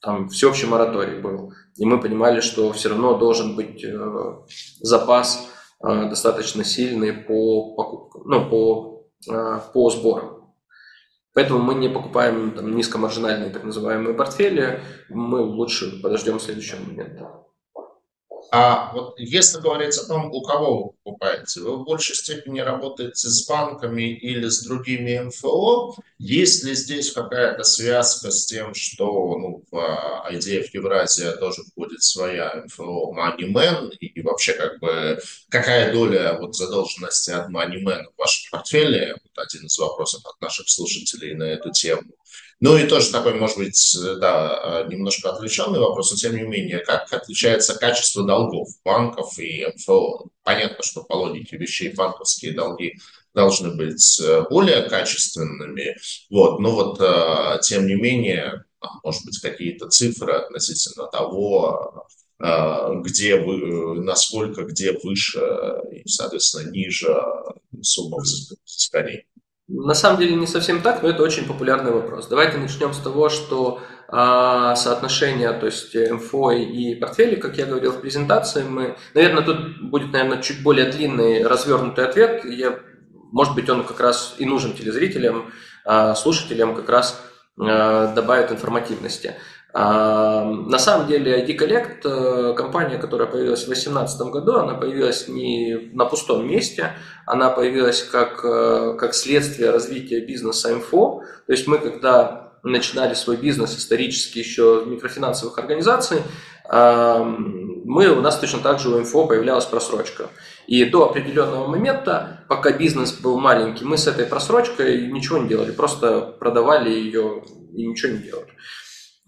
там 0.00 0.28
всеобщий 0.28 0.66
мораторий 0.66 1.20
был. 1.20 1.52
И 1.76 1.84
мы 1.84 2.00
понимали, 2.00 2.40
что 2.40 2.72
все 2.72 2.88
равно 2.88 3.18
должен 3.18 3.54
быть 3.54 3.84
запас 4.80 5.46
достаточно 5.80 6.64
сильный 6.64 7.12
по 7.12 7.74
покупкам, 7.74 8.22
ну, 8.24 8.48
по, 8.48 9.06
по 9.74 9.90
сборам. 9.90 10.43
Поэтому 11.34 11.58
мы 11.60 11.74
не 11.74 11.88
покупаем 11.88 12.52
там, 12.52 12.76
низкомаржинальные 12.76 13.50
так 13.50 13.64
называемые 13.64 14.14
портфели, 14.14 14.80
мы 15.08 15.40
лучше 15.40 16.00
подождем 16.00 16.38
следующего 16.38 16.80
момента. 16.80 17.44
А 18.50 18.92
вот 18.92 19.18
если 19.18 19.60
говорить 19.60 19.96
о 19.98 20.06
том, 20.06 20.32
у 20.32 20.40
кого 20.42 20.82
вы 20.82 20.92
покупаете, 21.02 21.60
вы 21.60 21.76
в 21.76 21.84
большей 21.84 22.14
степени 22.14 22.60
работаете 22.60 23.28
с 23.28 23.46
банками 23.46 24.02
или 24.02 24.48
с 24.48 24.62
другими 24.62 25.18
МФО? 25.18 25.96
Есть 26.18 26.64
ли 26.64 26.74
здесь 26.74 27.12
какая-то 27.12 27.64
связка 27.64 28.30
с 28.30 28.46
тем, 28.46 28.74
что 28.74 29.38
ну, 29.38 29.64
в 29.70 30.30
IDF 30.30 30.68
Евразия 30.72 31.32
тоже 31.32 31.62
будет 31.76 32.02
своя 32.02 32.62
МФО 32.64 33.12
MoneyMan? 33.12 33.90
И 33.98 34.22
вообще 34.22 34.52
как 34.52 34.78
бы 34.80 35.18
какая 35.48 35.92
доля 35.92 36.38
вот 36.38 36.54
задолженности 36.54 37.30
от 37.30 37.50
MoneyMan 37.50 38.04
в 38.14 38.18
вашем 38.18 38.50
портфеле? 38.50 39.16
Вот 39.22 39.44
один 39.44 39.66
из 39.66 39.78
вопросов 39.78 40.22
от 40.26 40.40
наших 40.40 40.68
слушателей 40.68 41.34
на 41.34 41.44
эту 41.44 41.72
тему. 41.72 42.12
Ну 42.60 42.76
и 42.76 42.86
тоже 42.86 43.10
такой, 43.10 43.34
может 43.34 43.58
быть, 43.58 43.96
да, 44.20 44.86
немножко 44.88 45.30
отвлеченный 45.30 45.80
вопрос, 45.80 46.12
но 46.12 46.16
тем 46.16 46.36
не 46.36 46.42
менее, 46.42 46.78
как 46.78 47.12
отличается 47.12 47.78
качество 47.78 48.24
долгов 48.24 48.68
банков 48.84 49.38
и 49.38 49.66
МФО? 49.66 50.28
Понятно, 50.42 50.82
что 50.82 51.02
по 51.02 51.14
логике 51.14 51.56
вещей 51.56 51.92
банковские 51.92 52.52
долги 52.52 52.94
должны 53.34 53.74
быть 53.74 54.20
э, 54.20 54.44
более 54.48 54.88
качественными, 54.88 55.96
вот, 56.30 56.60
но 56.60 56.70
вот 56.70 57.00
э, 57.00 57.58
тем 57.62 57.86
не 57.86 57.94
менее, 57.94 58.64
может 59.02 59.24
быть, 59.24 59.40
какие-то 59.40 59.88
цифры 59.88 60.34
относительно 60.34 61.06
того, 61.08 62.06
э, 62.38 63.00
где 63.02 63.36
вы, 63.36 64.02
насколько, 64.02 64.62
где 64.62 64.92
выше 64.92 65.40
и, 65.90 66.08
соответственно, 66.08 66.70
ниже 66.70 67.14
сумма 67.82 68.18
взысканий. 68.18 69.26
На 69.66 69.94
самом 69.94 70.18
деле 70.20 70.36
не 70.36 70.46
совсем 70.46 70.82
так, 70.82 71.02
но 71.02 71.08
это 71.08 71.22
очень 71.22 71.46
популярный 71.46 71.90
вопрос. 71.90 72.28
Давайте 72.28 72.58
начнем 72.58 72.92
с 72.92 72.98
того, 72.98 73.30
что 73.30 73.80
э, 74.08 74.74
соотношение, 74.76 75.52
то 75.54 75.64
есть 75.64 75.94
МФО 75.94 76.50
и 76.50 76.94
портфели, 76.96 77.36
как 77.36 77.56
я 77.56 77.64
говорил 77.64 77.92
в 77.92 78.00
презентации, 78.02 78.62
мы, 78.62 78.96
наверное, 79.14 79.42
тут 79.42 79.80
будет, 79.80 80.12
наверное, 80.12 80.42
чуть 80.42 80.62
более 80.62 80.90
длинный, 80.90 81.46
развернутый 81.46 82.04
ответ. 82.04 82.44
Я, 82.44 82.78
может 83.32 83.54
быть, 83.54 83.70
он 83.70 83.84
как 83.84 84.00
раз 84.00 84.34
и 84.36 84.44
нужен 84.44 84.74
телезрителям, 84.74 85.50
э, 85.86 86.14
слушателям, 86.14 86.74
как 86.74 86.90
раз 86.90 87.24
э, 87.58 88.12
добавит 88.14 88.52
информативности. 88.52 89.34
На 89.74 90.78
самом 90.78 91.08
деле 91.08 91.44
ID 91.44 91.58
Collect, 91.58 92.04
э, 92.04 92.54
компания, 92.54 92.96
которая 92.96 93.26
появилась 93.26 93.64
в 93.64 93.66
2018 93.66 94.30
году, 94.30 94.54
она 94.54 94.74
появилась 94.74 95.26
не 95.26 95.90
на 95.92 96.04
пустом 96.04 96.46
месте, 96.46 96.92
она 97.26 97.50
появилась 97.50 98.04
как, 98.04 98.44
э, 98.44 98.96
как 98.96 99.14
следствие 99.14 99.70
развития 99.70 100.20
бизнеса 100.20 100.76
МФО. 100.76 101.22
То 101.46 101.52
есть 101.52 101.66
мы, 101.66 101.78
когда 101.78 102.52
начинали 102.62 103.14
свой 103.14 103.36
бизнес 103.36 103.76
исторически 103.76 104.38
еще 104.38 104.84
в 104.84 104.86
микрофинансовых 104.86 105.58
организаций, 105.58 106.22
мы, 106.66 108.08
у 108.08 108.22
нас 108.22 108.38
точно 108.38 108.60
так 108.60 108.78
же 108.78 108.88
у 108.88 108.98
МФО 108.98 109.26
появлялась 109.26 109.66
просрочка. 109.66 110.30
И 110.66 110.86
до 110.86 111.10
определенного 111.10 111.66
момента, 111.66 112.46
пока 112.48 112.70
бизнес 112.70 113.12
был 113.12 113.38
маленький, 113.38 113.84
мы 113.84 113.98
с 113.98 114.06
этой 114.06 114.24
просрочкой 114.24 115.08
ничего 115.08 115.36
не 115.36 115.48
делали, 115.48 115.72
просто 115.72 116.20
продавали 116.40 116.88
ее 116.88 117.42
и 117.74 117.86
ничего 117.86 118.12
не 118.12 118.18
делали. 118.20 118.48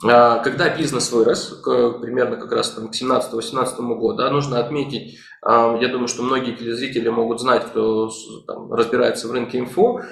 А, 0.05 0.41
когда 0.41 0.69
бизнес 0.69 1.11
вырос, 1.11 1.63
примерно 1.65 2.37
как 2.37 2.53
раз 2.53 2.71
там, 2.71 2.89
к 2.89 2.95
17-18 2.95 3.77
году, 3.97 4.13
да, 4.15 4.31
нужно 4.31 4.61
отметить, 4.61 5.19
а, 5.43 5.79
я 5.81 5.89
думаю, 5.89 6.09
что 6.09 6.23
многие 6.23 6.55
телезрители 6.55 7.09
могут 7.09 7.41
знать, 7.41 7.65
кто 7.65 8.11
там, 8.47 8.73
разбирается 8.73 9.27
в 9.27 9.33
рынке 9.33 9.59
инфо, 9.59 10.03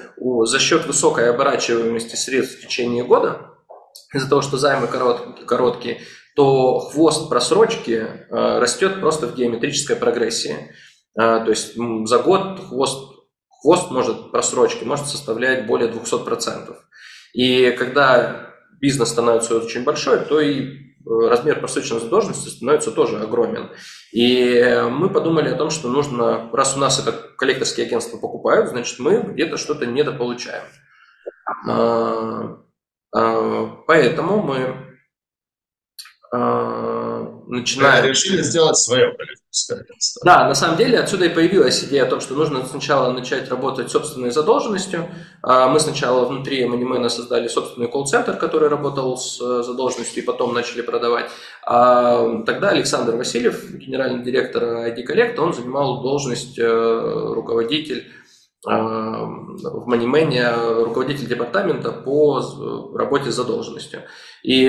за 0.45 0.59
счет 0.59 0.87
высокой 0.87 1.29
оборачиваемости 1.29 2.17
средств 2.17 2.59
в 2.59 2.63
течение 2.63 3.05
года, 3.05 3.51
из-за 4.15 4.29
того, 4.29 4.41
что 4.41 4.57
займы 4.57 4.87
короткие, 4.87 5.47
короткие 5.47 6.01
то 6.35 6.81
хвост 6.81 7.29
просрочки 7.29 8.07
а, 8.31 8.59
растет 8.61 9.01
просто 9.01 9.29
в 9.29 9.37
геометрической 9.37 9.97
прогрессии. 9.97 10.75
То 11.17 11.47
есть 11.47 11.77
за 11.77 12.19
год 12.19 12.59
хвост, 12.59 13.15
хвост 13.63 13.89
может 13.93 14.33
просрочки 14.33 14.83
может 14.83 15.07
составлять 15.07 15.65
более 15.69 15.89
200%. 15.89 16.75
И 17.35 17.71
когда 17.71 18.44
бизнес 18.85 19.09
становится 19.09 19.57
очень 19.57 19.83
большой, 19.83 20.19
то 20.27 20.41
и 20.41 20.61
э, 20.61 21.29
размер 21.31 21.59
просроченной 21.59 22.01
задолженности 22.01 22.51
становится 22.51 22.91
тоже 22.91 23.19
огромен. 23.19 23.71
И 24.13 24.63
мы 24.91 25.09
подумали 25.09 25.49
о 25.49 25.57
том, 25.57 25.71
что 25.71 25.89
нужно, 25.89 26.51
раз 26.53 26.77
у 26.77 26.79
нас 26.79 27.01
это 27.01 27.13
коллекторские 27.13 27.87
агентства 27.87 28.19
покупают, 28.19 28.69
значит, 28.69 28.99
мы 28.99 29.23
где-то 29.23 29.57
что-то 29.57 29.87
недополучаем. 29.87 30.65
А, 31.67 32.59
а, 33.15 33.67
поэтому 33.87 34.43
мы 34.43 34.77
начинаем... 37.47 38.05
Решили 38.05 38.43
сделать 38.43 38.77
свое 38.77 39.15
Да, 40.25 40.49
на 40.49 40.55
самом 40.55 40.77
деле 40.77 40.99
отсюда 40.99 41.27
и 41.27 41.29
появилась 41.29 41.85
идея 41.85 42.05
о 42.05 42.07
том, 42.07 42.21
что 42.21 42.35
нужно 42.35 42.65
сначала 42.67 43.13
начать 43.13 43.49
работать 43.49 43.91
собственной 43.91 44.31
задолженностью. 44.31 45.09
А, 45.43 45.69
мы 45.69 45.79
сначала 45.79 46.25
внутри 46.25 46.65
Moneyman 46.65 47.09
создали 47.09 47.49
собственный 47.49 47.89
колл-центр, 47.89 48.37
который 48.37 48.69
работал 48.69 49.17
с 49.17 49.41
э, 49.41 49.63
задолженностью, 49.63 50.23
и 50.23 50.27
потом 50.27 50.55
начали 50.55 50.83
продавать. 50.83 51.31
А 51.63 52.43
тогда 52.45 52.71
Александр 52.71 53.17
Васильев, 53.17 53.71
генеральный 53.75 54.25
директор 54.25 54.65
ID 54.65 55.07
Collect, 55.07 55.39
он 55.39 55.55
занимал 55.55 56.03
должность 56.03 56.59
э, 56.59 57.33
руководитель 57.35 58.11
в 58.65 59.87
Манимене 59.87 60.51
руководитель 60.85 61.27
департамента 61.27 61.93
по 61.93 62.41
работе 62.95 63.31
с 63.31 63.35
задолженностью. 63.35 64.03
И 64.43 64.69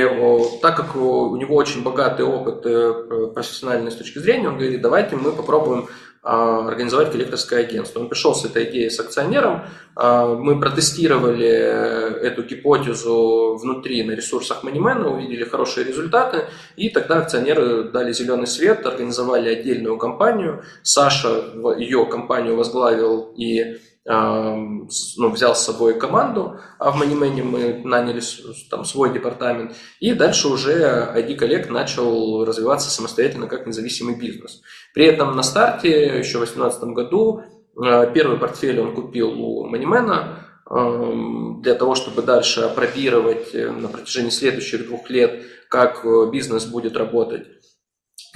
так 0.61 0.75
как 0.75 0.95
у 0.95 1.35
него 1.37 1.55
очень 1.55 1.83
богатый 1.83 2.25
опыт 2.25 2.65
э, 2.65 3.27
профессиональный 3.33 3.91
с 3.91 3.95
точки 3.95 4.19
зрения, 4.19 4.49
он 4.49 4.57
говорит, 4.57 4.81
давайте 4.81 5.15
мы 5.15 5.31
попробуем 5.31 5.87
а, 6.14 6.14
организовать 6.25 7.11
коллекторское 7.11 7.59
агентство. 7.59 7.99
Он 7.99 8.09
пришел 8.09 8.33
с 8.33 8.43
этой 8.45 8.69
идеей 8.69 8.89
с 8.89 8.99
акционером, 8.99 9.65
а, 9.95 10.33
мы 10.33 10.59
протестировали 10.59 11.47
эту 11.47 12.43
гипотезу 12.43 13.57
внутри 13.61 14.03
на 14.03 14.13
ресурсах 14.13 14.63
Манимена, 14.63 15.09
увидели 15.09 15.43
хорошие 15.43 15.85
результаты, 15.85 16.45
и 16.75 16.89
тогда 16.89 17.19
акционеры 17.19 17.83
дали 17.83 18.11
зеленый 18.11 18.47
свет, 18.47 18.85
организовали 18.85 19.49
отдельную 19.49 19.97
компанию. 19.97 20.63
Саша 20.81 21.43
ее 21.77 22.05
компанию 22.07 22.55
возглавил 22.55 23.31
и 23.37 23.77
ну, 24.07 24.87
взял 25.31 25.55
с 25.55 25.65
собой 25.65 25.99
команду, 25.99 26.59
а 26.77 26.91
в 26.91 27.01
Moneyman 27.01 27.41
мы 27.43 27.81
наняли 27.83 28.21
там 28.69 28.85
свой 28.85 29.11
департамент, 29.11 29.75
и 29.99 30.13
дальше 30.13 30.47
уже 30.47 31.11
ID 31.15 31.39
Collect 31.39 31.71
начал 31.71 32.45
развиваться 32.45 32.91
самостоятельно 32.91 33.47
как 33.47 33.65
независимый 33.65 34.15
бизнес. 34.15 34.61
При 34.93 35.05
этом 35.05 35.35
на 35.35 35.41
старте, 35.41 36.19
еще 36.19 36.37
в 36.37 36.45
2018 36.45 36.83
году, 36.93 37.41
э, 37.83 38.11
первый 38.13 38.37
портфель 38.37 38.79
он 38.79 38.93
купил 38.93 39.31
у 39.31 39.67
Moneyman 39.67 40.35
для 40.67 41.75
того, 41.75 41.93
чтобы 41.93 42.23
дальше 42.23 42.61
опробировать 42.61 43.53
э, 43.53 43.69
на 43.69 43.87
протяжении 43.87 44.31
следующих 44.31 44.87
двух 44.87 45.09
лет, 45.11 45.45
как 45.69 46.03
э, 46.03 46.29
бизнес 46.31 46.65
будет 46.65 46.97
работать. 46.97 47.45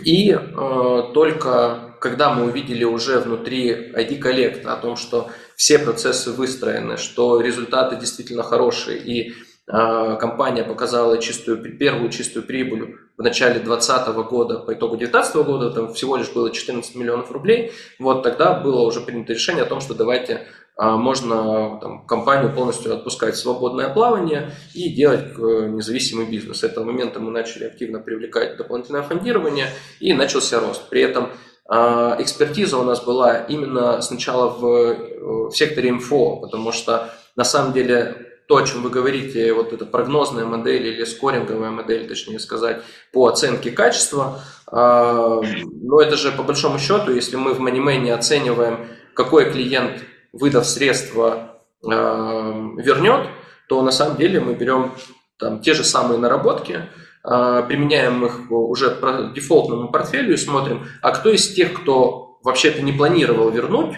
И 0.04 0.32
э, 0.32 1.04
только 1.14 1.89
когда 2.00 2.34
мы 2.34 2.46
увидели 2.46 2.84
уже 2.84 3.20
внутри 3.20 3.92
ID 3.94 4.22
Collect 4.22 4.66
о 4.66 4.76
том, 4.78 4.96
что 4.96 5.30
все 5.56 5.80
процессы 5.80 6.32
выстроены, 6.32 6.98
что 6.98 7.42
результаты 7.42 7.98
действительно 7.98 8.44
хорошие, 8.44 8.98
и 9.00 9.32
э, 9.32 10.18
компания 10.20 10.64
показала 10.64 11.18
чистую, 11.18 11.78
первую 11.78 12.10
чистую 12.10 12.46
прибыль 12.46 12.96
в 13.18 13.22
начале 13.22 13.60
2020 13.60 14.08
года, 14.30 14.60
по 14.60 14.74
итогу 14.74 14.96
2019 14.96 15.36
года, 15.46 15.72
там 15.72 15.94
всего 15.94 16.16
лишь 16.16 16.30
было 16.30 16.52
14 16.52 16.96
миллионов 16.96 17.32
рублей, 17.32 17.74
вот 18.00 18.24
тогда 18.24 18.54
было 18.54 18.82
уже 18.82 19.02
принято 19.02 19.34
решение 19.34 19.64
о 19.64 19.68
том, 19.68 19.82
что 19.82 19.94
давайте 19.94 20.48
э, 20.78 20.86
можно 20.86 21.78
там, 21.82 22.06
компанию 22.06 22.56
полностью 22.56 22.94
отпускать 22.94 23.36
в 23.36 23.40
свободное 23.40 23.90
плавание 23.90 24.52
и 24.74 24.90
делать 24.90 25.26
э, 25.38 25.68
независимый 25.68 26.26
бизнес. 26.26 26.60
С 26.60 26.64
этого 26.64 26.86
момента 26.86 27.20
мы 27.20 27.32
начали 27.32 27.66
активно 27.66 28.00
привлекать 28.00 28.56
дополнительное 28.56 29.02
фондирование 29.02 29.68
и 30.00 30.14
начался 30.14 30.62
рост. 30.62 30.88
При 30.90 31.02
этом 31.02 31.26
а, 31.26 31.32
экспертиза 31.70 32.78
у 32.78 32.84
нас 32.84 33.04
была 33.04 33.38
именно 33.38 34.02
сначала 34.02 34.50
в, 34.50 35.50
в 35.50 35.52
секторе 35.52 35.92
МФО, 35.92 36.38
потому 36.38 36.72
что 36.72 37.14
на 37.36 37.44
самом 37.44 37.74
деле 37.74 38.30
то, 38.48 38.58
о 38.58 38.66
чем 38.66 38.82
вы 38.82 38.90
говорите, 38.90 39.54
вот 39.54 39.74
эта 39.74 39.86
прогнозная 39.86 40.46
модель 40.46 40.88
или 40.88 41.04
скоринговая 41.04 41.70
модель, 41.70 42.08
точнее 42.08 42.40
сказать, 42.40 42.82
по 43.14 43.28
оценке 43.28 43.70
качества, 43.70 44.42
а, 44.66 45.42
но 45.84 46.02
это 46.02 46.18
же 46.18 46.32
по 46.32 46.42
большому 46.42 46.80
счету, 46.80 47.12
если 47.14 47.36
мы 47.36 47.54
в 47.54 47.62
Moneyman 47.62 48.12
оцениваем 48.12 48.88
какой 49.14 49.52
клиент, 49.52 50.02
выдав 50.34 50.66
средства, 50.66 51.62
э, 51.84 51.88
вернет, 51.88 53.28
то 53.68 53.82
на 53.82 53.92
самом 53.92 54.18
деле 54.18 54.40
мы 54.40 54.54
берем 54.54 54.94
там, 55.38 55.60
те 55.62 55.74
же 55.74 55.84
самые 55.84 56.20
наработки, 56.20 56.74
э, 56.74 56.82
применяем 57.30 58.26
их 58.26 58.50
уже 58.50 58.90
по 58.90 59.32
дефолтному 59.36 59.92
портфелю 59.92 60.34
и 60.34 60.38
смотрим, 60.38 60.86
а 61.02 61.12
кто 61.12 61.30
из 61.30 61.54
тех, 61.54 61.74
кто 61.74 62.40
вообще-то 62.44 62.82
не 62.82 62.92
планировал 62.92 63.50
вернуть, 63.52 63.96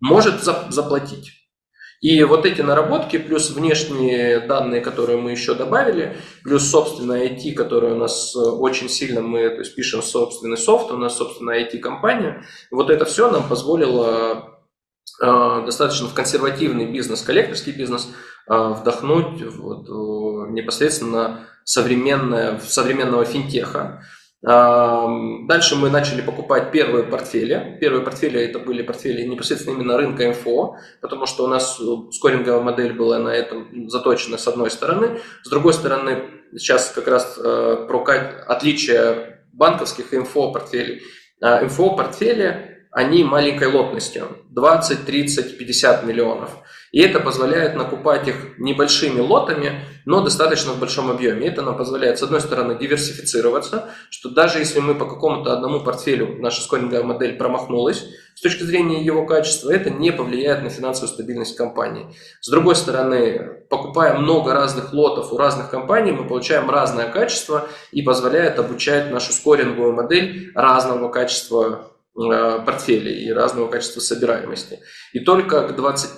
может 0.00 0.42
заплатить. 0.42 1.42
И 2.02 2.24
вот 2.24 2.44
эти 2.44 2.60
наработки, 2.60 3.16
плюс 3.16 3.50
внешние 3.50 4.40
данные, 4.40 4.80
которые 4.80 5.18
мы 5.18 5.30
еще 5.30 5.54
добавили, 5.54 6.16
плюс 6.42 6.68
собственная 6.68 7.28
IT, 7.28 7.52
которая 7.52 7.94
у 7.94 7.96
нас 7.96 8.34
э, 8.34 8.40
очень 8.40 8.88
сильно, 8.88 9.20
мы 9.20 9.48
то 9.50 9.58
есть, 9.58 9.76
пишем 9.76 10.02
собственный 10.02 10.56
софт, 10.56 10.90
у 10.90 10.96
нас 10.96 11.16
собственная 11.16 11.64
IT-компания, 11.64 12.44
вот 12.72 12.90
это 12.90 13.04
все 13.04 13.30
нам 13.30 13.48
позволило 13.48 14.58
э, 15.22 15.62
достаточно 15.64 16.08
в 16.08 16.14
консервативный 16.14 16.86
бизнес, 16.86 17.22
коллекторский 17.22 17.72
бизнес, 17.72 18.08
э, 18.50 18.52
вдохнуть 18.52 19.40
вот, 19.54 20.50
непосредственно 20.50 21.46
современное, 21.64 22.58
современного 22.60 23.24
финтеха. 23.24 24.02
Дальше 24.42 25.76
мы 25.76 25.88
начали 25.88 26.20
покупать 26.20 26.72
первые 26.72 27.04
портфели. 27.04 27.78
Первые 27.80 28.04
портфели 28.04 28.40
это 28.40 28.58
были 28.58 28.82
портфели 28.82 29.22
непосредственно 29.22 29.76
именно 29.76 29.96
рынка 29.96 30.26
инфо, 30.26 30.78
потому 31.00 31.26
что 31.26 31.44
у 31.44 31.46
нас 31.46 31.80
скоринговая 32.10 32.60
модель 32.60 32.92
была 32.92 33.20
на 33.20 33.28
этом 33.28 33.88
заточена 33.88 34.38
с 34.38 34.48
одной 34.48 34.70
стороны. 34.72 35.20
С 35.44 35.48
другой 35.48 35.72
стороны, 35.74 36.24
сейчас 36.56 36.90
как 36.90 37.06
раз 37.06 37.38
э, 37.38 37.86
про 37.86 38.04
отличие 38.48 39.44
банковских 39.52 40.12
инфо 40.12 40.50
портфелей. 40.50 41.02
А, 41.40 41.62
инфо 41.62 41.94
портфели, 41.96 42.71
они 42.92 43.24
маленькой 43.24 43.68
лотностью, 43.68 44.36
20, 44.50 45.06
30, 45.06 45.58
50 45.58 46.04
миллионов. 46.04 46.50
И 46.92 47.00
это 47.00 47.20
позволяет 47.20 47.74
накупать 47.74 48.28
их 48.28 48.58
небольшими 48.58 49.18
лотами, 49.18 49.86
но 50.04 50.20
достаточно 50.20 50.72
в 50.72 50.78
большом 50.78 51.10
объеме. 51.10 51.46
Это 51.46 51.62
нам 51.62 51.78
позволяет, 51.78 52.18
с 52.18 52.22
одной 52.22 52.42
стороны, 52.42 52.78
диверсифицироваться, 52.78 53.88
что 54.10 54.28
даже 54.28 54.58
если 54.58 54.80
мы 54.80 54.94
по 54.94 55.06
какому-то 55.06 55.54
одному 55.54 55.80
портфелю, 55.80 56.36
наша 56.38 56.60
скоринговая 56.60 57.02
модель 57.02 57.38
промахнулась, 57.38 58.04
с 58.34 58.42
точки 58.42 58.62
зрения 58.64 59.02
его 59.02 59.24
качества, 59.24 59.70
это 59.70 59.88
не 59.88 60.10
повлияет 60.10 60.62
на 60.62 60.68
финансовую 60.68 61.14
стабильность 61.14 61.56
компании. 61.56 62.14
С 62.42 62.50
другой 62.50 62.76
стороны, 62.76 63.64
покупая 63.70 64.18
много 64.18 64.52
разных 64.52 64.92
лотов 64.92 65.32
у 65.32 65.38
разных 65.38 65.70
компаний, 65.70 66.12
мы 66.12 66.28
получаем 66.28 66.68
разное 66.68 67.08
качество 67.08 67.68
и 67.90 68.02
позволяет 68.02 68.58
обучать 68.58 69.10
нашу 69.10 69.32
скоринговую 69.32 69.94
модель 69.94 70.50
разного 70.54 71.08
качества 71.08 71.91
портфелей 72.14 73.24
и 73.24 73.32
разного 73.32 73.68
качества 73.68 74.00
собираемости. 74.00 74.80
И 75.12 75.20
только 75.20 75.68
к 75.68 75.76
20 75.76 76.10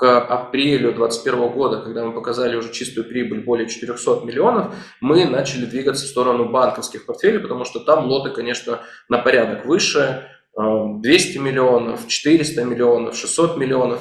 к 0.00 0.18
апрелю 0.18 0.94
2021 0.94 1.48
года, 1.50 1.82
когда 1.82 2.06
мы 2.06 2.14
показали 2.14 2.56
уже 2.56 2.72
чистую 2.72 3.06
прибыль 3.06 3.44
более 3.44 3.68
400 3.68 4.22
миллионов, 4.24 4.74
мы 5.02 5.26
начали 5.26 5.66
двигаться 5.66 6.06
в 6.06 6.08
сторону 6.08 6.48
банковских 6.48 7.04
портфелей, 7.04 7.38
потому 7.38 7.66
что 7.66 7.80
там 7.80 8.06
лоты, 8.06 8.30
конечно, 8.30 8.80
на 9.10 9.18
порядок 9.18 9.66
выше, 9.66 10.26
200 10.56 11.36
э, 11.36 11.40
миллионов, 11.40 12.08
400 12.08 12.64
миллионов, 12.64 13.14
600 13.14 13.58
миллионов. 13.58 14.00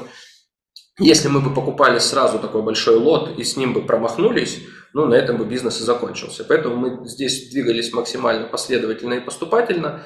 Если 0.99 1.27
мы 1.27 1.41
бы 1.41 1.53
покупали 1.53 1.99
сразу 1.99 2.39
такой 2.39 2.61
большой 2.61 2.95
лот 2.95 3.37
и 3.37 3.43
с 3.43 3.57
ним 3.57 3.73
бы 3.73 3.81
промахнулись, 3.81 4.61
ну, 4.93 5.05
на 5.05 5.15
этом 5.15 5.35
бы 5.35 5.43
бизнес 5.43 5.81
и 5.81 5.83
закончился. 5.83 6.45
Поэтому 6.45 6.75
мы 6.75 7.07
здесь 7.09 7.49
двигались 7.51 7.91
максимально 7.91 8.47
последовательно 8.47 9.15
и 9.15 9.19
поступательно. 9.19 10.03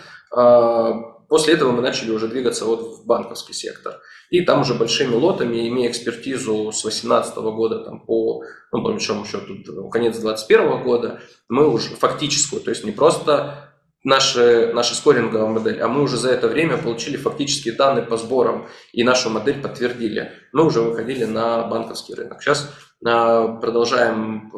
После 1.34 1.56
этого 1.56 1.72
мы 1.72 1.82
начали 1.82 2.12
уже 2.12 2.28
двигаться 2.28 2.64
вот 2.66 2.82
в 2.82 3.08
банковский 3.08 3.54
сектор. 3.54 4.00
И 4.30 4.42
там 4.42 4.62
уже 4.62 4.76
большими 4.76 5.16
лотами, 5.16 5.68
имея 5.68 5.90
экспертизу 5.90 6.72
с 6.72 6.84
2018 6.84 7.36
года 7.38 7.80
там, 7.80 8.06
по, 8.06 8.44
ну, 8.72 8.84
по 8.84 8.92
большому 8.92 9.26
счету, 9.26 9.90
конец 9.90 10.20
2021 10.20 10.84
года, 10.84 11.22
мы 11.50 11.68
уже 11.68 11.90
фактическую, 11.96 12.62
то 12.62 12.70
есть 12.70 12.84
не 12.84 12.92
просто 12.92 13.74
наши, 14.04 14.72
наша 14.76 14.94
скоринговая 14.94 15.48
модель, 15.48 15.82
а 15.82 15.88
мы 15.88 16.04
уже 16.04 16.18
за 16.18 16.30
это 16.30 16.48
время 16.48 16.78
получили 16.78 17.18
фактические 17.18 17.74
данные 17.74 18.06
по 18.06 18.18
сборам 18.18 18.68
и 18.92 19.04
нашу 19.04 19.32
модель 19.32 19.60
подтвердили. 19.60 20.34
Мы 20.52 20.64
уже 20.64 20.82
выходили 20.82 21.26
на 21.26 21.64
банковский 21.64 22.14
рынок. 22.14 22.44
Сейчас 22.44 22.70
а, 23.04 23.48
продолжаем 23.48 24.52
э, 24.54 24.58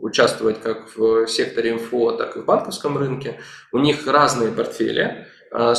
участвовать 0.00 0.62
как 0.62 0.96
в 0.96 1.26
секторе 1.26 1.72
инфо, 1.72 2.12
так 2.12 2.36
и 2.36 2.40
в 2.40 2.46
банковском 2.46 2.96
рынке. 2.96 3.40
У 3.72 3.78
них 3.78 4.06
разные 4.06 4.52
портфели, 4.52 5.26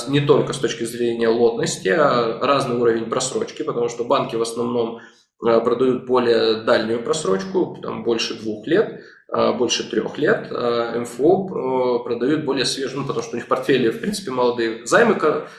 не 0.07 0.21
только 0.21 0.53
с 0.53 0.57
точки 0.57 0.83
зрения 0.83 1.27
лотности, 1.27 1.87
а 1.89 2.39
разный 2.41 2.77
уровень 2.77 3.09
просрочки, 3.09 3.63
потому 3.63 3.89
что 3.89 4.03
банки 4.03 4.35
в 4.35 4.41
основном 4.41 4.99
а, 5.45 5.59
продают 5.59 6.05
более 6.05 6.61
дальнюю 6.61 7.03
просрочку, 7.03 7.77
там 7.81 8.03
больше 8.03 8.39
двух 8.39 8.65
лет, 8.67 9.01
а, 9.31 9.53
больше 9.53 9.89
трех 9.89 10.17
лет. 10.17 10.51
МФО 10.51 11.99
продают 12.03 12.45
более 12.45 12.65
свежую, 12.65 13.01
ну, 13.01 13.07
потому 13.07 13.23
что 13.23 13.35
у 13.35 13.39
них 13.39 13.47
портфели, 13.47 13.89
в 13.89 13.99
принципе, 13.99 14.31
молодые, 14.31 14.85
займы 14.85 15.15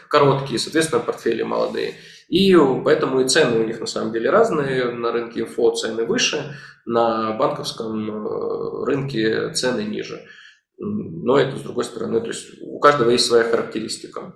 короткие, 0.09 0.59
соответственно, 0.59 1.03
портфели 1.03 1.43
молодые. 1.43 1.95
И 2.29 2.57
поэтому 2.85 3.21
и 3.21 3.29
цены 3.29 3.61
у 3.61 3.67
них 3.67 3.81
на 3.81 3.87
самом 3.87 4.13
деле 4.13 4.31
разные. 4.31 4.91
На 4.91 5.13
рынке 5.13 5.41
инфо 5.41 5.71
цены 5.73 6.05
выше, 6.07 6.57
на 6.87 7.33
банковском 7.33 8.85
рынке 8.85 9.53
цены 9.53 9.83
ниже. 9.83 10.23
Но 10.79 11.39
это, 11.39 11.57
с 11.57 11.63
другой 11.63 11.85
стороны, 11.85 12.21
то 12.21 12.29
есть 12.29 12.61
у 12.63 12.79
каждого 12.79 13.11
есть 13.11 13.27
своя 13.27 13.45
характеристика. 13.45 14.35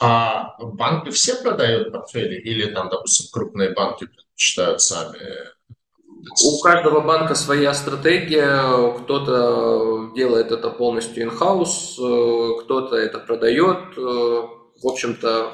А 0.00 0.56
банки 0.58 1.10
все 1.10 1.36
продают 1.36 1.92
портфели 1.92 2.34
или 2.40 2.72
там, 2.72 2.88
допустим, 2.88 3.26
крупные 3.32 3.70
банки 3.70 4.06
предпочитают 4.06 4.80
сами? 4.80 5.18
У 6.44 6.60
каждого 6.60 7.00
банка 7.00 7.34
своя 7.34 7.74
стратегия, 7.74 8.92
кто-то 8.98 10.12
делает 10.14 10.52
это 10.52 10.70
полностью 10.70 11.24
in-house, 11.24 11.98
э, 11.98 12.62
кто-то 12.64 12.96
это 12.96 13.18
продает. 13.18 13.96
Э, 13.96 14.00
в 14.00 14.86
общем-то, 14.86 15.52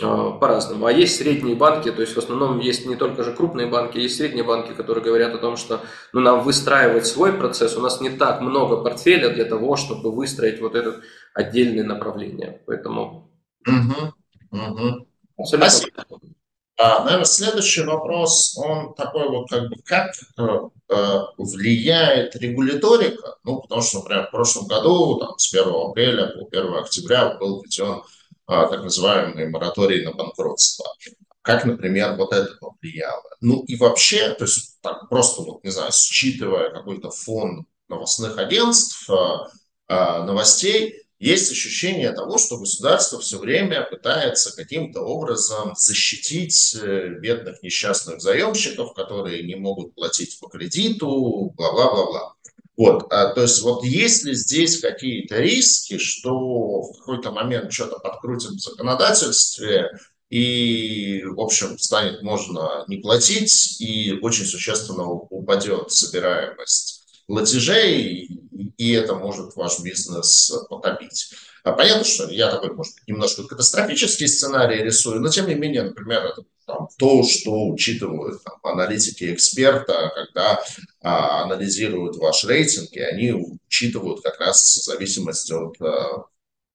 по-разному. 0.00 0.86
А 0.86 0.92
есть 0.92 1.16
средние 1.16 1.54
банки, 1.54 1.90
то 1.92 2.00
есть 2.00 2.14
в 2.14 2.18
основном 2.18 2.58
есть 2.58 2.84
не 2.86 2.96
только 2.96 3.22
же 3.22 3.32
крупные 3.32 3.68
банки, 3.68 3.98
есть 3.98 4.16
средние 4.16 4.44
банки, 4.44 4.72
которые 4.72 5.04
говорят 5.04 5.34
о 5.34 5.38
том, 5.38 5.56
что 5.56 5.82
ну, 6.12 6.20
нам 6.20 6.42
выстраивать 6.42 7.06
свой 7.06 7.32
процесс, 7.32 7.76
у 7.76 7.80
нас 7.80 8.00
не 8.00 8.10
так 8.10 8.40
много 8.40 8.82
портфеля 8.82 9.30
для 9.30 9.44
того, 9.44 9.76
чтобы 9.76 10.10
выстроить 10.10 10.60
вот 10.60 10.74
это 10.74 11.00
отдельное 11.32 11.84
направление. 11.84 12.60
Поэтому... 12.66 13.30
Угу, 13.66 14.12
угу. 14.50 15.06
Спасибо. 15.44 16.04
А, 16.76 17.04
наверное, 17.04 17.24
следующий 17.24 17.82
вопрос, 17.82 18.58
он 18.58 18.94
такой 18.94 19.28
вот 19.28 19.48
как 19.48 19.68
бы, 19.68 19.76
как 19.84 20.10
э, 20.38 20.42
э, 20.88 21.18
влияет 21.38 22.34
регуляторика, 22.34 23.36
ну, 23.44 23.60
потому 23.60 23.80
что, 23.80 23.98
например, 24.00 24.26
в 24.26 24.30
прошлом 24.32 24.66
году, 24.66 25.20
там, 25.20 25.38
с 25.38 25.54
1 25.54 25.72
апреля 25.72 26.26
по 26.26 26.48
1 26.48 26.74
октября 26.74 27.36
был 27.38 27.62
введен 27.62 28.02
так 28.46 28.82
называемый 28.82 29.48
мораторий 29.48 30.04
на 30.04 30.12
банкротство. 30.12 30.86
Как, 31.42 31.64
например, 31.64 32.16
вот 32.16 32.32
это 32.32 32.56
повлияло. 32.58 33.22
Ну 33.40 33.62
и 33.64 33.76
вообще, 33.76 34.30
то 34.34 34.44
есть 34.44 34.78
так 34.80 35.08
просто, 35.08 35.42
вот, 35.42 35.62
не 35.62 35.70
знаю, 35.70 35.92
считывая 35.92 36.70
какой-то 36.70 37.10
фон 37.10 37.66
новостных 37.88 38.38
агентств, 38.38 39.08
а, 39.10 39.48
а, 39.86 40.24
новостей, 40.24 41.04
есть 41.18 41.50
ощущение 41.50 42.12
того, 42.12 42.38
что 42.38 42.58
государство 42.58 43.20
все 43.20 43.38
время 43.38 43.82
пытается 43.82 44.54
каким-то 44.54 45.00
образом 45.00 45.74
защитить 45.76 46.76
э, 46.78 47.18
бедных 47.20 47.62
несчастных 47.62 48.20
заемщиков, 48.20 48.92
которые 48.94 49.42
не 49.42 49.54
могут 49.54 49.94
платить 49.94 50.38
по 50.40 50.48
кредиту, 50.48 51.52
бла-бла-бла-бла. 51.56 52.33
Вот, 52.76 53.06
а, 53.12 53.32
то 53.32 53.42
есть 53.42 53.62
вот 53.62 53.84
есть 53.84 54.24
ли 54.24 54.34
здесь 54.34 54.80
какие-то 54.80 55.38
риски, 55.38 55.98
что 55.98 56.82
в 56.82 56.98
какой-то 56.98 57.30
момент 57.30 57.72
что-то 57.72 57.98
подкрутят 58.00 58.52
в 58.52 58.60
законодательстве, 58.60 59.90
и, 60.28 61.22
в 61.24 61.40
общем, 61.40 61.78
станет 61.78 62.22
можно 62.22 62.84
не 62.88 62.96
платить, 62.96 63.80
и 63.80 64.18
очень 64.20 64.46
существенно 64.46 65.08
упадет 65.08 65.92
собираемость 65.92 67.04
платежей, 67.28 68.28
и 68.76 68.92
это 68.92 69.14
может 69.14 69.54
ваш 69.54 69.78
бизнес 69.80 70.52
потопить. 70.68 71.30
А 71.62 71.72
понятно, 71.72 72.04
что 72.04 72.28
я 72.28 72.50
такой, 72.50 72.72
может 72.74 72.94
немножко 73.06 73.44
катастрофический 73.44 74.26
сценарий 74.26 74.82
рисую, 74.82 75.20
но 75.20 75.28
тем 75.28 75.46
не 75.46 75.54
менее, 75.54 75.84
например, 75.84 76.24
это 76.24 76.42
там, 76.66 76.88
то, 76.98 77.22
что 77.22 77.68
учитывают 77.68 78.42
там, 78.42 78.58
аналитики 78.62 79.32
эксперта, 79.32 80.10
когда 80.14 80.62
а, 81.02 81.44
анализируют 81.44 82.16
ваш 82.16 82.44
рейтинг, 82.44 82.92
и 82.92 83.00
они 83.00 83.32
учитывают 83.32 84.22
как 84.22 84.40
раз 84.40 84.84
зависимость 84.84 85.50
от 85.52 85.80
а, 85.80 86.24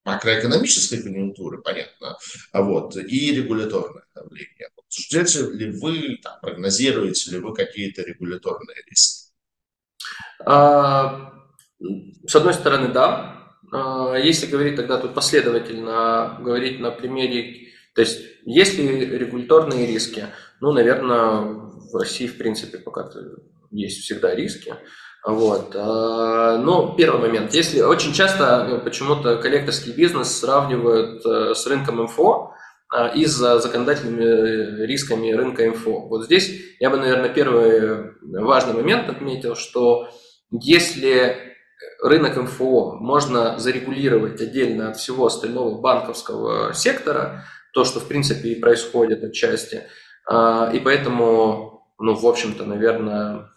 макроэкономической 0.05 1.01
конъюнктуры, 1.01 1.61
понятно, 1.61 2.17
а 2.51 2.61
вот, 2.61 2.95
и 2.95 3.35
регуляторное 3.35 4.05
давление. 4.15 4.69
Ждете 4.91 5.41
ли 5.51 5.71
вы, 5.79 6.17
там, 6.23 6.39
прогнозируете 6.41 7.31
ли 7.31 7.39
вы 7.39 7.53
какие-то 7.53 8.01
регуляторные 8.01 8.77
риски? 8.87 9.31
А, 10.45 11.33
с 12.27 12.35
одной 12.35 12.53
стороны, 12.53 12.91
да. 12.91 13.53
А, 13.71 14.15
если 14.15 14.47
говорить 14.47 14.75
тогда 14.75 14.97
тут 14.97 15.13
последовательно, 15.13 16.37
говорить 16.41 16.79
на 16.79 16.91
примере 16.91 17.68
То 17.99 18.03
есть, 18.03 18.21
есть 18.45 18.77
ли 18.77 18.87
регуляторные 18.87 19.85
риски? 19.85 20.27
Ну, 20.61 20.71
наверное, 20.71 21.41
в 21.91 21.93
России, 21.93 22.27
в 22.27 22.37
принципе, 22.37 22.77
пока 22.77 23.09
есть 23.71 24.03
всегда 24.03 24.33
риски. 24.33 24.73
Вот. 25.25 25.75
А, 25.75 26.57
но 26.59 26.95
первый 26.95 27.19
момент. 27.19 27.53
Если 27.53 27.81
очень 27.81 28.13
часто 28.13 28.65
ну, 28.69 28.79
почему-то 28.79 29.35
коллекторский 29.35 29.91
бизнес 29.91 30.29
сравнивают 30.29 31.25
э, 31.25 31.53
с 31.53 31.67
рынком 31.67 32.01
МФО 32.03 32.53
а, 32.89 33.09
и 33.09 33.25
с 33.25 33.35
законодательными 33.59 34.85
рисками 34.85 35.33
рынка 35.33 35.69
МФО. 35.69 36.07
Вот 36.07 36.23
здесь 36.23 36.49
я 36.79 36.89
бы, 36.89 36.95
наверное, 36.95 37.27
первый 37.27 38.13
важный 38.21 38.75
момент 38.75 39.09
отметил, 39.09 39.57
что 39.57 40.07
если 40.51 41.35
рынок 42.01 42.37
МФО 42.37 42.95
можно 42.95 43.59
зарегулировать 43.59 44.39
отдельно 44.39 44.91
от 44.91 44.95
всего 44.95 45.25
остального 45.25 45.81
банковского 45.81 46.73
сектора, 46.73 47.43
то, 47.73 47.83
что 47.85 47.99
в 47.99 48.07
принципе 48.07 48.49
и 48.49 48.59
происходит 48.59 49.23
отчасти, 49.23 49.83
а, 50.27 50.71
и 50.73 50.79
поэтому, 50.79 51.87
ну, 51.99 52.15
в 52.15 52.25
общем-то, 52.25 52.65
наверное, 52.65 53.49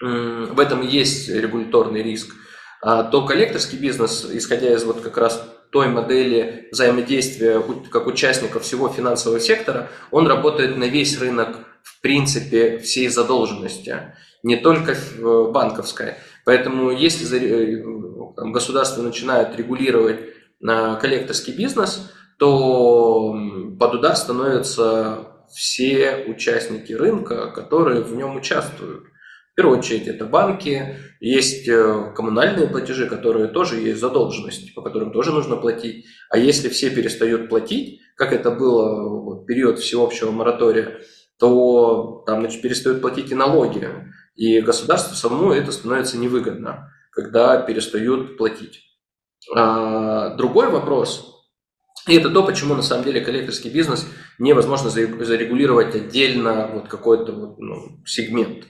в 0.00 0.58
этом 0.58 0.80
есть 0.80 1.28
регуляторный 1.28 2.02
риск, 2.02 2.34
а, 2.82 3.04
то 3.04 3.24
коллекторский 3.24 3.78
бизнес, 3.78 4.28
исходя 4.32 4.74
из 4.74 4.82
вот 4.84 5.00
как 5.00 5.16
раз 5.16 5.44
той 5.70 5.88
модели 5.88 6.68
взаимодействия 6.72 7.62
как 7.90 8.06
участников 8.06 8.64
всего 8.64 8.88
финансового 8.88 9.40
сектора, 9.40 9.88
он 10.10 10.26
работает 10.26 10.76
на 10.76 10.84
весь 10.84 11.18
рынок 11.18 11.60
в 11.82 12.00
принципе 12.00 12.78
всей 12.78 13.08
задолженности, 13.08 14.14
не 14.42 14.56
только 14.56 14.96
банковской. 15.18 16.14
Поэтому 16.44 16.90
если 16.90 17.38
э, 17.38 17.82
государство 18.50 19.02
начинает 19.02 19.56
регулировать 19.56 20.18
а, 20.66 20.96
коллекторский 20.96 21.54
бизнес, 21.54 22.12
то 22.38 23.34
под 23.78 23.94
удар 23.94 24.16
становятся 24.16 25.32
все 25.54 26.24
участники 26.28 26.92
рынка, 26.92 27.50
которые 27.50 28.02
в 28.02 28.14
нем 28.16 28.36
участвуют. 28.36 29.04
В 29.52 29.54
первую 29.54 29.78
очередь 29.78 30.08
это 30.08 30.24
банки, 30.24 30.96
есть 31.20 31.68
э, 31.68 32.12
коммунальные 32.16 32.68
платежи, 32.68 33.06
которые 33.06 33.48
тоже 33.48 33.80
есть 33.80 34.00
задолженность, 34.00 34.74
по 34.74 34.80
которым 34.80 35.12
тоже 35.12 35.30
нужно 35.30 35.56
платить. 35.56 36.06
А 36.30 36.38
если 36.38 36.70
все 36.70 36.88
перестают 36.88 37.50
платить, 37.50 38.00
как 38.16 38.32
это 38.32 38.50
было 38.50 39.42
в 39.42 39.44
период 39.44 39.78
всеобщего 39.78 40.30
моратория, 40.30 41.00
то 41.38 42.22
там 42.26 42.40
значит, 42.40 42.62
перестают 42.62 43.02
платить 43.02 43.30
и 43.30 43.34
налоги. 43.34 43.88
И 44.36 44.60
государству 44.60 45.14
самому 45.14 45.52
это 45.52 45.70
становится 45.70 46.16
невыгодно, 46.16 46.90
когда 47.10 47.60
перестают 47.60 48.38
платить. 48.38 48.80
А, 49.54 50.34
другой 50.36 50.70
вопрос, 50.70 51.31
и 52.06 52.16
это 52.16 52.30
то, 52.30 52.42
почему 52.42 52.74
на 52.74 52.82
самом 52.82 53.04
деле 53.04 53.20
коллекторский 53.20 53.70
бизнес 53.70 54.06
невозможно 54.38 54.90
зарегулировать 54.90 55.94
отдельно 55.94 56.68
вот 56.72 56.88
какой-то 56.88 57.32
вот, 57.32 57.58
ну, 57.58 58.02
сегмент. 58.04 58.64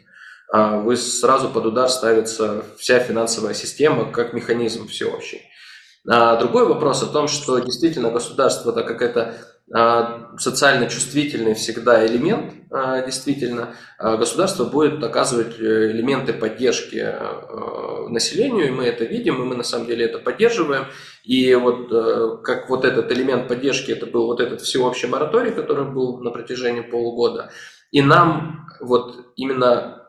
А 0.53 0.79
вы 0.79 0.97
сразу 0.97 1.49
под 1.49 1.65
удар 1.65 1.89
ставится 1.89 2.65
вся 2.79 2.99
финансовая 2.99 3.55
система 3.55 4.11
как 4.13 4.35
механизм 4.35 4.87
всеобщий. 4.87 5.41
А 6.07 6.37
другой 6.37 6.67
вопрос 6.67 7.03
о 7.03 7.07
том, 7.07 7.27
что 7.27 7.59
действительно 7.59 8.11
государство, 8.11 8.73
так 8.73 8.87
как 8.87 9.01
это 9.01 9.39
социально 10.39 10.87
чувствительный 10.87 11.55
всегда 11.55 12.07
элемент, 12.07 12.53
а, 12.75 13.03
действительно, 13.03 13.75
государство 13.99 14.65
будет 14.65 15.03
оказывать 15.05 15.61
э, 15.61 15.91
элементы 15.91 16.33
поддержки 16.33 16.97
э, 16.97 18.09
населению, 18.09 18.69
и 18.69 18.71
мы 18.71 18.85
это 18.85 19.05
видим, 19.05 19.43
и 19.43 19.45
мы 19.45 19.55
на 19.55 19.63
самом 19.63 19.87
деле 19.87 20.07
это 20.07 20.19
поддерживаем. 20.19 20.87
И 21.23 21.55
вот 21.55 21.93
э, 21.93 22.39
как 22.43 22.71
вот 22.71 22.87
этот 22.87 23.13
элемент 23.13 23.47
поддержки, 23.47 23.93
это 23.93 24.07
был 24.07 24.27
вот 24.27 24.41
этот 24.41 24.63
всеобщий 24.63 25.07
мораторий, 25.07 25.53
который 25.53 25.85
был 25.85 26.19
на 26.21 26.31
протяжении 26.31 26.81
полугода, 26.81 27.51
и 27.91 28.01
нам 28.01 28.67
вот 28.81 29.33
именно 29.37 30.09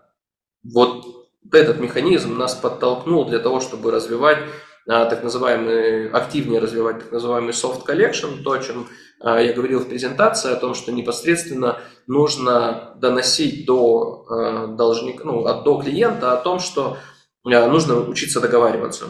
вот 0.63 1.05
этот 1.51 1.79
механизм 1.79 2.37
нас 2.37 2.55
подтолкнул 2.55 3.25
для 3.25 3.39
того, 3.39 3.59
чтобы 3.59 3.91
развивать 3.91 4.39
так 4.85 5.23
называемый, 5.23 6.09
активнее 6.09 6.59
развивать 6.59 6.99
так 6.99 7.11
называемый 7.11 7.51
soft 7.51 7.85
collection, 7.85 8.41
то, 8.43 8.51
о 8.51 8.59
чем 8.59 8.87
я 9.23 9.53
говорил 9.53 9.79
в 9.79 9.87
презентации, 9.87 10.51
о 10.51 10.57
том, 10.57 10.73
что 10.73 10.91
непосредственно 10.91 11.79
нужно 12.07 12.93
доносить 12.99 13.65
до 13.65 14.25
а, 14.29 14.67
должника, 14.67 15.23
ну, 15.23 15.43
до 15.63 15.81
клиента 15.81 16.33
о 16.33 16.37
том, 16.37 16.59
что 16.59 16.97
нужно 17.45 17.99
учиться 18.01 18.41
договариваться. 18.41 19.05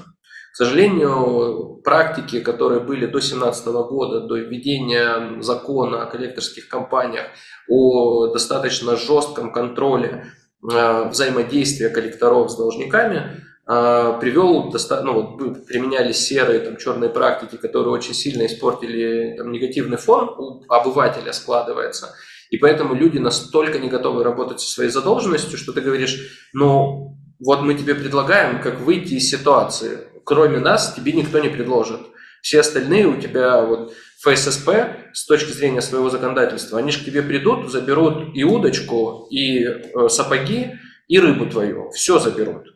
К 0.53 0.55
сожалению, 0.55 1.81
практики, 1.83 2.39
которые 2.39 2.79
были 2.79 3.07
до 3.07 3.13
2017 3.13 3.65
года, 3.67 4.21
до 4.21 4.37
введения 4.37 5.41
закона 5.41 6.03
о 6.03 6.05
коллекторских 6.05 6.67
компаниях, 6.67 7.25
о 7.67 8.27
достаточно 8.27 8.95
жестком 8.95 9.51
контроле 9.51 10.27
взаимодействия 10.61 11.89
коллекторов 11.89 12.51
с 12.51 12.55
должниками 12.55 13.43
привел, 13.65 14.73
ну, 15.03 15.13
вот, 15.13 15.65
применялись 15.65 16.17
серые, 16.17 16.59
там, 16.59 16.77
черные 16.77 17.09
практики, 17.09 17.55
которые 17.55 17.93
очень 17.93 18.13
сильно 18.13 18.45
испортили 18.45 19.35
там, 19.37 19.51
негативный 19.51 19.97
фон 19.97 20.29
у 20.37 20.63
обывателя 20.67 21.31
складывается. 21.31 22.13
И 22.49 22.57
поэтому 22.57 22.93
люди 22.93 23.17
настолько 23.17 23.79
не 23.79 23.89
готовы 23.89 24.23
работать 24.23 24.59
со 24.59 24.67
своей 24.67 24.89
задолженностью, 24.89 25.57
что 25.57 25.71
ты 25.71 25.81
говоришь, 25.81 26.49
ну, 26.53 27.17
вот 27.39 27.61
мы 27.61 27.73
тебе 27.73 27.95
предлагаем, 27.95 28.61
как 28.61 28.79
выйти 28.79 29.15
из 29.15 29.29
ситуации. 29.29 29.99
Кроме 30.23 30.59
нас 30.59 30.93
тебе 30.93 31.13
никто 31.13 31.39
не 31.39 31.49
предложит. 31.49 32.01
Все 32.41 32.59
остальные 32.59 33.07
у 33.07 33.19
тебя 33.19 33.61
вот 33.61 33.93
ФССП 34.23 34.69
с 35.13 35.25
точки 35.25 35.51
зрения 35.51 35.81
своего 35.81 36.09
законодательства, 36.09 36.79
они 36.79 36.91
же 36.91 36.99
к 36.99 37.05
тебе 37.05 37.21
придут, 37.21 37.71
заберут 37.71 38.35
и 38.35 38.43
удочку, 38.43 39.27
и 39.29 39.63
э, 39.63 40.09
сапоги, 40.09 40.73
и 41.07 41.19
рыбу 41.19 41.45
твою. 41.45 41.89
Все 41.91 42.19
заберут. 42.19 42.72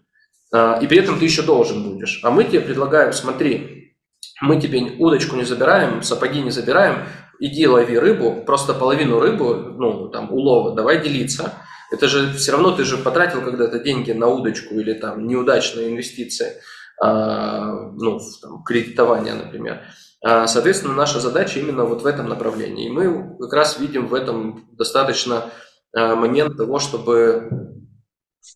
А, 0.53 0.79
и 0.81 0.87
при 0.87 0.99
этом 0.99 1.19
ты 1.19 1.25
еще 1.25 1.41
должен 1.41 1.83
будешь. 1.83 2.19
А 2.23 2.31
мы 2.31 2.43
тебе 2.43 2.61
предлагаем, 2.61 3.13
смотри, 3.13 3.95
мы 4.41 4.59
тебе 4.59 4.81
удочку 4.99 5.35
не 5.35 5.43
забираем, 5.43 6.03
сапоги 6.03 6.41
не 6.41 6.51
забираем, 6.51 7.05
иди 7.39 7.67
лови 7.67 7.97
рыбу, 7.97 8.43
просто 8.45 8.73
половину 8.73 9.19
рыбу, 9.19 9.53
ну, 9.53 10.09
там, 10.09 10.31
улова, 10.31 10.75
давай 10.75 11.01
делиться. 11.01 11.53
Это 11.91 12.07
же 12.07 12.33
все 12.33 12.51
равно 12.51 12.71
ты 12.71 12.83
же 12.83 12.97
потратил 12.97 13.41
когда-то 13.41 13.79
деньги 13.79 14.11
на 14.11 14.27
удочку 14.27 14.75
или 14.75 14.93
там 14.93 15.25
неудачные 15.27 15.89
инвестиции, 15.89 16.53
а, 17.01 17.91
ну, 17.93 18.19
там, 18.41 18.63
кредитование, 18.63 19.33
например. 19.33 19.81
А, 20.23 20.47
соответственно, 20.47 20.93
наша 20.93 21.19
задача 21.19 21.59
именно 21.59 21.85
вот 21.85 22.01
в 22.01 22.05
этом 22.05 22.27
направлении. 22.27 22.87
И 22.87 22.91
мы 22.91 23.37
как 23.39 23.53
раз 23.53 23.79
видим 23.79 24.07
в 24.07 24.13
этом 24.13 24.67
достаточно 24.73 25.51
а, 25.95 26.15
момент 26.15 26.57
того, 26.57 26.79
чтобы 26.79 27.49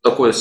такое 0.04 0.34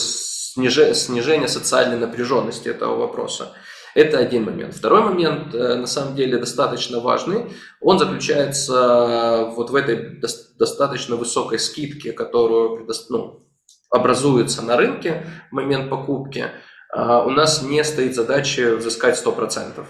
снижение 0.55 1.49
социальной 1.49 1.99
напряженности 1.99 2.69
этого 2.69 2.97
вопроса. 2.97 3.53
Это 3.95 4.19
один 4.19 4.45
момент. 4.45 4.75
Второй 4.75 5.03
момент, 5.03 5.55
э, 5.55 5.75
на 5.75 5.87
самом 5.87 6.15
деле, 6.15 6.39
достаточно 6.39 7.01
важный. 7.01 7.53
Он 7.81 7.99
заключается 7.99 9.53
вот 9.57 9.71
в 9.71 9.75
этой 9.75 10.21
достаточно 10.59 11.17
высокой 11.17 11.59
скидке, 11.59 12.13
которую 12.13 12.87
ну, 13.09 13.47
образуется 13.91 14.63
на 14.63 14.77
рынке 14.77 15.27
в 15.51 15.55
момент 15.55 15.91
покупки. 15.91 16.47
А, 16.93 17.25
у 17.25 17.31
нас 17.31 17.63
не 17.63 17.83
стоит 17.85 18.15
задачи 18.15 18.77
взыскать 18.77 19.21
100%. 19.23 19.85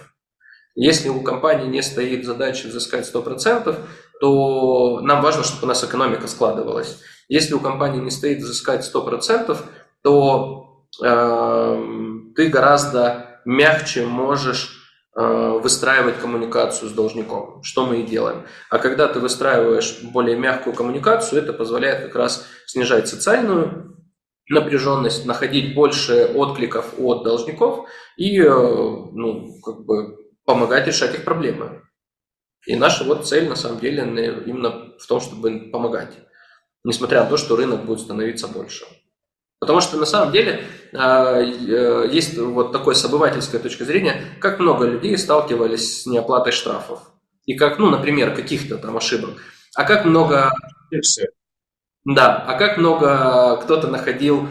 Если 0.76 1.08
у 1.08 1.20
компании 1.22 1.68
не 1.68 1.82
стоит 1.82 2.24
задача 2.24 2.68
взыскать 2.68 3.10
100%, 3.12 3.76
то 4.20 5.00
нам 5.00 5.22
важно, 5.22 5.42
чтобы 5.42 5.64
у 5.64 5.66
нас 5.66 5.82
экономика 5.84 6.26
складывалась. 6.26 7.00
Если 7.28 7.54
у 7.54 7.60
компании 7.60 8.00
не 8.00 8.10
стоит 8.10 8.38
взыскать 8.38 8.88
100%, 8.92 9.56
то 10.02 10.86
э, 11.02 11.84
ты 12.36 12.48
гораздо 12.48 13.40
мягче 13.44 14.06
можешь 14.06 14.76
э, 15.16 15.60
выстраивать 15.62 16.18
коммуникацию 16.18 16.88
с 16.88 16.92
должником, 16.92 17.62
что 17.62 17.86
мы 17.86 18.00
и 18.00 18.06
делаем. 18.06 18.44
А 18.70 18.78
когда 18.78 19.08
ты 19.08 19.20
выстраиваешь 19.20 20.02
более 20.02 20.36
мягкую 20.36 20.74
коммуникацию, 20.74 21.42
это 21.42 21.52
позволяет 21.52 22.02
как 22.06 22.16
раз 22.16 22.46
снижать 22.66 23.08
социальную 23.08 23.96
напряженность, 24.48 25.26
находить 25.26 25.74
больше 25.74 26.32
откликов 26.34 26.94
от 26.98 27.22
должников 27.22 27.88
и 28.16 28.40
э, 28.40 28.48
ну, 28.48 29.60
как 29.64 29.84
бы 29.84 30.16
помогать 30.44 30.86
решать 30.86 31.14
их 31.14 31.24
проблемы. 31.24 31.82
И 32.66 32.76
наша 32.76 33.04
вот 33.04 33.26
цель, 33.26 33.48
на 33.48 33.56
самом 33.56 33.80
деле, 33.80 34.02
именно 34.44 34.92
в 34.98 35.06
том, 35.06 35.20
чтобы 35.20 35.70
помогать, 35.70 36.12
несмотря 36.84 37.22
на 37.22 37.30
то, 37.30 37.36
что 37.36 37.56
рынок 37.56 37.84
будет 37.84 38.00
становиться 38.00 38.48
больше. 38.48 38.84
Потому 39.60 39.80
что 39.80 39.98
на 39.98 40.06
самом 40.06 40.32
деле 40.32 40.64
а, 40.94 41.38
э, 41.38 42.08
есть 42.10 42.36
вот 42.38 42.72
такой 42.72 42.94
с 42.94 43.04
обывательской 43.04 43.60
точки 43.60 43.82
зрения, 43.82 44.24
как 44.40 44.58
много 44.58 44.86
людей 44.86 45.16
сталкивались 45.18 46.02
с 46.02 46.06
неоплатой 46.06 46.52
штрафов. 46.52 47.12
И 47.44 47.54
как, 47.54 47.78
ну, 47.78 47.90
например, 47.90 48.34
каких-то 48.34 48.78
там 48.78 48.96
ошибок. 48.96 49.36
А 49.76 49.84
как 49.84 50.04
много... 50.06 50.50
Да, 52.04 52.36
а 52.36 52.58
как 52.58 52.78
много 52.78 53.58
кто-то 53.58 53.88
находил 53.88 54.48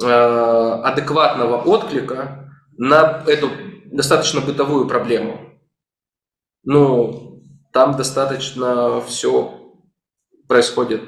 э, 0.00 0.06
адекватного 0.06 1.56
отклика 1.56 2.48
на 2.78 3.24
эту 3.26 3.50
достаточно 3.86 4.40
бытовую 4.40 4.86
проблему. 4.86 5.40
Ну, 6.62 7.42
там 7.72 7.96
достаточно 7.96 9.00
все 9.00 9.74
происходит 10.46 11.02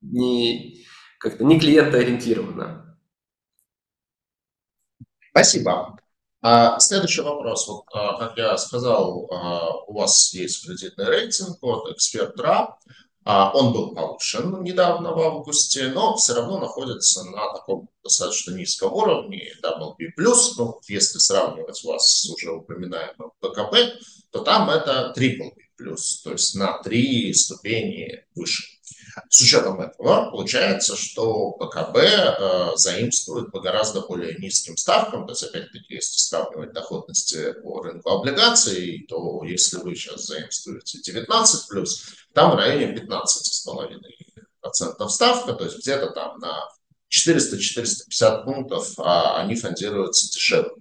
не 0.00 0.78
как-то 1.18 1.44
не 1.44 1.58
клиентоориентированно. 1.58 2.96
Спасибо. 5.30 5.98
А, 6.40 6.78
следующий 6.78 7.22
вопрос. 7.22 7.66
Вот, 7.68 7.84
а, 7.92 8.16
как 8.18 8.36
я 8.36 8.56
сказал, 8.56 9.28
а, 9.30 9.74
у 9.86 9.94
вас 9.94 10.32
есть 10.34 10.64
кредитный 10.64 11.06
рейтинг 11.06 11.58
от 11.62 11.90
Эксперт. 11.92 12.34
Он 13.24 13.74
был 13.74 13.94
повышен 13.94 14.62
недавно 14.62 15.12
в 15.12 15.20
августе, 15.20 15.88
но 15.88 16.16
все 16.16 16.34
равно 16.34 16.60
находится 16.60 17.24
на 17.24 17.52
таком 17.52 17.90
достаточно 18.02 18.52
низком 18.52 18.94
уровне, 18.94 19.52
WB+. 19.62 20.12
Ну, 20.16 20.80
если 20.88 21.18
сравнивать 21.18 21.84
вас 21.84 22.08
с 22.08 22.30
уже 22.30 22.52
упоминаемым 22.52 23.32
ПКБ, 23.40 24.00
то 24.30 24.40
там 24.40 24.70
это 24.70 25.12
BBB+, 25.14 25.50
то 26.24 26.30
есть 26.30 26.54
на 26.54 26.82
три 26.82 27.34
ступени 27.34 28.24
выше. 28.34 28.77
С 29.28 29.40
учетом 29.40 29.80
этого 29.80 30.30
получается, 30.30 30.96
что 30.96 31.52
ПКБ 31.52 31.96
э, 31.96 32.76
заимствует 32.76 33.50
по 33.50 33.60
гораздо 33.60 34.02
более 34.02 34.36
низким 34.36 34.76
ставкам, 34.76 35.26
то 35.26 35.32
есть 35.32 35.42
опять-таки, 35.42 35.94
если 35.94 36.16
сравнивать 36.16 36.72
доходности 36.72 37.52
по 37.62 37.82
рынку 37.82 38.10
облигаций, 38.10 39.06
то 39.08 39.42
если 39.44 39.78
вы 39.78 39.94
сейчас 39.94 40.26
заимствуете 40.26 41.00
19 41.00 41.68
плюс, 41.68 42.04
там 42.32 42.52
в 42.52 42.56
районе 42.56 42.94
15,5% 42.94 45.08
ставка, 45.08 45.52
то 45.54 45.64
есть 45.64 45.78
где-то 45.78 46.10
там 46.10 46.38
на 46.38 46.68
400-450 47.10 48.44
пунктов 48.44 48.92
а 48.98 49.40
они 49.40 49.56
фондируются 49.56 50.30
дешевле. 50.32 50.72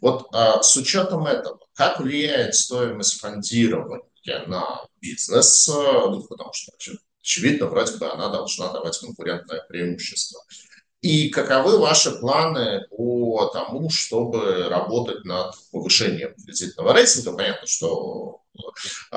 Вот 0.00 0.26
а, 0.32 0.62
с 0.62 0.76
учетом 0.76 1.26
этого, 1.26 1.58
как 1.74 2.00
влияет 2.00 2.54
стоимость 2.54 3.20
фондирования 3.20 4.02
на 4.46 4.86
бизнес, 5.00 5.68
ну, 5.68 6.22
потому 6.22 6.52
что 6.52 6.72
очевидно, 7.26 7.66
вроде 7.66 7.96
бы 7.98 8.08
она 8.08 8.28
должна 8.28 8.72
давать 8.72 8.98
конкурентное 8.98 9.60
преимущество. 9.68 10.40
И 11.02 11.28
каковы 11.28 11.78
ваши 11.78 12.12
планы 12.12 12.86
по 12.88 13.50
тому, 13.52 13.90
чтобы 13.90 14.68
работать 14.68 15.24
над 15.24 15.54
повышением 15.72 16.34
кредитного 16.34 16.94
рейтинга? 16.94 17.32
Понятно, 17.32 17.66
что 17.66 18.42
э, 19.12 19.16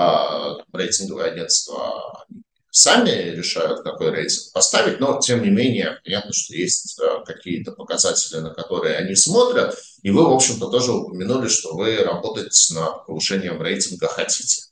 рейтинговые 0.73 1.31
агентства 1.31 2.25
сами 2.71 3.11
решают, 3.11 3.81
какой 3.83 4.09
рейтинг 4.09 4.53
поставить, 4.53 4.99
но 4.99 5.19
тем 5.19 5.43
не 5.43 5.49
менее, 5.51 5.99
понятно, 6.03 6.33
что 6.33 6.55
есть 6.55 6.99
э, 6.99 7.23
какие-то 7.25 7.73
показатели, 7.73 8.39
на 8.39 8.49
которые 8.49 8.97
они 8.97 9.15
смотрят, 9.15 9.77
и 10.01 10.09
вы, 10.09 10.25
в 10.25 10.33
общем-то, 10.33 10.69
тоже 10.69 10.91
упомянули, 10.93 11.47
что 11.47 11.75
вы 11.75 11.97
работать 11.97 12.69
над 12.73 13.05
повышением 13.05 13.61
рейтинга 13.61 14.07
хотите. 14.07 14.63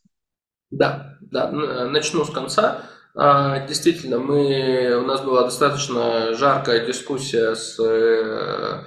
Да, 0.71 1.17
да, 1.21 1.51
начну 1.51 2.25
с 2.25 2.31
конца. 2.31 2.83
А, 3.20 3.65
действительно, 3.65 4.20
мы, 4.20 4.95
у 5.01 5.07
нас 5.07 5.22
была 5.22 5.43
достаточно 5.43 6.36
жаркая 6.36 6.86
дискуссия 6.86 7.55
с, 7.55 7.80
э, 7.80 8.84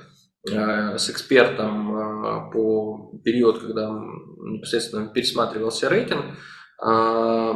э, 0.49 0.99
с 0.99 1.11
экспертом 1.11 1.97
а, 1.97 2.51
по 2.51 3.11
период, 3.25 3.59
когда 3.59 3.91
непосредственно 3.91 5.09
пересматривался 5.09 5.89
рейтинг. 5.89 6.25
А, 6.81 7.51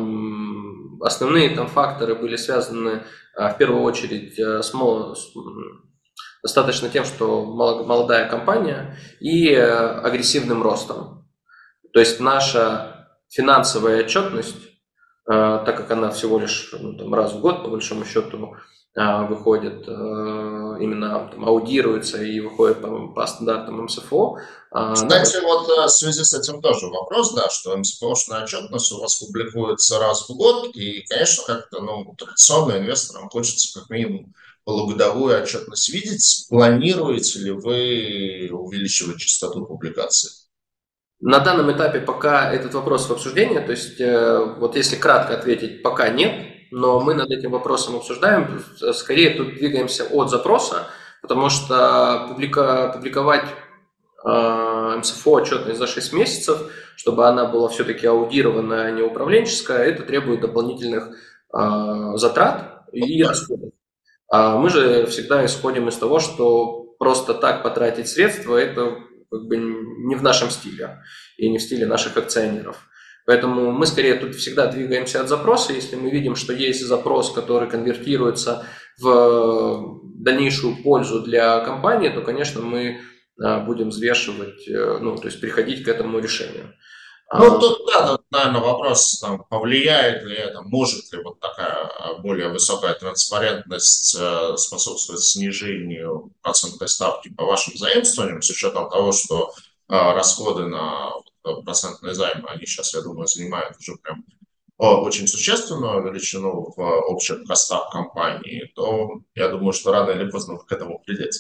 основные 1.00 1.54
там 1.54 1.68
факторы 1.68 2.16
были 2.16 2.34
связаны 2.34 3.04
в 3.36 3.54
первую 3.56 3.82
очередь 3.82 4.36
э, 4.36 4.60
с, 4.60 4.72
с 4.72 5.32
достаточно 6.42 6.88
тем, 6.88 7.04
что 7.04 7.44
молодая 7.44 8.28
компания 8.28 8.98
и 9.20 9.54
агрессивным 9.54 10.60
ростом. 10.60 11.24
То 11.92 12.00
есть 12.00 12.18
наша 12.18 13.08
финансовая 13.30 14.00
отчетность 14.00 14.73
так 15.26 15.76
как 15.76 15.90
она 15.90 16.10
всего 16.10 16.38
лишь 16.38 16.74
ну, 16.78 16.94
там, 16.94 17.14
раз 17.14 17.32
в 17.32 17.40
год, 17.40 17.62
по 17.62 17.70
большому 17.70 18.04
счету, 18.04 18.56
а, 18.96 19.24
выходит, 19.24 19.88
а, 19.88 20.76
именно 20.78 21.28
там, 21.32 21.44
аудируется 21.44 22.22
и 22.22 22.38
выходит 22.40 22.80
по, 22.80 23.08
по 23.08 23.26
стандартам 23.26 23.82
МСФО. 23.84 24.38
Кстати, 24.92 25.42
вот 25.42 25.68
в 25.68 25.88
связи 25.88 26.22
с 26.22 26.34
этим 26.34 26.60
тоже 26.60 26.86
вопрос, 26.86 27.34
да, 27.34 27.48
что 27.48 27.76
МСФОшная 27.76 28.44
отчетность 28.44 28.92
у 28.92 29.00
вас 29.00 29.16
публикуется 29.16 29.98
раз 29.98 30.28
в 30.28 30.36
год, 30.36 30.74
и, 30.76 31.04
конечно, 31.08 31.44
как-то 31.44 31.80
ну, 31.80 32.14
традиционно 32.18 32.78
инвесторам 32.78 33.28
хочется 33.30 33.80
как 33.80 33.90
минимум 33.90 34.34
полугодовую 34.64 35.40
отчетность 35.40 35.88
видеть. 35.90 36.46
Планируете 36.48 37.38
ли 37.40 37.50
вы 37.50 38.48
увеличивать 38.50 39.18
частоту 39.18 39.64
публикации? 39.64 40.30
На 41.26 41.38
данном 41.38 41.72
этапе 41.72 42.00
пока 42.00 42.52
этот 42.52 42.74
вопрос 42.74 43.08
в 43.08 43.12
обсуждении, 43.12 43.58
то 43.58 43.70
есть 43.70 43.98
э, 43.98 44.44
вот 44.58 44.76
если 44.76 44.96
кратко 44.96 45.32
ответить, 45.32 45.82
пока 45.82 46.10
нет, 46.10 46.34
но 46.70 47.00
мы 47.00 47.14
над 47.14 47.30
этим 47.30 47.52
вопросом 47.52 47.96
обсуждаем, 47.96 48.62
скорее 48.92 49.30
тут 49.30 49.54
двигаемся 49.54 50.04
от 50.04 50.28
запроса, 50.28 50.88
потому 51.22 51.48
что 51.48 52.26
публика, 52.28 52.90
публиковать 52.94 53.46
э, 54.22 54.96
МСФО 54.98 55.30
отчетность 55.30 55.78
за 55.78 55.86
6 55.86 56.12
месяцев, 56.12 56.70
чтобы 56.94 57.26
она 57.26 57.46
была 57.46 57.70
все-таки 57.70 58.06
аудированная, 58.06 58.88
а 58.88 58.90
не 58.90 59.00
управленческая, 59.00 59.78
это 59.78 60.02
требует 60.02 60.42
дополнительных 60.42 61.08
э, 61.54 62.12
затрат 62.16 62.84
и 62.92 63.24
расходов. 63.24 63.70
А 64.28 64.58
мы 64.58 64.68
же 64.68 65.06
всегда 65.06 65.42
исходим 65.46 65.88
из 65.88 65.96
того, 65.96 66.18
что 66.18 66.94
просто 66.98 67.32
так 67.32 67.62
потратить 67.62 68.08
средства– 68.08 68.56
это 68.58 68.98
как 69.38 69.48
бы 69.48 69.56
не 69.56 70.14
в 70.14 70.22
нашем 70.22 70.50
стиле 70.50 71.02
и 71.36 71.48
не 71.48 71.58
в 71.58 71.62
стиле 71.62 71.86
наших 71.86 72.16
акционеров. 72.16 72.88
Поэтому 73.26 73.72
мы 73.72 73.86
скорее 73.86 74.14
тут 74.16 74.34
всегда 74.34 74.66
двигаемся 74.66 75.20
от 75.20 75.28
запроса. 75.28 75.72
Если 75.72 75.96
мы 75.96 76.10
видим, 76.10 76.36
что 76.36 76.52
есть 76.52 76.86
запрос, 76.86 77.32
который 77.32 77.68
конвертируется 77.68 78.66
в 78.98 80.00
дальнейшую 80.02 80.82
пользу 80.82 81.22
для 81.22 81.60
компании, 81.60 82.10
то, 82.10 82.20
конечно, 82.20 82.60
мы 82.60 83.00
а, 83.42 83.60
будем 83.60 83.88
взвешивать, 83.88 84.68
э, 84.68 84.98
ну, 85.00 85.16
то 85.16 85.26
есть 85.26 85.40
приходить 85.40 85.84
к 85.84 85.88
этому 85.88 86.20
решению. 86.20 86.74
Ну, 87.32 87.58
тут, 87.58 87.86
да, 87.86 88.18
наверное, 88.30 88.60
вопрос, 88.60 89.18
там, 89.18 89.44
повлияет 89.48 90.22
ли 90.24 90.36
это, 90.36 90.62
может 90.62 91.12
ли 91.12 91.22
вот 91.22 91.40
такая 91.40 91.86
а, 91.86 92.14
более 92.18 92.48
высокая 92.48 92.94
транспарентность 92.94 94.14
э, 94.18 94.56
способствовать 94.56 95.22
снижению 95.22 96.30
процентной 96.42 96.86
ставки 96.86 97.30
по 97.30 97.44
вашим 97.44 97.76
заимствованиям, 97.76 98.42
с 98.42 98.50
учетом 98.50 98.88
того, 98.88 99.10
что 99.12 99.52
э, 99.88 99.94
расходы 99.94 100.66
на 100.66 101.12
процентные 101.64 102.14
займы, 102.14 102.48
они 102.48 102.66
сейчас, 102.66 102.94
я 102.94 103.00
думаю, 103.00 103.26
занимают 103.26 103.76
уже 103.78 103.96
прям 103.96 104.24
очень 104.76 105.26
существенную 105.26 106.02
величину 106.04 106.72
в 106.76 106.80
общих 106.80 107.44
костах 107.46 107.90
компании, 107.90 108.70
то 108.74 109.20
я 109.34 109.48
думаю, 109.48 109.72
что 109.72 109.92
рано 109.92 110.10
или 110.10 110.30
поздно 110.30 110.54
вы 110.54 110.64
к 110.64 110.72
этому 110.72 110.98
придете. 110.98 111.38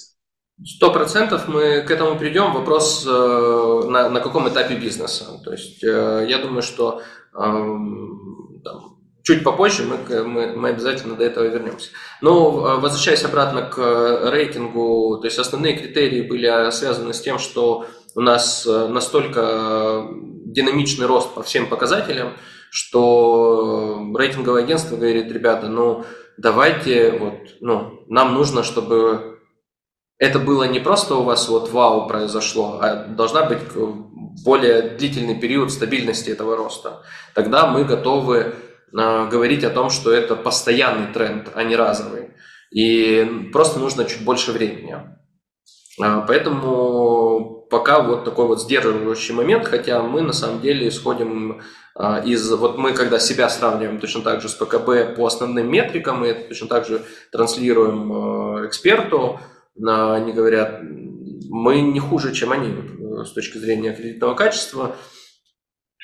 Сто 0.62 0.92
процентов 0.92 1.48
мы 1.48 1.82
к 1.82 1.90
этому 1.90 2.16
придем. 2.16 2.52
Вопрос, 2.52 3.04
э, 3.06 3.82
на, 3.88 4.08
на 4.08 4.20
каком 4.20 4.48
этапе 4.48 4.76
бизнеса. 4.76 5.40
То 5.44 5.50
есть 5.50 5.82
э, 5.82 6.26
я 6.28 6.38
думаю, 6.38 6.62
что 6.62 7.02
эм, 7.36 8.60
там, 8.62 8.96
чуть 9.24 9.42
попозже 9.42 9.82
мы, 9.82 10.24
мы, 10.24 10.56
мы 10.56 10.68
обязательно 10.68 11.16
до 11.16 11.24
этого 11.24 11.44
вернемся. 11.44 11.90
Но 12.20 12.76
э, 12.76 12.80
возвращаясь 12.80 13.24
обратно 13.24 13.62
к 13.62 14.30
рейтингу, 14.30 15.18
то 15.20 15.26
есть 15.26 15.40
основные 15.40 15.76
критерии 15.76 16.22
были 16.22 16.70
связаны 16.70 17.12
с 17.14 17.20
тем, 17.20 17.40
что 17.40 17.86
у 18.14 18.20
нас 18.20 18.64
настолько 18.64 20.06
динамичный 20.44 21.06
рост 21.06 21.34
по 21.34 21.42
всем 21.42 21.66
показателям, 21.66 22.34
что 22.70 24.12
рейтинговое 24.16 24.62
агентство 24.62 24.94
говорит, 24.94 25.32
ребята, 25.32 25.66
ну 25.66 26.04
давайте, 26.36 27.10
вот, 27.18 27.56
ну, 27.60 28.04
нам 28.06 28.34
нужно, 28.34 28.62
чтобы 28.62 29.33
это 30.18 30.38
было 30.38 30.64
не 30.64 30.80
просто 30.80 31.16
у 31.16 31.22
вас 31.22 31.48
вот 31.48 31.70
вау 31.70 32.06
произошло, 32.06 32.78
а 32.80 32.94
должна 33.06 33.44
быть 33.44 33.58
более 34.44 34.96
длительный 34.96 35.38
период 35.38 35.72
стабильности 35.72 36.30
этого 36.30 36.56
роста. 36.56 37.02
Тогда 37.34 37.66
мы 37.66 37.84
готовы 37.84 38.36
э, 38.36 39.28
говорить 39.28 39.64
о 39.64 39.70
том, 39.70 39.90
что 39.90 40.12
это 40.12 40.36
постоянный 40.36 41.12
тренд, 41.12 41.50
а 41.54 41.62
не 41.64 41.76
разовый. 41.76 42.30
И 42.70 43.48
просто 43.52 43.78
нужно 43.78 44.04
чуть 44.04 44.24
больше 44.24 44.52
времени. 44.52 44.96
А, 46.00 46.20
поэтому 46.22 47.66
пока 47.70 48.00
вот 48.00 48.24
такой 48.24 48.46
вот 48.46 48.60
сдерживающий 48.60 49.34
момент, 49.34 49.66
хотя 49.66 50.02
мы 50.02 50.22
на 50.22 50.32
самом 50.32 50.60
деле 50.60 50.88
исходим 50.88 51.62
из, 52.24 52.50
вот 52.50 52.76
мы 52.76 52.92
когда 52.92 53.20
себя 53.20 53.48
сравниваем 53.48 54.00
точно 54.00 54.22
так 54.22 54.42
же 54.42 54.48
с 54.48 54.54
ПКБ 54.54 55.16
по 55.16 55.26
основным 55.26 55.70
метрикам, 55.70 56.20
мы 56.20 56.28
это 56.28 56.48
точно 56.48 56.66
так 56.66 56.86
же 56.86 57.02
транслируем 57.30 58.12
э, 58.62 58.66
эксперту, 58.66 59.38
они 59.76 60.32
говорят, 60.32 60.80
мы 61.50 61.80
не 61.80 62.00
хуже, 62.00 62.32
чем 62.32 62.52
они 62.52 62.74
с 63.24 63.32
точки 63.32 63.58
зрения 63.58 63.92
кредитного 63.94 64.34
качества, 64.34 64.96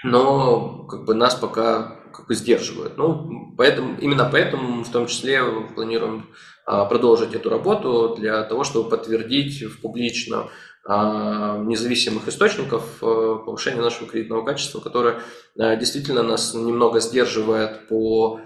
но 0.03 0.87
как 0.87 1.05
бы 1.05 1.15
нас 1.15 1.35
пока 1.35 1.99
как 2.13 2.27
бы 2.27 2.35
сдерживают. 2.35 2.97
Ну, 2.97 3.55
поэтому, 3.57 3.97
именно 4.01 4.29
поэтому 4.31 4.83
в 4.83 4.91
том 4.91 5.07
числе 5.07 5.43
планируем 5.75 6.29
продолжить 6.65 7.35
эту 7.35 7.51
работу 7.51 8.17
для 8.19 8.43
того, 8.45 8.65
чтобы 8.65 8.91
подтвердить 8.91 9.63
в 9.63 9.81
публичном 9.81 10.51
независимых 10.89 12.27
источников 12.27 12.99
повышение 13.01 13.83
нашего 13.83 14.09
кредитного 14.09 14.45
качества, 14.45 14.81
которое 14.81 15.21
действительно 15.55 16.23
нас 16.23 16.55
немного 16.55 17.01
сдерживает 17.01 17.87
по 17.89 18.41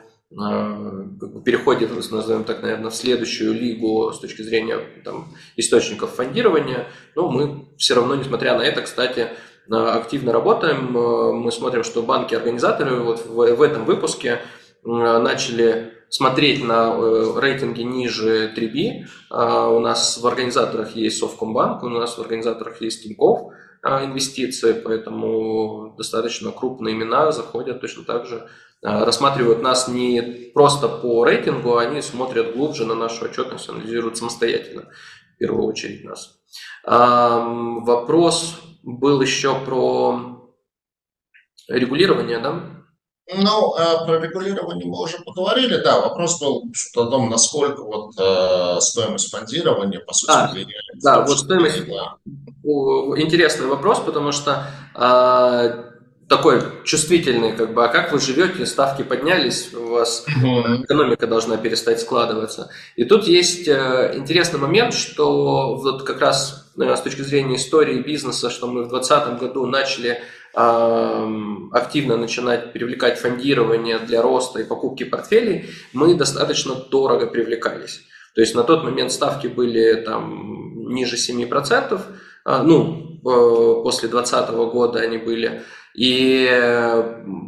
переходит, 1.45 1.91
назовем 2.11 2.45
так, 2.45 2.63
наверное, 2.63 2.91
в 2.91 2.95
следующую 2.95 3.55
лигу 3.55 4.13
с 4.13 4.19
точки 4.19 4.43
зрения 4.43 4.81
там, 5.05 5.29
источников 5.57 6.15
фондирования, 6.15 6.89
но 7.15 7.29
мы 7.29 7.67
все 7.77 7.95
равно, 7.95 8.17
несмотря 8.17 8.59
на 8.59 8.63
это, 8.63 8.83
кстати, 8.83 9.29
активно 9.71 10.33
работаем. 10.33 10.93
Мы 11.41 11.53
смотрим, 11.53 11.85
что 11.85 12.03
банки-организаторы 12.03 13.01
вот 13.01 13.25
в, 13.27 13.55
в 13.55 13.63
этом 13.63 13.85
выпуске 13.85 14.41
начали 14.83 15.93
смотреть 16.11 16.63
на 16.63 16.95
э, 16.95 17.41
рейтинги 17.41 17.81
ниже 17.81 18.53
3B. 18.55 19.07
У 19.31 19.81
нас 19.81 20.19
в 20.19 20.27
организаторах 20.27 20.95
есть 20.95 21.19
Совкомбанк, 21.19 21.83
у 21.83 21.89
нас 21.89 22.19
в 22.19 22.21
организаторах 22.21 22.81
есть 22.83 23.03
Тинькофф 23.05 23.53
инвестиции, 23.83 24.73
поэтому 24.73 25.95
достаточно 25.99 26.51
крупные 26.51 26.95
имена 26.95 27.33
заходят 27.33 27.81
точно 27.81 28.05
так 28.05 28.27
же 28.27 28.49
Э, 28.74 28.74
рассматривают 28.85 29.63
нас 29.63 29.89
не 29.89 30.21
просто 30.55 30.89
по 30.89 31.25
рейтингу, 31.25 31.79
они 31.79 32.03
смотрят 32.03 32.55
глубже 32.55 32.85
на 32.85 32.95
нашу 32.95 33.25
отчетность, 33.25 33.69
анализируют 33.69 34.19
самостоятельно, 34.19 34.91
в 35.35 35.39
первую 35.39 35.67
очередь 35.67 36.05
нас. 36.05 36.39
Вопрос 36.85 38.61
был 38.83 39.21
еще 39.23 39.59
про 39.65 40.53
регулирование, 41.69 42.39
да? 42.39 42.75
Ну, 43.33 43.75
э, 43.77 44.05
про 44.05 44.19
регулирование 44.19 44.87
мы 44.87 45.01
уже 45.01 45.19
поговорили, 45.25 45.79
да. 45.79 46.01
Вопрос 46.01 46.39
был 46.41 46.65
о 46.95 47.07
том, 47.07 47.31
насколько 47.31 47.83
вот 47.83 48.13
э, 48.19 48.81
стоимость 48.81 49.31
фондирования, 49.31 50.01
по 50.01 50.13
сути, 50.13 50.31
а, 50.31 50.53
влияет. 50.53 50.85
Да, 51.03 51.25
вот 51.25 51.39
стоимость. 51.39 51.87
Да. 51.87 52.19
Интересный 53.17 53.67
вопрос, 53.67 54.01
потому 54.01 54.31
что 54.31 54.67
э, 54.95 55.94
такой 56.29 56.63
чувствительный, 56.85 57.55
как 57.57 57.75
бы, 57.75 57.85
а 57.85 57.89
как 57.89 58.13
вы 58.13 58.21
живете, 58.21 58.67
ставки 58.67 59.03
поднялись, 59.03 59.73
у 59.75 59.89
вас 59.89 60.25
экономика 60.27 61.27
должна 61.27 61.57
перестать 61.57 62.01
складываться. 62.01 62.71
И 62.97 63.05
тут 63.05 63.25
есть 63.27 63.69
э, 63.69 64.13
интересный 64.17 64.59
момент, 64.59 64.95
что 64.95 65.77
вот 65.77 66.03
как 66.05 66.21
раз 66.21 66.73
с 66.77 67.01
точки 67.01 67.23
зрения 67.23 67.57
истории 67.57 68.01
бизнеса, 68.01 68.51
что 68.51 68.67
мы 68.67 68.85
в 68.85 68.89
2020 68.89 69.41
году 69.41 69.67
начали 69.67 70.21
активно 70.57 72.17
начинать 72.17 72.73
привлекать 72.73 73.19
фондирование 73.19 73.99
для 73.99 74.23
роста 74.23 74.61
и 74.61 74.65
покупки 74.65 75.03
портфелей, 75.03 75.69
мы 75.93 76.15
достаточно 76.15 76.77
дорого 76.77 77.27
привлекались. 77.27 78.03
То 78.37 78.41
есть 78.41 78.55
на 78.55 78.63
тот 78.63 78.85
момент 78.85 79.11
ставки 79.11 79.49
были 79.49 79.95
там 79.95 80.89
ниже 80.95 81.17
7%, 81.17 81.93
а, 81.93 81.99
ну, 82.45 83.21
э, 83.21 83.83
после 83.83 84.09
2020 84.09 84.51
года 84.73 85.01
они 85.01 85.19
были. 85.19 85.63
И 85.95 86.49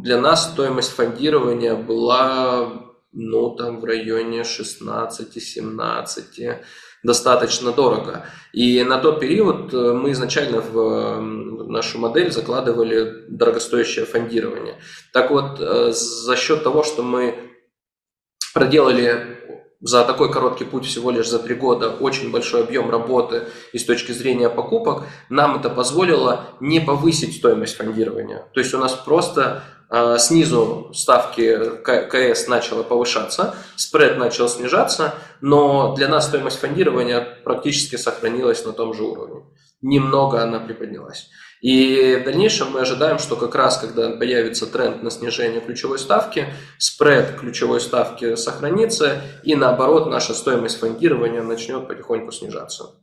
для 0.03 0.21
нас 0.21 0.53
стоимость 0.53 0.93
фондирования 0.93 1.75
была, 1.75 2.83
ну, 3.13 3.57
там 3.57 3.81
в 3.81 3.85
районе 3.85 4.43
16-17, 4.43 6.61
достаточно 7.03 7.73
дорого. 7.73 8.27
И 8.53 8.83
на 8.83 8.99
тот 8.99 9.21
период 9.21 9.73
э, 9.73 9.93
мы 9.93 10.13
изначально 10.13 10.61
в 10.61 11.21
нашу 11.69 11.99
модель 11.99 12.31
закладывали 12.31 13.25
дорогостоящее 13.29 14.05
фондирование. 14.05 14.79
Так 15.13 15.31
вот, 15.31 15.61
э, 15.61 15.93
за 15.93 16.37
счет 16.37 16.65
того, 16.65 16.83
что 16.83 17.03
мы 17.03 17.35
проделали 18.55 19.37
за 19.81 20.05
такой 20.05 20.33
короткий 20.33 20.65
путь, 20.65 20.87
всего 20.87 21.11
лишь 21.11 21.29
за 21.29 21.39
три 21.39 21.55
года, 21.55 21.91
очень 21.91 22.31
большой 22.31 22.63
объем 22.63 22.91
работы 22.91 23.45
и 23.73 23.79
с 23.79 23.85
точки 23.85 24.13
зрения 24.13 24.49
покупок, 24.49 25.05
нам 25.29 25.57
это 25.57 25.69
позволило 25.69 26.47
не 26.61 26.81
повысить 26.81 27.37
стоимость 27.37 27.77
фондирования. 27.77 28.47
То 28.55 28.61
есть 28.61 28.73
у 28.75 28.79
нас 28.79 28.93
просто 28.93 29.63
э, 29.91 30.17
снизу 30.19 30.91
ставки 30.95 31.59
КС 31.85 32.49
начала 32.49 32.83
повышаться, 32.83 33.55
спред 33.77 34.17
начал 34.17 34.49
снижаться, 34.49 35.15
но 35.41 35.95
для 35.95 36.09
нас 36.09 36.27
стоимость 36.27 36.59
фондирования 36.59 37.21
практически 37.45 37.97
сохранилась 37.97 38.65
на 38.65 38.73
том 38.73 38.95
же 38.95 39.03
уровне. 39.03 39.43
Немного 39.83 40.43
она 40.43 40.59
приподнялась. 40.61 41.29
И 41.61 42.19
в 42.21 42.25
дальнейшем 42.25 42.73
мы 42.73 42.81
ожидаем, 42.81 43.19
что 43.19 43.37
как 43.37 43.55
раз 43.55 43.79
когда 43.79 44.11
появится 44.11 44.67
тренд 44.67 45.03
на 45.03 45.11
снижение 45.11 45.61
ключевой 45.61 45.99
ставки, 45.99 46.47
спред 46.79 47.37
ключевой 47.41 47.81
ставки 47.81 48.37
сохранится, 48.37 49.23
и 49.43 49.55
наоборот 49.55 50.07
наша 50.09 50.35
стоимость 50.35 50.79
фондирования 50.79 51.43
начнет 51.43 51.89
потихоньку 51.89 52.33
снижаться. 52.33 52.97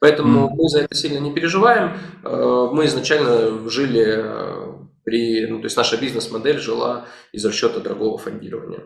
Поэтому 0.00 0.48
mm. 0.48 0.50
мы 0.50 0.68
за 0.68 0.80
это 0.80 0.94
сильно 0.96 1.18
не 1.18 1.32
переживаем. 1.32 1.92
Э, 2.24 2.68
мы 2.72 2.86
изначально 2.86 3.68
жили 3.70 4.04
э, 4.18 4.72
при, 5.04 5.46
ну, 5.46 5.58
то 5.58 5.64
есть 5.66 5.76
наша 5.76 5.96
бизнес-модель 5.96 6.58
жила 6.58 7.06
из 7.30 7.44
расчета 7.44 7.78
дорогого 7.78 8.18
фондирования. 8.18 8.82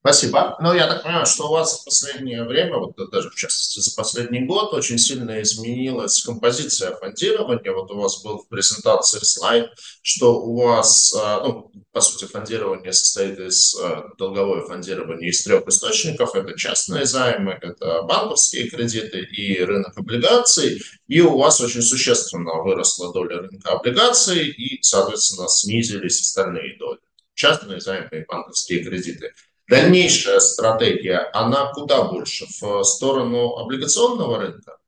Спасибо. 0.00 0.56
Ну, 0.60 0.72
я 0.74 0.86
так 0.86 1.02
понимаю, 1.02 1.26
что 1.26 1.48
у 1.48 1.52
вас 1.52 1.80
в 1.80 1.84
последнее 1.84 2.44
время, 2.44 2.78
вот 2.78 2.94
даже 3.10 3.30
в 3.30 3.34
частности 3.34 3.80
за 3.80 3.94
последний 3.96 4.46
год, 4.46 4.72
очень 4.72 4.96
сильно 4.96 5.42
изменилась 5.42 6.22
композиция 6.22 6.94
фондирования. 6.94 7.72
Вот 7.72 7.90
у 7.90 8.00
вас 8.00 8.22
был 8.22 8.38
в 8.38 8.48
презентации 8.48 9.18
слайд, 9.22 9.70
что 10.02 10.40
у 10.40 10.62
вас, 10.62 11.12
а, 11.14 11.42
ну, 11.44 11.72
по 11.90 12.00
сути, 12.00 12.30
фондирование 12.30 12.92
состоит 12.92 13.40
из, 13.40 13.74
а, 13.74 14.04
долговое 14.16 14.64
фондирование 14.66 15.30
из 15.30 15.42
трех 15.42 15.66
источников. 15.66 16.34
Это 16.36 16.56
частные 16.56 17.04
займы, 17.04 17.58
это 17.60 18.02
банковские 18.02 18.70
кредиты 18.70 19.18
и 19.18 19.60
рынок 19.62 19.98
облигаций. 19.98 20.80
И 21.08 21.20
у 21.20 21.36
вас 21.36 21.60
очень 21.60 21.82
существенно 21.82 22.62
выросла 22.62 23.12
доля 23.12 23.38
рынка 23.38 23.72
облигаций 23.72 24.46
и, 24.48 24.80
соответственно, 24.80 25.48
снизились 25.48 26.20
остальные 26.20 26.78
доли. 26.78 27.00
Частные 27.34 27.80
займы 27.80 28.08
и 28.12 28.24
банковские 28.26 28.84
кредиты. 28.84 29.32
Дальнейшая 29.68 30.40
стратегия, 30.40 31.28
она 31.34 31.72
куда 31.72 32.02
больше? 32.02 32.46
В 32.60 32.82
сторону 32.84 33.56
облигационного 33.56 34.38
рынка? 34.38 34.78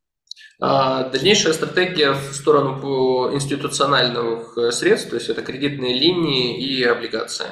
А, 0.59 1.05
дальнейшая 1.05 1.53
стратегия 1.53 2.13
в 2.13 2.35
сторону 2.35 3.33
институциональных 3.35 4.57
э, 4.59 4.73
средств, 4.73 5.11
то 5.11 5.17
есть 5.17 5.29
это 5.29 5.43
кредитные 5.43 5.99
линии 5.99 6.63
и 6.63 6.83
облигации. 6.85 7.47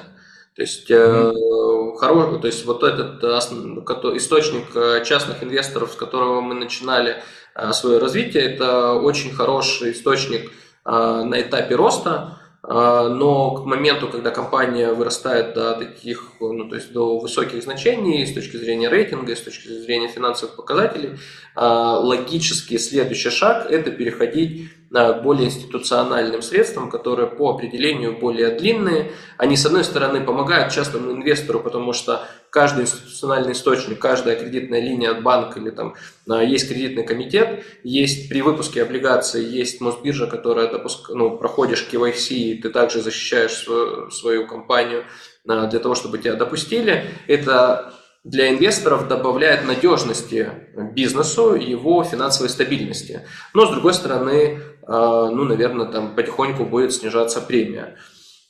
То 0.55 0.63
есть, 0.63 0.91
mm-hmm. 0.91 1.97
хорош, 1.97 2.41
то 2.41 2.47
есть 2.47 2.65
вот 2.67 2.83
этот 2.83 3.23
источник 4.17 4.75
э, 4.75 5.05
частных 5.05 5.43
инвесторов, 5.43 5.93
с 5.93 5.97
которого 5.97 6.41
мы 6.41 6.55
начинали 6.55 7.23
свое 7.73 7.99
развитие, 7.99 8.55
это 8.55 8.93
очень 8.93 9.33
хороший 9.33 9.93
источник 9.93 10.53
на 10.85 11.41
этапе 11.41 11.75
роста, 11.75 12.39
но 12.63 13.53
к 13.53 13.65
моменту, 13.67 14.09
когда 14.09 14.31
компания 14.31 14.93
вырастает 14.93 15.55
до 15.55 15.75
таких, 15.75 16.33
ну, 16.41 16.69
то 16.69 16.75
есть 16.75 16.93
до 16.93 17.19
высоких 17.19 17.63
значений 17.63 18.27
с 18.27 18.35
точки 18.35 18.57
зрения 18.57 18.89
рейтинга, 18.89 19.37
с 19.37 19.41
точки 19.41 19.69
зрения 19.69 20.09
финансовых 20.09 20.57
показателей, 20.57 21.19
а, 21.55 21.99
логический 21.99 22.79
следующий 22.79 23.31
шаг– 23.31 23.67
это 23.71 23.91
переходить 23.93 24.71
более 24.91 25.47
институциональным 25.47 26.41
средствам, 26.41 26.91
которые 26.91 27.29
по 27.29 27.51
определению 27.51 28.19
более 28.19 28.51
длинные. 28.51 29.13
Они, 29.37 29.57
с 29.57 29.67
одной 29.67 29.85
стороны, 29.85 30.23
помогают 30.23 30.73
частному 30.73 31.13
инвестору, 31.13 31.61
потому 31.61 31.93
что 31.93 32.27
каждый 32.51 32.83
институциональный 32.83 33.53
источник, 33.53 33.99
каждая 33.99 34.37
кредитная 34.37 34.81
линия 34.81 35.11
от 35.11 35.23
банка 35.23 35.61
или 35.61 35.71
там 35.71 35.95
а, 36.29 36.43
есть 36.43 36.69
кредитный 36.69 37.05
комитет, 37.05 37.65
есть 37.85 38.29
при 38.29 38.41
выпуске 38.41 38.83
облигаций, 38.83 39.45
есть 39.45 39.81
Мосбиржа, 39.81 40.27
которая 40.27 40.71
допуск, 40.71 41.11
ну, 41.11 41.37
проходишь 41.37 41.87
KYC, 41.91 42.35
и 42.35 42.55
ты 42.55 42.71
также 42.71 43.03
защищаешь 43.03 43.53
свою, 43.53 44.11
свою 44.11 44.47
компанию 44.47 45.05
а, 45.47 45.67
для 45.67 45.81
того, 45.81 45.95
чтобы 45.95 46.19
тебя 46.19 46.35
допустили. 46.35 47.11
Это 47.27 47.93
для 48.29 48.51
инвесторов 48.51 49.09
добавляет 49.09 49.67
надежности 49.67 50.51
бизнесу 50.93 51.55
и 51.55 51.71
его 51.71 52.05
финансовой 52.05 52.51
стабильности. 52.51 53.23
Но, 53.55 53.67
с 53.67 53.71
другой 53.71 53.95
стороны, 53.95 54.61
а, 54.87 55.31
ну, 55.31 55.45
наверное, 55.45 55.87
там 55.87 56.15
потихоньку 56.15 56.65
будет 56.65 56.93
снижаться 56.93 57.41
премия. 57.41 57.97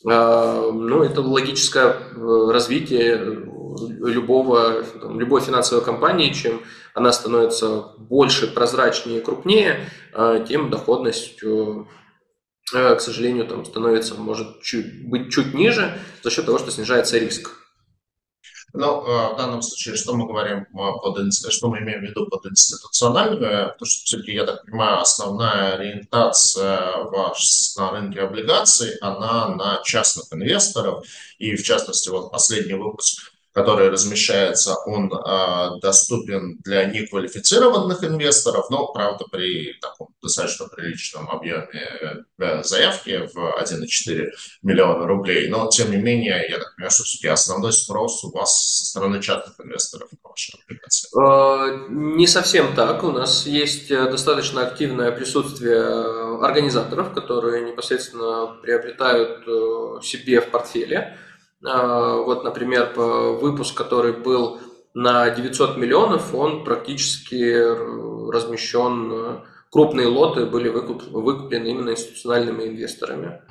Ну, 0.04 1.02
это 1.02 1.20
логическое 1.22 1.88
э, 1.88 2.50
развитие 2.52 3.16
любого, 3.16 4.84
там, 4.84 5.18
любой 5.18 5.40
финансовой 5.40 5.84
компании, 5.84 6.32
чем 6.32 6.60
она 6.94 7.10
становится 7.10 7.94
больше, 7.98 8.46
прозрачнее, 8.46 9.20
крупнее, 9.20 9.90
а, 10.12 10.38
тем 10.38 10.70
доходность, 10.70 11.42
э, 11.42 11.84
к 12.72 13.00
сожалению, 13.00 13.46
там 13.46 13.64
становится, 13.64 14.14
может 14.14 14.62
чуть, 14.62 15.08
быть 15.08 15.32
чуть 15.32 15.52
ниже 15.52 15.98
за 16.22 16.30
счет 16.30 16.46
того, 16.46 16.58
что 16.58 16.70
снижается 16.70 17.18
риск. 17.18 17.57
Ну, 18.74 19.00
в 19.00 19.36
данном 19.36 19.62
случае, 19.62 19.96
что 19.96 20.14
мы 20.14 20.26
говорим 20.26 20.66
под, 20.66 21.32
что 21.32 21.68
мы 21.68 21.78
имеем 21.78 22.00
в 22.00 22.02
виду 22.02 22.26
под 22.26 22.46
институциональными, 22.46 23.68
потому 23.72 23.86
что 23.86 24.04
все-таки, 24.04 24.32
я 24.32 24.44
так 24.44 24.64
понимаю, 24.64 25.00
основная 25.00 25.74
ориентация 25.74 26.96
ваш 27.04 27.74
на 27.76 27.90
рынке 27.92 28.20
облигаций, 28.20 28.96
она 29.00 29.48
на 29.48 29.80
частных 29.84 30.26
инвесторов, 30.32 31.04
и 31.38 31.56
в 31.56 31.62
частности, 31.64 32.10
вот 32.10 32.30
последний 32.30 32.74
выпуск 32.74 33.32
который 33.52 33.88
размещается, 33.88 34.76
он 34.86 35.12
э, 35.12 35.80
доступен 35.80 36.58
для 36.58 36.84
неквалифицированных 36.84 38.04
инвесторов, 38.04 38.70
но, 38.70 38.92
правда, 38.92 39.24
при 39.30 39.74
таком 39.80 40.08
достаточно 40.22 40.68
приличном 40.68 41.28
объеме 41.30 42.24
э, 42.38 42.62
заявки 42.62 43.28
в 43.32 43.36
1,4 43.60 44.28
миллиона 44.62 45.06
рублей. 45.06 45.48
Но, 45.48 45.68
тем 45.68 45.90
не 45.90 45.96
менее, 45.96 46.46
я 46.48 46.58
так 46.58 46.74
понимаю, 46.76 46.90
что 46.90 47.04
все-таки 47.04 47.28
основной 47.28 47.72
спрос 47.72 48.22
у 48.24 48.30
вас 48.30 48.78
со 48.78 48.84
стороны 48.86 49.20
частных 49.22 49.58
инвесторов 49.60 50.08
на 50.12 50.30
ваши 50.30 50.52
аппликации. 50.52 51.08
Э, 51.18 51.88
не 51.90 52.26
совсем 52.26 52.74
так. 52.74 53.02
У 53.02 53.12
нас 53.12 53.46
есть 53.46 53.90
э, 53.90 54.10
достаточно 54.10 54.66
активное 54.66 55.10
присутствие 55.10 56.38
организаторов, 56.44 57.12
которые 57.12 57.64
непосредственно 57.64 58.58
приобретают 58.62 59.44
себе 60.04 60.40
в 60.40 60.50
портфеле 60.50 60.98
а, 60.98 61.27
вот, 61.60 62.44
например, 62.44 62.92
выпуск, 62.94 63.76
который 63.76 64.12
был 64.12 64.60
на 64.94 65.30
900 65.30 65.76
миллионов, 65.76 66.34
он 66.34 66.64
практически 66.64 68.30
размещен, 68.32 69.42
крупные 69.70 70.06
лоты 70.06 70.46
были 70.46 70.68
выкуп, 70.68 71.02
выкуплены 71.08 71.68
именно 71.68 71.90
институциональными 71.90 72.64
инвесторами. 72.64 73.42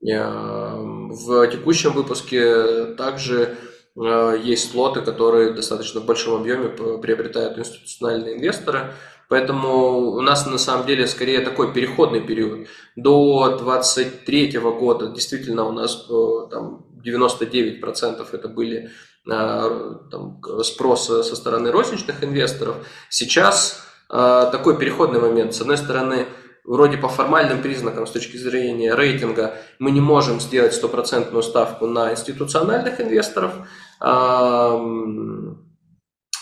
В 0.00 1.46
текущем 1.48 1.92
выпуске 1.92 2.94
также 2.96 3.58
а, 3.96 4.34
есть 4.34 4.74
лоты, 4.74 5.02
которые 5.02 5.52
достаточно 5.52 6.00
в 6.00 6.06
большом 6.06 6.40
объеме 6.40 6.68
приобретают 6.68 7.58
институциональные 7.58 8.36
инвесторы. 8.36 8.94
Поэтому 9.28 10.10
у 10.10 10.20
нас 10.22 10.46
на 10.46 10.58
самом 10.58 10.86
деле 10.86 11.06
скорее 11.06 11.40
такой 11.40 11.72
переходный 11.72 12.20
период. 12.20 12.66
До 12.96 13.56
2023 13.58 14.58
года 14.58 15.08
действительно 15.08 15.64
у 15.66 15.72
нас 15.72 16.06
э, 16.10 16.50
там 16.50 16.84
99% 17.04 18.26
это 18.32 18.48
были 18.48 18.90
а, 19.28 20.00
там, 20.10 20.40
спрос 20.64 21.06
со 21.06 21.36
стороны 21.36 21.70
розничных 21.70 22.24
инвесторов. 22.24 22.76
Сейчас 23.08 23.84
э, 24.08 24.48
такой 24.50 24.78
переходный 24.78 25.20
момент. 25.20 25.54
С 25.54 25.60
одной 25.60 25.76
стороны, 25.76 26.26
вроде 26.64 26.96
по 26.96 27.08
формальным 27.08 27.60
признакам 27.62 28.06
с 28.06 28.10
точки 28.10 28.36
зрения 28.36 28.94
рейтинга 28.94 29.56
мы 29.78 29.90
не 29.90 30.00
можем 30.00 30.40
сделать 30.40 30.74
стопроцентную 30.74 31.42
ставку 31.42 31.86
на 31.86 32.12
институциональных 32.12 33.00
инвесторов, 33.00 33.52
но 34.00 35.56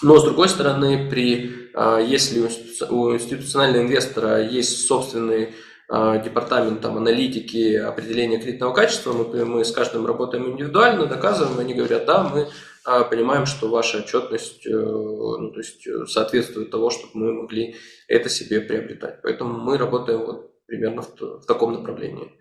с 0.02 0.24
другой 0.24 0.48
стороны, 0.48 1.08
при, 1.10 1.70
если 2.06 2.48
у 2.88 3.12
институционального 3.12 3.82
инвестора 3.82 4.40
есть 4.40 4.86
собственный 4.86 5.54
а, 5.90 6.18
департаментом 6.18 6.98
аналитики 6.98 7.76
определения 7.76 8.38
кредитного 8.38 8.74
качества. 8.74 9.14
Мы, 9.14 9.44
мы 9.46 9.64
с 9.64 9.72
каждым 9.72 10.04
работаем 10.04 10.50
индивидуально, 10.50 11.06
доказываем, 11.06 11.58
они 11.58 11.72
говорят, 11.72 12.04
да, 12.04 12.24
мы 12.24 12.48
а, 12.84 13.04
понимаем, 13.04 13.46
что 13.46 13.68
ваша 13.68 13.98
отчетность 13.98 14.66
э, 14.66 14.70
ну, 14.70 15.50
то 15.50 15.58
есть 15.58 15.86
э, 15.86 16.04
соответствует 16.06 16.70
того, 16.70 16.90
чтобы 16.90 17.12
мы 17.14 17.32
могли 17.32 17.76
это 18.06 18.28
себе 18.28 18.60
приобретать. 18.60 19.22
Поэтому 19.22 19.58
мы 19.58 19.78
работаем 19.78 20.26
вот 20.26 20.50
примерно 20.66 21.00
в, 21.00 21.18
в 21.18 21.46
таком 21.46 21.72
направлении. 21.72 22.32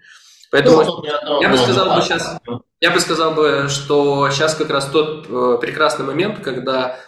Поэтому 0.51 0.83
ну, 0.83 1.03
я, 1.05 1.21
я 1.41 1.49
бы 1.49 1.57
сказал 1.57 1.95
бы 1.95 2.01
сейчас, 2.01 2.41
я 2.81 2.91
бы 2.91 2.99
сказал 2.99 3.33
бы, 3.33 3.67
что 3.69 4.29
сейчас 4.29 4.55
как 4.55 4.69
раз 4.69 4.89
тот 4.89 5.25
э, 5.29 5.57
прекрасный 5.61 6.05
момент, 6.05 6.39
когда 6.39 6.99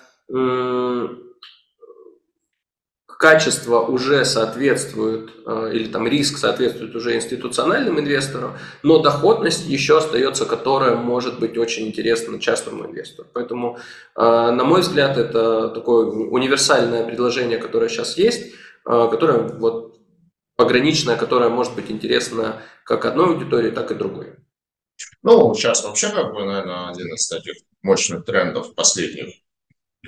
качество 3.20 3.82
уже 3.82 4.24
соответствует, 4.24 5.32
э, 5.46 5.72
или 5.74 5.92
там 5.92 6.08
риск 6.08 6.38
соответствует 6.38 6.96
уже 6.96 7.18
институциональным 7.18 8.00
инвесторам, 8.00 8.58
но 8.82 9.00
доходность 9.00 9.68
еще 9.68 9.98
остается, 9.98 10.46
которая 10.46 10.96
может 10.96 11.38
быть 11.38 11.58
очень 11.58 11.88
интересна 11.88 12.40
частному 12.40 12.86
инвестору. 12.86 13.28
Поэтому, 13.34 13.78
э, 14.16 14.22
на 14.22 14.64
мой 14.64 14.80
взгляд, 14.80 15.18
это 15.18 15.68
такое 15.68 16.06
универсальное 16.06 17.04
предложение, 17.06 17.58
которое 17.58 17.90
сейчас 17.90 18.18
есть, 18.18 18.54
э, 18.86 19.08
которое 19.12 19.40
вот 19.40 20.00
пограничное, 20.56 21.18
которое 21.18 21.50
может 21.50 21.76
быть 21.76 21.92
интересно 21.92 22.62
как 22.86 23.04
одной 23.04 23.34
аудитории, 23.34 23.72
так 23.72 23.92
и 23.92 23.96
другой. 23.96 24.28
Ну, 25.24 25.54
сейчас 25.56 25.84
вообще, 25.84 26.08
как 26.08 26.34
бы, 26.34 26.46
наверное, 26.46 26.88
один 26.88 27.14
из 27.14 27.28
таких 27.28 27.56
мощных 27.82 28.24
трендов 28.24 28.74
последних 28.76 29.42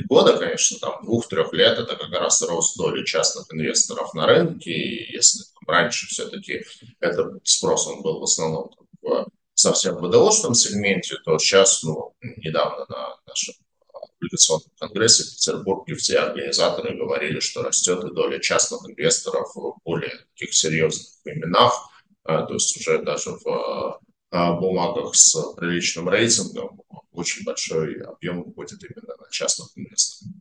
года, 0.08 0.38
конечно, 0.38 0.78
там 0.80 1.04
двух-трех 1.04 1.54
лет, 1.54 1.78
это 1.78 1.96
как 1.96 2.12
раз 2.12 2.42
рост 2.42 2.78
доли 2.78 3.04
частных 3.06 3.46
инвесторов 3.54 4.14
на 4.14 4.26
рынке. 4.26 4.72
И 4.72 5.14
если 5.14 5.44
там, 5.44 5.76
раньше 5.76 6.08
все-таки 6.08 6.64
этот 7.00 7.46
спрос 7.48 7.88
он 7.88 8.02
был 8.02 8.20
в 8.20 8.24
основном 8.24 8.70
там, 8.70 8.88
в 9.02 9.32
совсем 9.54 9.96
ВДОшном 9.98 10.54
сегменте, 10.54 11.18
то 11.26 11.38
сейчас, 11.38 11.84
ну, 11.84 12.14
недавно 12.22 12.86
на 12.88 13.18
нашем 13.28 13.56
облигационном 14.22 14.70
конгрессе 14.80 15.24
в 15.24 15.36
Петербурге 15.36 15.96
все 15.96 16.20
организаторы 16.20 16.98
говорили, 16.98 17.40
что 17.40 17.64
растет 17.64 18.04
и 18.04 18.14
доля 18.14 18.40
частных 18.40 18.82
инвесторов 18.90 19.56
в 19.56 19.76
более 19.84 20.26
таких 20.34 20.54
серьезных 20.54 21.08
именах, 21.26 21.74
а, 22.24 22.44
то 22.44 22.54
есть 22.54 22.78
уже 22.78 23.02
даже 23.04 23.32
в 23.32 24.00
а, 24.32 24.54
бумагах 24.54 25.16
с 25.16 25.36
приличным 25.56 26.08
рейтингом 26.08 26.82
очень 27.12 27.44
большой 27.44 28.02
объем 28.02 28.40
уходит 28.40 28.80
именно 28.84 29.16
частных 29.32 29.70
инвесторов. 29.76 30.34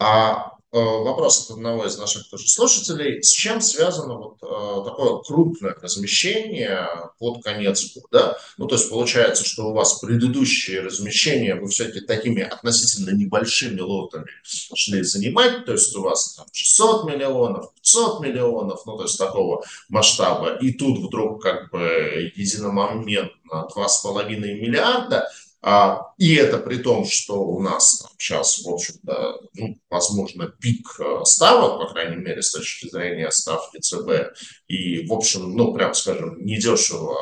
А 0.00 0.52
э, 0.72 0.78
вопрос 0.78 1.44
от 1.44 1.56
одного 1.56 1.84
из 1.84 1.98
наших 1.98 2.28
тоже 2.30 2.46
слушателей. 2.48 3.20
С 3.20 3.30
чем 3.32 3.60
связано 3.60 4.14
вот 4.14 4.36
э, 4.42 4.84
такое 4.88 5.18
крупное 5.22 5.74
размещение 5.74 6.86
под 7.18 7.42
конец 7.42 7.96
года? 7.96 8.38
Ну, 8.58 8.68
то 8.68 8.76
есть 8.76 8.88
получается, 8.88 9.44
что 9.44 9.70
у 9.70 9.72
вас 9.72 9.98
предыдущие 9.98 10.80
размещения 10.80 11.56
вы 11.56 11.66
все-таки 11.68 12.00
такими 12.00 12.42
относительно 12.42 13.10
небольшими 13.10 13.80
лотами 13.80 14.26
шли 14.44 15.02
занимать, 15.02 15.64
то 15.64 15.72
есть 15.72 15.94
у 15.96 16.02
вас 16.02 16.34
там 16.34 16.46
600 16.52 17.10
миллионов, 17.10 17.74
500 17.74 18.20
миллионов, 18.20 18.82
ну, 18.86 18.96
то 18.96 19.02
есть 19.02 19.18
такого 19.18 19.64
масштаба, 19.88 20.58
и 20.58 20.72
тут 20.72 20.98
вдруг 20.98 21.42
как 21.42 21.72
бы 21.72 22.30
единомоментно 22.36 23.68
2,5 23.74 24.38
миллиарда, 24.38 25.28
а, 25.60 26.12
и 26.18 26.34
это 26.34 26.58
при 26.58 26.76
том, 26.76 27.04
что 27.04 27.42
у 27.42 27.60
нас 27.60 28.06
сейчас, 28.16 28.60
в 28.64 28.68
общем-то, 28.68 29.40
ну, 29.54 29.76
возможно, 29.90 30.46
пик 30.46 31.00
э, 31.00 31.24
ставок, 31.24 31.80
по 31.80 31.92
крайней 31.92 32.16
мере, 32.16 32.42
с 32.42 32.52
точки 32.52 32.88
зрения 32.88 33.30
ставки 33.30 33.78
ЦБ. 33.80 34.38
И, 34.68 35.06
в 35.06 35.12
общем, 35.12 35.56
ну, 35.56 35.74
прям 35.74 35.94
скажем, 35.94 36.44
недешево 36.44 37.18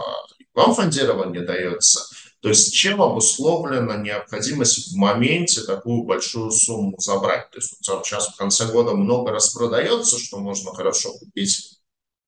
вам 0.57 0.75
фондирование 0.75 1.43
дается. 1.43 2.01
То 2.41 2.49
есть 2.49 2.73
чем 2.73 3.03
обусловлена 3.03 3.97
необходимость 3.97 4.93
в 4.93 4.97
моменте 4.97 5.63
такую 5.63 6.05
большую 6.05 6.51
сумму 6.51 6.97
забрать? 6.99 7.51
То 7.51 7.59
есть 7.59 7.77
сейчас 7.83 8.29
в 8.29 8.37
конце 8.37 8.67
года 8.67 8.93
много 8.93 9.33
распродается, 9.33 10.19
что 10.19 10.39
можно 10.39 10.73
хорошо 10.73 11.13
купить. 11.13 11.79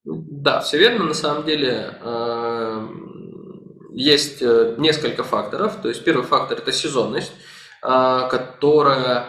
Да, 0.04 0.61
все 0.61 0.78
верно. 0.78 1.04
На 1.04 1.14
самом 1.14 1.46
деле 1.46 1.98
эм, 2.02 3.07
есть 3.99 4.42
э, 4.42 4.76
несколько 4.78 5.24
факторов. 5.24 5.78
То 5.82 5.88
есть 5.88 6.05
первый 6.05 6.24
фактор– 6.24 6.59
это 6.61 6.72
сезонность, 6.72 7.32
а, 7.82 8.28
которая 8.28 9.26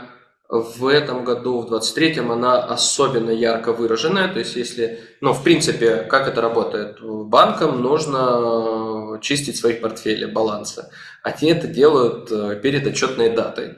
в 0.48 0.88
этом 0.88 1.26
году, 1.26 1.62
в 1.62 1.74
23-м, 1.74 2.32
она 2.32 2.64
особенно 2.64 3.32
ярко 3.32 3.74
выраженная. 3.74 4.32
То 4.32 4.40
есть 4.40 4.56
если, 4.56 5.00
ну, 5.22 5.34
в 5.34 5.44
принципе, 5.44 5.98
как 6.10 6.28
это 6.28 6.42
работает? 6.42 6.98
Банкам 7.02 7.82
нужно 7.82 9.20
чистить 9.22 9.58
свои 9.58 9.74
портфели, 9.74 10.26
балансы. 10.26 10.86
Они 11.24 11.52
это 11.52 11.68
делают 11.68 12.32
э, 12.32 12.60
перед 12.62 12.86
отчетной 12.86 13.32
датой. 13.32 13.78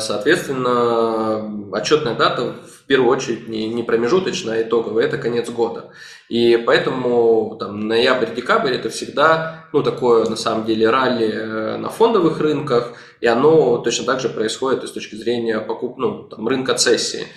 Соответственно, 0.00 1.70
отчетная 1.76 2.14
дата 2.14 2.54
первую 2.90 3.16
очередь 3.16 3.46
не, 3.46 3.68
не 3.68 3.84
промежуточная, 3.84 4.58
а 4.58 4.62
итоговая, 4.62 5.04
это 5.04 5.16
конец 5.16 5.48
года. 5.48 5.92
И 6.28 6.56
поэтому 6.56 7.56
там, 7.56 7.86
ноябрь-декабрь 7.86 8.74
это 8.74 8.90
всегда 8.90 9.66
ну, 9.72 9.84
такое 9.84 10.28
на 10.28 10.34
самом 10.34 10.66
деле 10.66 10.90
ралли 10.90 11.30
э, 11.32 11.76
на 11.76 11.88
фондовых 11.88 12.40
рынках, 12.40 12.94
и 13.20 13.28
оно 13.28 13.78
точно 13.78 14.06
так 14.06 14.18
же 14.18 14.28
происходит 14.28 14.82
и 14.82 14.88
с 14.88 14.90
точки 14.90 15.14
зрения 15.14 15.60
покуп, 15.60 15.98
ну, 15.98 16.24
там, 16.24 16.48
рынка 16.48 16.74
цессии. 16.74 17.28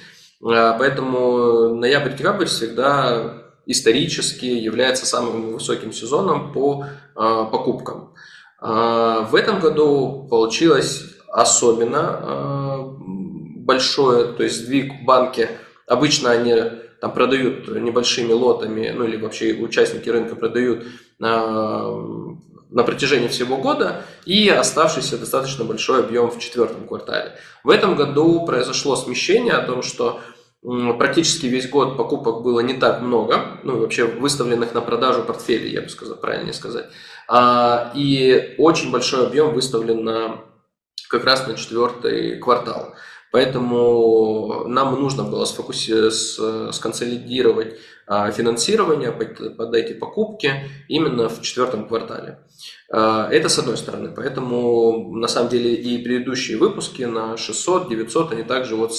А, 0.44 0.76
поэтому 0.80 1.76
ноябрь-декабрь 1.76 2.46
всегда 2.46 3.44
исторически 3.68 4.46
является 4.46 5.06
самым 5.06 5.54
высоким 5.54 5.94
сезоном 5.94 6.52
по 6.52 6.86
а, 7.16 7.46
покупкам. 7.46 8.16
В 8.60 9.36
этом 9.36 9.60
году 9.60 10.26
получилось 10.32 11.14
особенно 11.34 12.20
э, 12.22 12.63
большое, 13.66 14.34
то 14.34 14.44
есть 14.44 14.58
сдвиг 14.58 14.94
в 14.94 15.06
банке, 15.06 15.50
обычно 15.88 16.32
они 16.32 16.56
там 17.02 17.14
продают 17.14 17.68
небольшими 17.68 18.32
лотами, 18.32 18.94
ну 18.96 19.06
или 19.06 19.18
вообще 19.18 19.54
участники 19.54 20.10
рынка 20.10 20.36
продают 20.36 20.84
э, 20.84 20.86
на 21.20 22.84
протяжении 22.84 23.28
всего 23.28 23.58
года 23.58 24.04
и 24.26 24.50
оставшийся 24.50 25.18
достаточно 25.18 25.64
большой 25.64 26.00
объем 26.00 26.32
в 26.32 26.40
четвертом 26.40 26.88
квартале. 26.88 27.38
В 27.64 27.70
этом 27.70 27.96
году 27.96 28.46
произошло 28.46 28.96
смещение 28.96 29.54
о 29.54 29.66
том, 29.66 29.84
что 29.84 30.22
практически 30.98 31.46
весь 31.46 31.70
год 31.70 31.98
покупок 31.98 32.42
было 32.42 32.62
не 32.62 32.74
так 32.74 33.02
много, 33.02 33.60
ну 33.64 33.80
вообще 33.80 34.06
выставленных 34.06 34.74
на 34.74 34.82
продажу 34.82 35.24
портфелей, 35.24 35.72
я 35.72 35.82
бы 35.82 35.90
сказал, 35.90 36.16
правильнее 36.18 36.54
сказать, 36.54 36.86
а, 37.28 37.92
и 37.96 38.56
очень 38.58 38.92
большой 38.92 39.28
объем 39.28 39.54
выставлен 39.54 40.04
на, 40.04 40.40
как 41.10 41.26
раз 41.26 41.48
на 41.48 41.56
четвертый 41.56 42.40
квартал. 42.40 42.96
Поэтому 43.34 44.66
нам 44.68 45.02
нужно 45.02 45.24
было 45.24 45.46
сфокуси... 45.46 46.12
сконсолидировать 46.72 47.80
а, 48.06 48.30
финансирование 48.30 49.12
под, 49.12 49.74
эти 49.74 49.94
покупки 49.94 50.70
именно 50.88 51.30
в 51.30 51.42
четвертом 51.42 51.88
квартале. 51.88 52.38
А, 52.92 53.28
это 53.32 53.50
с 53.50 53.58
одной 53.58 53.78
стороны. 53.78 54.14
Поэтому 54.16 55.16
на 55.16 55.28
самом 55.28 55.50
деле 55.50 55.74
и 55.74 56.04
предыдущие 56.04 56.60
выпуски 56.60 57.02
на 57.02 57.36
600, 57.36 57.90
900, 57.90 58.34
они 58.34 58.44
также 58.44 58.76
вот 58.76 58.94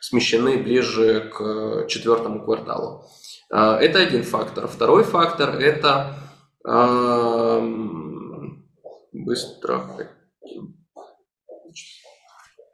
смещены 0.00 0.58
ближе 0.58 1.28
к 1.34 1.88
четвертому 1.88 2.44
кварталу. 2.44 3.06
А, 3.50 3.76
это 3.76 3.98
один 3.98 4.22
фактор. 4.22 4.68
Второй 4.68 5.02
фактор– 5.02 5.56
это 5.58 6.14
быстро 9.12 9.82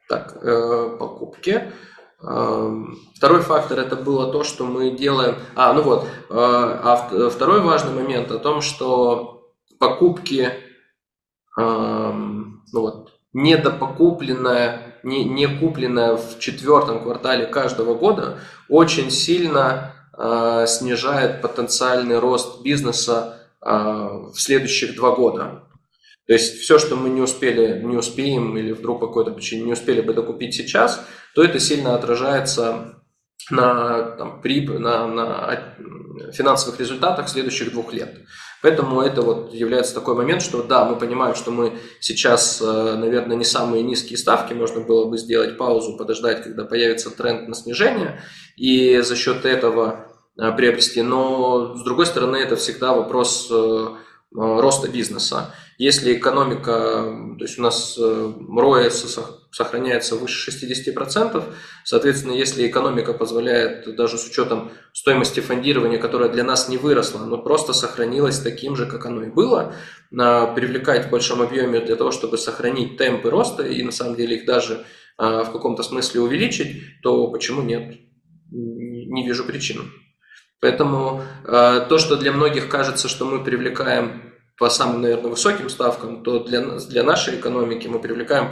так, 0.09 0.39
э, 0.43 0.97
покупки. 0.99 1.73
Второй 2.19 3.43
фактор 3.43 3.79
это 3.79 3.95
было 3.95 4.33
то, 4.33 4.43
что 4.43 4.65
мы 4.65 4.91
делаем. 4.91 5.37
А, 5.55 5.73
ну 5.75 5.83
вот. 5.83 6.05
Э, 6.05 6.09
а 6.31 7.31
второй 7.31 7.61
важный 7.61 7.93
момент 7.93 8.31
о 8.31 8.39
том, 8.39 8.63
что 8.63 9.53
покупки, 9.79 10.51
ну 11.59 12.61
вот, 12.73 13.13
недопокупленная, 13.33 14.99
не, 15.03 15.25
не 15.25 15.47
купленная 15.47 16.17
в 16.17 16.39
четвертом 16.39 17.03
квартале 17.03 17.47
каждого 17.47 17.95
года 17.95 18.39
очень 18.69 19.11
сильно 19.11 19.95
э, 20.17 20.65
снижает 20.67 21.43
потенциальный 21.43 22.19
рост 22.19 22.63
бизнеса 22.63 23.39
в 23.61 24.35
следующих 24.37 24.95
два 24.95 25.11
года. 25.11 25.66
То 26.27 26.33
есть 26.33 26.59
все, 26.61 26.79
что 26.79 26.97
мы 26.97 27.09
не 27.09 27.21
успели, 27.21 27.81
не 27.83 27.97
успеем 27.97 28.57
или 28.59 28.73
вдруг 28.73 29.01
по 29.01 29.07
какой-то 29.07 29.31
причине 29.31 29.65
не 29.65 29.73
успели 29.73 30.01
бы 30.01 30.13
докупить 30.13 30.55
сейчас, 30.55 31.07
то 31.35 31.43
это 31.45 31.61
сильно 31.61 31.95
отражается 31.95 32.97
на, 33.51 34.03
там, 34.17 34.41
при, 34.41 34.67
на, 34.67 35.07
на 35.07 35.77
финансовых 36.33 36.81
результатах 36.81 37.29
следующих 37.29 37.71
двух 37.73 37.93
лет. 37.93 38.17
Поэтому 38.63 39.01
это 39.01 39.23
вот 39.23 39.53
является 39.55 39.95
такой 39.95 40.17
момент, 40.17 40.43
что 40.43 40.63
да, 40.63 40.85
мы 40.85 40.97
понимаем, 40.97 41.37
что 41.37 41.51
мы 41.51 41.79
сейчас, 42.01 42.61
э, 42.61 42.97
наверное, 42.97 43.37
не 43.37 43.45
самые 43.45 43.83
низкие 43.83 44.19
ставки, 44.19 44.55
можно 44.55 44.81
было 44.81 45.09
бы 45.09 45.19
сделать 45.19 45.57
паузу, 45.57 45.97
подождать, 45.97 46.43
когда 46.43 46.65
появится 46.65 47.11
тренд 47.11 47.47
на 47.47 47.55
снижение, 47.55 48.21
и 48.57 48.99
за 49.01 49.15
счет 49.15 49.45
этого 49.45 50.07
э, 50.37 50.51
приобрести. 50.57 51.03
Но, 51.03 51.77
с 51.77 51.85
другой 51.85 52.07
стороны, 52.07 52.37
это 52.37 52.57
всегда 52.57 52.95
вопрос 52.95 53.49
э, 53.53 53.87
роста 54.33 54.89
бизнеса. 54.89 55.55
Если 55.79 56.15
экономика, 56.15 57.35
то 57.39 57.45
есть 57.45 57.59
у 57.59 57.63
нас 57.63 57.99
РОЭС 57.99 59.19
сохраняется 59.51 60.17
выше 60.17 60.51
60%, 60.51 61.45
соответственно, 61.85 62.33
если 62.33 62.67
экономика 62.67 63.13
позволяет, 63.13 63.95
даже 63.95 64.17
с 64.17 64.27
учетом 64.27 64.71
стоимости 64.93 65.41
фондирования, 65.41 65.99
которая 65.99 66.31
для 66.31 66.45
нас 66.45 66.69
не 66.69 66.79
выросла, 66.79 67.25
но 67.25 67.39
просто 67.39 67.73
сохранилась 67.73 68.39
таким 68.39 68.75
же, 68.75 68.87
как 68.87 69.05
оно 69.07 69.25
и 69.25 69.29
было, 69.29 69.75
привлекать 70.11 71.07
в 71.07 71.11
большом 71.11 71.43
объеме 71.43 71.81
для 71.81 71.97
того, 71.97 72.11
чтобы 72.11 72.39
сохранить 72.39 72.97
темпы 72.97 73.29
роста 73.31 73.63
и 73.63 73.83
на 73.83 73.93
самом 73.93 74.15
деле 74.15 74.37
их 74.37 74.47
даже 74.47 74.85
а, 75.19 75.45
в 75.45 75.53
каком-то 75.53 75.83
смысле 75.83 76.21
увеличить, 76.21 77.01
то 77.03 77.31
почему 77.31 77.63
нет? 77.63 77.99
Не 78.51 79.27
вижу 79.27 79.45
причин. 79.45 79.91
Поэтому 80.61 81.23
а, 81.45 81.81
то, 81.81 81.99
что 81.99 82.17
для 82.17 82.33
многих 82.33 82.69
кажется, 82.69 83.09
что 83.09 83.25
мы 83.25 83.43
привлекаем 83.43 84.26
по 84.57 84.71
самым, 84.71 85.03
наверное, 85.03 85.31
высоким 85.31 85.69
ставкам, 85.69 86.23
то 86.23 86.41
для, 86.41 86.63
для 86.63 87.03
нашей 87.03 87.39
экономики 87.39 87.87
мы 87.87 88.01
привлекаем 88.01 88.51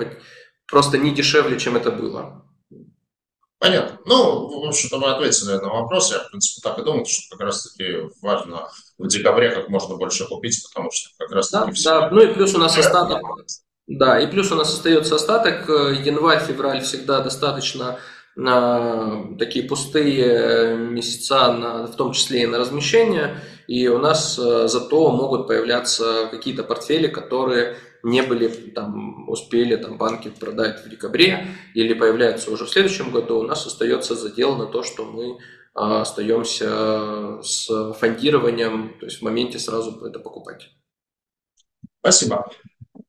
просто 0.66 0.98
не 0.98 1.14
дешевле, 1.14 1.59
чем 1.59 1.76
это 1.76 1.90
было. 1.90 2.44
Понятно. 3.59 3.98
Ну, 4.05 4.62
в 4.62 4.68
общем-то, 4.68 4.98
мы 4.98 5.10
ответили 5.10 5.52
на 5.52 5.68
вопрос. 5.68 6.12
Я, 6.12 6.18
в 6.18 6.28
принципе, 6.28 6.60
так 6.62 6.78
и 6.78 6.85
думал, 6.85 7.06
что 7.06 7.35
как 7.35 7.47
раз-таки 7.47 8.10
важно 8.20 8.68
в 8.98 9.06
декабре 9.09 9.51
как 9.51 9.70
можно 9.70 9.97
больше 9.97 10.26
купить, 10.26 10.62
потому 10.68 10.90
что 10.93 11.09
как 11.18 11.32
раз-таки 11.32 11.66
да, 11.68 11.72
все... 11.72 11.90
Да, 11.90 12.10
ну 12.10 12.20
и 12.20 12.35
плюс 12.35 12.55
у 12.55 12.59
нас 12.59 12.76
остаток. 12.76 13.22
Да, 13.86 14.20
и 14.20 14.26
плюс 14.26 14.52
у 14.52 14.56
нас 14.56 14.70
остается 14.70 15.14
остаток. 15.14 15.66
Январь, 15.68 16.44
февраль 16.44 16.82
всегда 16.82 17.20
достаточно 17.20 17.98
на 18.36 19.35
такие 19.39 19.66
пустые 19.66 20.76
месяца, 20.76 21.52
на, 21.52 21.86
в 21.86 21.97
том 21.97 22.12
числе 22.12 22.43
и 22.43 22.47
на 22.47 22.59
размещение. 22.59 23.40
И 23.66 23.89
у 23.89 23.99
нас 23.99 24.39
э, 24.39 24.69
зато 24.69 25.11
могут 25.11 25.47
появляться 25.47 26.28
какие-то 26.31 26.65
портфели, 26.65 27.09
которые 27.09 27.77
не 28.03 28.23
были, 28.23 28.49
там, 28.49 29.28
успели 29.28 29.77
там, 29.77 29.97
банки 29.97 30.28
продать 30.28 30.85
в 30.85 30.89
декабре 30.91 31.49
или 31.74 31.95
появляются 31.95 32.51
уже 32.51 32.66
в 32.66 32.70
следующем 32.70 33.11
году, 33.11 33.39
у 33.39 33.43
нас 33.43 33.66
остается 33.66 34.15
задел 34.15 34.57
на 34.57 34.66
то, 34.66 34.82
что 34.82 35.07
мы 35.07 35.39
а, 35.74 36.03
остаемся 36.03 37.43
с 37.43 37.93
фондированием, 37.95 38.97
то 39.01 39.07
есть 39.07 39.20
в 39.20 39.23
моменте 39.23 39.59
сразу 39.59 40.05
это 40.07 40.19
покупать. 40.19 40.70
Спасибо. 42.01 42.51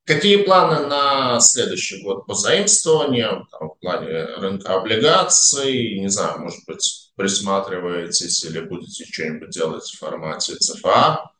Какие 0.05 0.43
планы 0.43 0.87
на 0.87 1.39
следующий 1.41 2.01
год 2.01 2.25
по 2.25 2.33
заимствованию, 2.33 3.47
там, 3.51 3.69
в 3.71 3.79
плане 3.79 4.25
рынка 4.37 4.75
облигаций, 4.75 5.99
не 5.99 6.07
знаю, 6.07 6.39
может 6.39 6.59
быть, 6.65 7.04
присматриваетесь 7.15 8.43
или 8.45 8.59
будете 8.59 9.05
что-нибудь 9.05 9.49
делать 9.49 9.85
в 9.85 9.99
формате 9.99 10.55
ЦФА? 10.55 11.31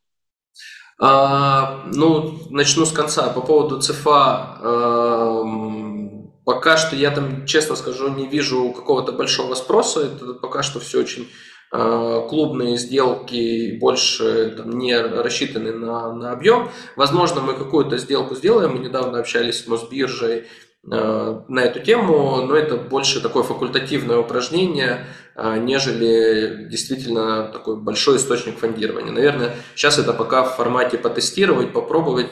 А, 0.98 1.84
ну, 1.94 2.40
начну 2.50 2.86
с 2.86 2.92
конца. 2.92 3.30
По 3.30 3.42
поводу 3.42 3.82
ЦФА, 3.82 4.58
э, 4.62 5.44
пока 6.46 6.78
что 6.78 6.96
я 6.96 7.12
там, 7.12 7.46
честно 7.46 7.76
скажу, 7.76 8.10
не 8.10 8.28
вижу 8.28 8.72
какого-то 8.72 9.12
большого 9.12 9.56
спроса. 9.56 10.06
Это 10.06 10.34
пока 10.36 10.64
что 10.64 10.80
все 10.80 11.02
очень 11.02 11.30
э, 11.74 12.28
клубные 12.30 12.78
сделки, 12.78 13.78
больше 13.78 14.54
там, 14.56 14.78
не 14.78 14.98
рассчитаны 14.98 15.74
на, 15.74 16.14
на 16.14 16.32
объем. 16.32 16.70
Возможно, 16.96 17.42
мы 17.42 17.56
какую-то 17.56 17.98
сделку 17.98 18.36
сделаем. 18.36 18.74
Мы 18.74 18.80
недавно 18.80 19.20
общались 19.20 19.64
с 19.64 19.68
Мосбиржей 19.68 20.46
Э, 20.92 21.42
на 21.48 21.62
эту 21.62 21.80
тему, 21.80 22.44
но 22.44 22.56
это 22.56 22.78
больше 22.78 23.20
такое 23.20 23.42
факультативное 23.42 24.18
упражнение, 24.18 25.08
нежели 25.38 26.68
действительно 26.70 27.50
такой 27.50 27.76
большой 27.78 28.18
источник 28.18 28.58
фондирования. 28.58 29.12
Наверное, 29.12 29.56
сейчас 29.76 30.00
это 30.00 30.14
пока 30.14 30.44
в 30.44 30.56
формате 30.56 30.98
потестировать, 30.98 31.74
попробовать, 31.74 32.28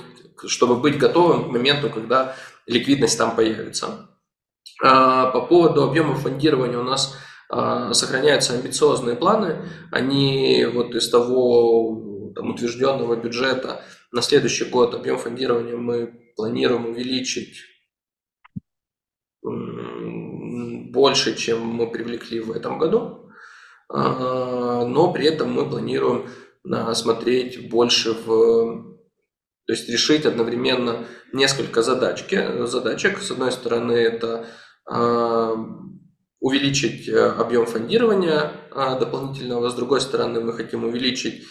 чтобы 0.45 0.77
быть 0.77 0.97
готовым 0.97 1.45
к 1.45 1.51
моменту, 1.51 1.89
когда 1.89 2.35
ликвидность 2.65 3.17
там 3.17 3.35
появится. 3.35 4.09
А 4.81 5.27
по 5.27 5.41
поводу 5.41 5.83
объема 5.83 6.15
фондирования 6.15 6.77
у 6.77 6.83
нас 6.83 7.15
э, 7.51 7.89
сохраняются 7.93 8.53
амбициозные 8.53 9.15
планы. 9.15 9.69
Они 9.91 10.65
вот 10.73 10.95
из 10.95 11.09
того 11.09 12.31
там, 12.35 12.51
утвержденного 12.51 13.15
бюджета 13.15 13.81
на 14.11 14.21
следующий 14.21 14.65
год 14.65 14.93
объем 14.93 15.17
фондирования 15.17 15.75
мы 15.75 16.31
планируем 16.35 16.85
увеличить 16.85 17.57
больше, 20.93 21.35
чем 21.35 21.65
мы 21.65 21.91
привлекли 21.91 22.39
в 22.39 22.51
этом 22.51 22.77
году, 22.77 23.31
а, 23.89 24.85
но 24.85 25.11
при 25.11 25.25
этом 25.25 25.51
мы 25.51 25.67
планируем 25.67 26.29
а, 26.71 26.93
смотреть 26.93 27.69
больше 27.69 28.13
в... 28.13 28.93
То 29.65 29.73
есть 29.73 29.89
решить 29.89 30.25
одновременно 30.25 31.05
несколько 31.31 31.81
задачки, 31.81 32.65
задачек. 32.65 33.19
С 33.19 33.31
одной 33.31 33.51
стороны, 33.51 33.93
это 33.93 34.45
а, 34.85 35.55
увеличить 36.39 37.07
э, 37.07 37.29
объем 37.39 37.65
фондирования 37.65 38.51
дополнительного, 38.75 39.69
с 39.69 39.75
другой 39.75 40.01
стороны, 40.01 40.41
мы 40.41 40.51
хотим 40.51 40.83
увеличить, 40.83 41.45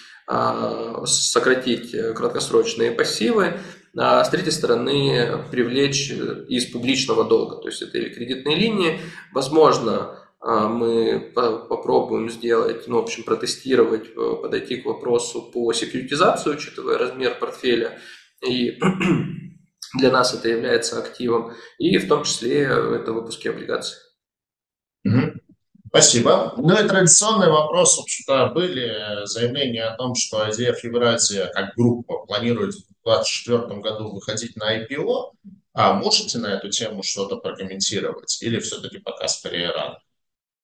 сократить 1.06 1.94
э, 1.94 2.12
краткосрочные 2.12 2.90
пассивы, 2.90 3.59
а 3.97 4.24
с 4.24 4.31
третьей 4.31 4.52
стороны 4.52 5.44
привлечь 5.51 6.10
из 6.10 6.66
публичного 6.66 7.24
долга, 7.24 7.56
то 7.56 7.69
есть 7.69 7.82
это 7.82 7.98
или 7.98 8.09
кредитные 8.09 8.56
линии, 8.56 9.01
возможно, 9.32 10.19
а, 10.40 10.69
мы 10.69 11.20
попробуем 11.35 12.28
сделать, 12.28 12.89
ну, 12.89 12.97
в 12.97 13.05
общем, 13.05 13.23
протестировать, 13.23 14.09
э, 14.09 14.36
подойти 14.43 14.77
к 14.77 14.86
вопросу 14.86 15.43
по 15.52 15.73
секьюритизации, 15.73 16.51
учитывая 16.51 16.98
размер 16.98 17.39
портфеля, 17.39 17.97
и 18.44 18.77
для 19.98 20.10
нас 20.10 20.35
это 20.35 20.48
является 20.48 20.98
активом, 20.98 21.52
и 21.78 21.97
в 21.98 22.09
том 22.09 22.24
числе 22.24 22.62
это 22.62 23.12
выпуски 23.12 23.47
облигаций. 23.47 23.98
Спасибо. 25.94 26.55
Ну 26.56 26.73
и 26.82 26.89
традиционный 26.89 27.51
вопрос, 27.51 27.98
в 27.98 28.01
общем-то, 28.01 28.47
были 28.55 29.27
заявления 29.27 29.85
о 29.85 29.94
том, 29.94 30.14
что 30.14 30.43
IDF 30.48 30.77
Евразия 30.85 31.48
как 31.48 31.74
группа 31.77 32.24
планирует 32.24 32.73
в 32.73 33.05
2024 33.05 33.81
году 33.82 34.10
выходить 34.10 34.56
на 34.56 34.74
IPO. 34.74 35.32
А 35.74 35.93
можете 35.93 36.39
на 36.39 36.47
эту 36.55 36.70
тему 36.70 37.02
что-то 37.02 37.36
прокомментировать? 37.36 38.43
Или 38.43 38.59
все-таки 38.60 39.01
пока 39.01 39.28
скорее 39.28 39.70
рано? 39.70 39.98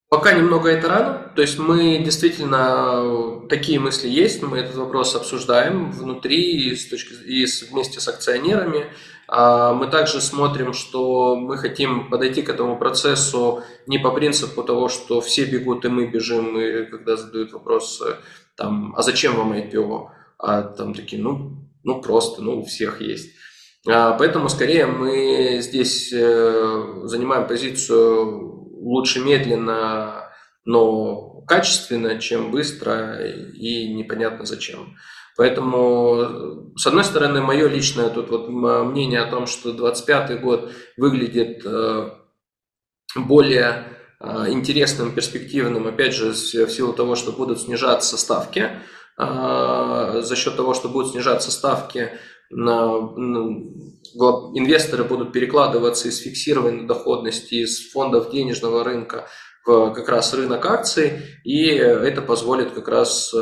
Пока 0.09 0.33
немного 0.33 0.69
это 0.69 0.87
рано, 0.87 1.31
то 1.35 1.43
есть 1.43 1.59
мы 1.59 1.99
действительно, 1.99 3.47
такие 3.47 3.79
мысли 3.79 4.09
есть, 4.09 4.41
мы 4.41 4.57
этот 4.57 4.77
вопрос 4.77 5.13
обсуждаем 5.13 5.91
внутри 5.91 6.71
и, 6.71 6.75
с 6.75 6.89
точки, 6.89 7.13
и 7.13 7.45
вместе 7.69 7.99
с 7.99 8.07
акционерами. 8.07 8.87
А 9.31 9.73
мы 9.73 9.87
также 9.87 10.21
смотрим, 10.21 10.73
что 10.73 11.35
мы 11.35 11.57
хотим 11.57 12.09
подойти 12.09 12.41
к 12.41 12.49
этому 12.49 12.79
процессу 12.79 13.63
не 13.85 13.99
по 13.99 14.09
принципу 14.09 14.63
того, 14.63 14.89
что 14.89 15.21
все 15.21 15.45
бегут 15.45 15.85
и 15.85 15.89
мы 15.89 16.07
бежим, 16.07 16.59
и 16.59 16.85
когда 16.85 17.15
задают 17.15 17.53
вопрос, 17.53 18.01
там, 18.55 18.95
а 18.97 19.03
зачем 19.03 19.35
вам 19.35 19.53
IPO? 19.53 20.07
А 20.39 20.63
там 20.63 20.95
такие, 20.95 21.21
ну, 21.21 21.63
ну 21.83 22.01
просто, 22.01 22.41
ну 22.41 22.61
у 22.61 22.65
всех 22.65 23.01
есть. 23.01 23.29
А, 23.87 24.13
поэтому 24.13 24.49
скорее 24.49 24.87
мы 24.87 25.59
здесь 25.61 26.11
э, 26.11 27.01
занимаем 27.03 27.47
позицию 27.47 28.67
лучше 28.81 29.19
медленно, 29.19 30.31
но 30.65 31.41
качественно, 31.47 32.19
чем 32.19 32.49
быстро 32.49 33.19
и 33.21 33.93
непонятно 33.93 34.45
зачем. 34.45 34.95
Поэтому, 35.39 36.69
с 36.75 36.85
одной 36.85 37.03
стороны, 37.05 37.41
мое 37.41 37.69
личное 37.69 38.09
тут 38.09 38.29
вот 38.29 38.49
мнение 38.49 39.21
о 39.21 39.31
том, 39.31 39.47
что 39.47 39.71
25 39.71 40.41
год 40.41 40.69
выглядит 40.97 41.65
э, 41.65 42.09
более 43.15 43.85
э, 44.19 44.49
интересным, 44.49 45.15
перспективным, 45.15 45.87
опять 45.87 46.13
же, 46.13 46.31
в 46.31 46.35
силу 46.35 46.91
того, 46.91 47.15
что 47.15 47.31
будут 47.31 47.61
снижаться 47.61 48.17
ставки, 48.17 48.69
э, 49.17 50.21
за 50.21 50.35
счет 50.35 50.57
того, 50.57 50.73
что 50.73 50.89
будут 50.89 51.13
снижаться 51.13 51.51
ставки, 51.51 52.09
инвесторы 52.51 55.05
будут 55.05 55.31
перекладываться 55.31 56.09
из 56.09 56.17
фиксированной 56.17 56.85
доходности, 56.85 57.63
из 57.63 57.93
фондов 57.93 58.29
денежного 58.29 58.83
рынка 58.83 59.29
в 59.65 59.91
как 59.91 60.09
раз 60.09 60.33
рынок 60.33 60.65
акций, 60.65 61.21
и 61.45 61.69
это 61.69 62.21
позволит 62.21 62.71
как 62.71 62.89
раз 62.89 63.33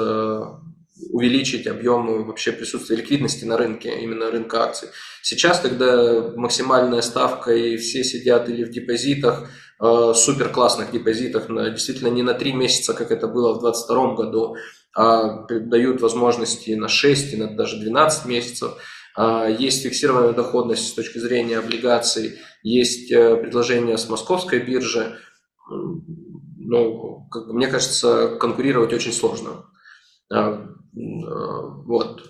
увеличить 1.11 1.67
объемы 1.67 2.23
вообще 2.23 2.51
присутствия 2.51 2.97
ликвидности 2.97 3.45
на 3.45 3.57
рынке, 3.57 3.99
именно 3.99 4.31
рынка 4.31 4.63
акций. 4.63 4.89
Сейчас, 5.21 5.59
когда 5.59 6.31
максимальная 6.35 7.01
ставка 7.01 7.51
и 7.51 7.77
все 7.77 8.03
сидят 8.03 8.49
или 8.49 8.63
в 8.63 8.69
депозитах, 8.69 9.49
э, 9.81 10.13
супер 10.15 10.49
классных 10.49 10.91
депозитах, 10.91 11.47
действительно 11.47 12.09
не 12.09 12.23
на 12.23 12.33
3 12.33 12.53
месяца, 12.53 12.93
как 12.93 13.11
это 13.11 13.27
было 13.27 13.53
в 13.53 13.61
2022 13.61 14.15
году, 14.15 14.55
а 14.95 15.45
дают 15.47 16.01
возможности 16.01 16.71
на 16.71 16.87
6 16.87 17.33
и 17.33 17.37
на 17.37 17.55
даже 17.55 17.77
12 17.79 18.25
месяцев– 18.25 18.73
а, 19.17 19.47
есть 19.47 19.81
фиксированная 19.81 20.33
доходность 20.33 20.89
с 20.89 20.93
точки 20.93 21.17
зрения 21.17 21.57
облигаций, 21.57 22.37
есть 22.61 23.11
э, 23.11 23.35
предложение 23.37 23.97
с 23.97 24.07
московской 24.09 24.59
биржи. 24.59 25.17
Ну, 25.69 27.27
как, 27.31 27.47
мне 27.47 27.65
кажется, 27.65 28.37
конкурировать 28.39 28.93
очень 28.93 29.11
сложно. 29.11 29.65
А, 30.97 31.31
а, 31.31 31.61
вот. 31.85 32.23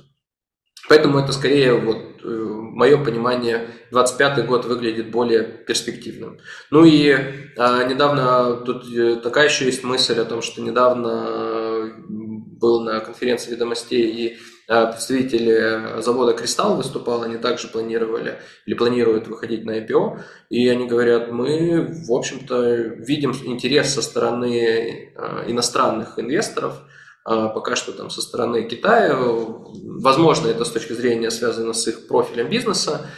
Поэтому 0.89 1.19
это 1.19 1.33
скорее 1.33 1.73
вот 1.73 2.21
э, 2.23 2.27
мое 2.27 3.03
понимание, 3.03 3.67
25 3.91 4.45
год 4.45 4.65
выглядит 4.65 5.11
более 5.11 5.43
перспективным. 5.43 6.39
Ну 6.71 6.85
и 6.85 7.13
а, 7.57 7.83
недавно 7.83 8.55
тут 8.65 8.85
э, 8.93 9.17
такая 9.17 9.49
еще 9.49 9.65
есть 9.65 9.83
мысль 9.83 10.19
о 10.19 10.25
том, 10.25 10.41
что 10.41 10.61
недавно 10.61 11.93
был 12.07 12.81
на 12.81 13.01
конференции 13.01 13.51
ведомостей 13.51 14.01
и 14.01 14.37
Э, 14.69 14.91
представители 14.91 16.01
завода 16.01 16.33
«Кристалл» 16.33 16.75
выступал, 16.75 17.23
они 17.23 17.37
также 17.37 17.69
планировали 17.69 18.39
или 18.65 18.75
планируют 18.75 19.27
выходить 19.27 19.63
на 19.63 19.79
IPO, 19.79 20.19
и 20.49 20.67
они 20.67 20.87
говорят, 20.87 21.31
мы, 21.31 21.87
в 22.05 22.11
общем-то, 22.11 22.63
видим 22.97 23.31
интерес 23.45 23.93
со 23.93 24.01
стороны 24.01 25.13
э, 25.15 25.43
иностранных 25.47 26.19
инвесторов, 26.19 26.81
пока 27.27 27.75
что 27.75 27.91
там 27.91 28.09
со 28.09 28.21
стороны 28.21 28.63
Китая, 28.63 29.15
возможно, 29.15 30.47
это 30.47 30.63
с 30.63 30.71
точки 30.71 30.93
зрения 30.93 31.29
связано 31.29 31.73
с 31.73 31.85
их 31.87 32.07
профилем 32.07 32.49
бизнеса, 32.49 33.09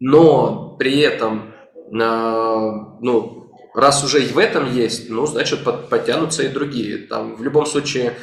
но 0.00 0.76
при 0.78 0.98
этом, 0.98 1.54
ну, 1.90 3.52
раз 3.74 4.02
уже 4.02 4.24
и 4.24 4.32
в 4.32 4.38
этом 4.38 4.72
есть, 4.72 5.08
ну, 5.10 5.26
значит, 5.26 5.60
подтянутся 5.62 6.42
и 6.42 6.48
другие. 6.48 6.98
Там, 7.06 7.36
в 7.36 7.42
любом 7.44 7.66
случае, 7.66 8.16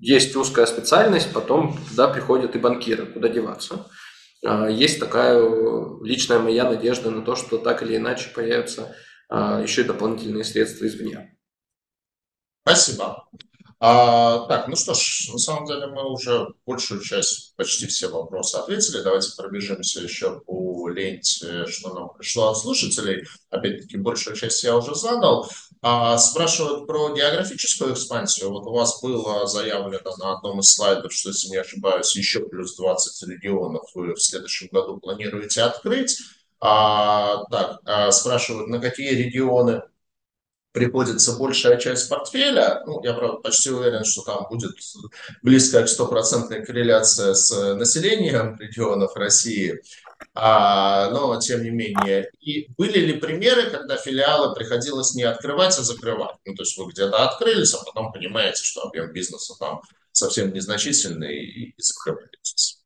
есть 0.00 0.34
узкая 0.34 0.66
специальность, 0.66 1.32
потом 1.32 1.76
туда 1.90 2.08
приходят 2.08 2.56
и 2.56 2.58
банкиры, 2.58 3.06
куда 3.06 3.28
деваться. 3.28 3.86
А, 4.44 4.68
есть 4.68 4.98
такая 4.98 5.38
личная 6.02 6.38
моя 6.38 6.68
надежда 6.68 7.10
на 7.10 7.22
то, 7.22 7.36
что 7.36 7.58
так 7.58 7.82
или 7.82 7.96
иначе 7.96 8.30
появятся 8.34 8.94
а, 9.28 9.60
еще 9.60 9.82
и 9.82 9.84
дополнительные 9.84 10.44
средства 10.44 10.86
извне. 10.86 11.38
Спасибо. 12.62 13.24
А, 13.82 14.46
так, 14.46 14.68
ну 14.68 14.76
что 14.76 14.92
ж, 14.92 15.30
на 15.32 15.38
самом 15.38 15.66
деле 15.66 15.86
мы 15.86 16.12
уже 16.12 16.48
большую 16.66 17.00
часть, 17.00 17.56
почти 17.56 17.86
все 17.86 18.08
вопросы 18.08 18.56
ответили. 18.56 19.00
Давайте 19.00 19.34
пробежимся 19.34 20.00
еще 20.00 20.40
по 20.40 20.88
ленте, 20.90 21.66
что 21.66 21.94
нам 21.94 22.10
пришло 22.10 22.50
от 22.50 22.58
слушателей. 22.58 23.24
Опять-таки, 23.48 23.96
большую 23.96 24.36
часть 24.36 24.62
я 24.64 24.76
уже 24.76 24.94
задал. 24.94 25.48
А, 25.80 26.18
спрашивают 26.18 26.86
про 26.86 27.14
географическую 27.14 27.94
экспансию. 27.94 28.50
Вот 28.50 28.66
у 28.66 28.72
вас 28.72 29.00
было 29.00 29.46
заявлено 29.46 30.14
на 30.18 30.36
одном 30.36 30.60
из 30.60 30.70
слайдов, 30.74 31.10
что, 31.14 31.30
если 31.30 31.48
не 31.48 31.56
ошибаюсь, 31.56 32.14
еще 32.14 32.40
плюс 32.40 32.76
20 32.76 33.28
регионов 33.30 33.88
вы 33.94 34.12
в 34.12 34.20
следующем 34.22 34.68
году 34.70 34.98
планируете 34.98 35.62
открыть. 35.62 36.18
А, 36.60 37.44
так, 37.50 37.80
а, 37.86 38.12
спрашивают, 38.12 38.68
на 38.68 38.78
какие 38.78 39.12
регионы 39.12 39.80
приходится 40.72 41.36
большая 41.36 41.78
часть 41.78 42.08
портфеля. 42.08 42.82
Ну, 42.86 43.02
я, 43.02 43.14
правда, 43.14 43.38
почти 43.38 43.70
уверен, 43.70 44.04
что 44.04 44.22
там 44.22 44.46
будет 44.48 44.72
близкая 45.42 45.84
к 45.84 45.88
стопроцентной 45.88 46.64
корреляция 46.64 47.34
с 47.34 47.74
населением 47.74 48.56
регионов 48.58 49.16
России. 49.16 49.80
А, 50.34 51.10
но 51.10 51.38
тем 51.40 51.62
не 51.62 51.70
менее. 51.70 52.30
И 52.40 52.68
были 52.76 52.98
ли 52.98 53.12
примеры, 53.14 53.70
когда 53.70 53.96
филиалы 53.96 54.54
приходилось 54.54 55.14
не 55.14 55.24
открывать, 55.24 55.76
а 55.78 55.82
закрывать? 55.82 56.36
Ну, 56.44 56.54
то 56.54 56.62
есть 56.62 56.76
вы 56.78 56.90
где-то 56.90 57.24
открылись, 57.24 57.74
а 57.74 57.84
потом 57.84 58.12
понимаете, 58.12 58.62
что 58.62 58.82
объем 58.82 59.12
бизнеса 59.12 59.54
там 59.58 59.80
совсем 60.12 60.52
незначительный 60.52 61.44
и 61.44 61.74
закрываетесь. 61.78 62.80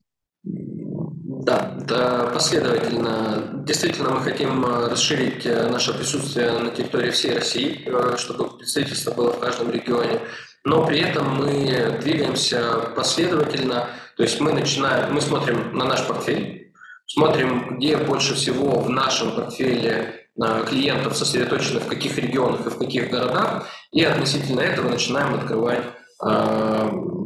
Да, 1.45 1.75
да, 1.87 2.31
последовательно. 2.33 3.65
Действительно, 3.67 4.11
мы 4.13 4.21
хотим 4.23 4.65
э, 4.65 4.89
расширить 4.89 5.45
э, 5.45 5.69
наше 5.69 5.93
присутствие 5.93 6.51
на 6.53 6.71
территории 6.71 7.11
всей 7.11 7.35
России, 7.35 7.83
э, 7.85 8.17
чтобы 8.17 8.57
представительство 8.57 9.11
было 9.11 9.31
в 9.31 9.41
каждом 9.41 9.71
регионе. 9.71 10.21
Но 10.65 10.87
при 10.87 11.01
этом 11.01 11.37
мы 11.37 11.99
двигаемся 12.01 12.91
последовательно, 12.97 13.89
то 14.17 14.23
есть 14.23 14.41
мы 14.41 14.55
начинаем, 14.55 15.13
мы 15.13 15.21
смотрим 15.21 15.77
на 15.77 15.85
наш 15.85 16.07
портфель, 16.07 16.73
Смотрим, 17.07 17.77
где 17.77 17.99
больше 17.99 18.35
всего 18.35 18.81
в 18.81 18.89
нашем 18.89 19.33
портфеле 19.33 20.27
клиентов 20.67 21.15
сосредоточено, 21.15 21.81
в 21.81 21.87
каких 21.87 22.17
регионах 22.17 22.67
и 22.67 22.71
в 22.71 22.79
каких 22.79 23.11
городах, 23.11 23.69
и 23.93 24.03
относительно 24.03 24.61
этого 24.61 24.89
начинаем 24.89 25.35
открывать 25.35 25.83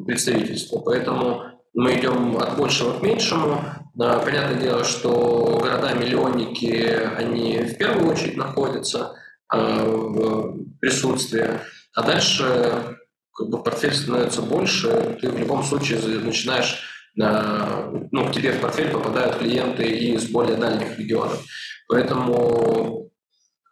представительство. 0.05 0.81
Поэтому 0.81 1.45
мы 1.75 1.95
идем 1.95 2.37
от 2.39 2.57
большего 2.57 2.99
к 2.99 3.03
меньшему. 3.03 3.63
Э, 4.01 4.21
понятное 4.25 4.61
дело, 4.61 4.85
что 4.85 5.59
города-миллионники, 5.61 7.01
они 7.17 7.59
в 7.59 7.77
первую 7.79 8.13
очередь 8.13 8.37
находятся 8.37 9.15
в 9.51 10.59
присутствии, 10.79 11.49
а 11.95 12.03
дальше 12.03 12.99
как 13.35 13.49
бы 13.49 13.63
портфель 13.63 13.95
становится 13.95 14.43
больше, 14.43 15.17
ты 15.23 15.31
в 15.31 15.39
любом 15.39 15.65
случае 15.65 16.01
начинаешь 16.01 16.83
ну, 17.17 18.29
к 18.29 18.33
тебе 18.33 18.53
в 18.53 18.61
портфель 18.61 18.91
попадают 18.91 19.39
клиенты 19.39 19.85
из 19.85 20.29
более 20.29 20.57
дальних 20.57 20.99
регионов. 20.99 21.43
Поэтому, 21.89 23.11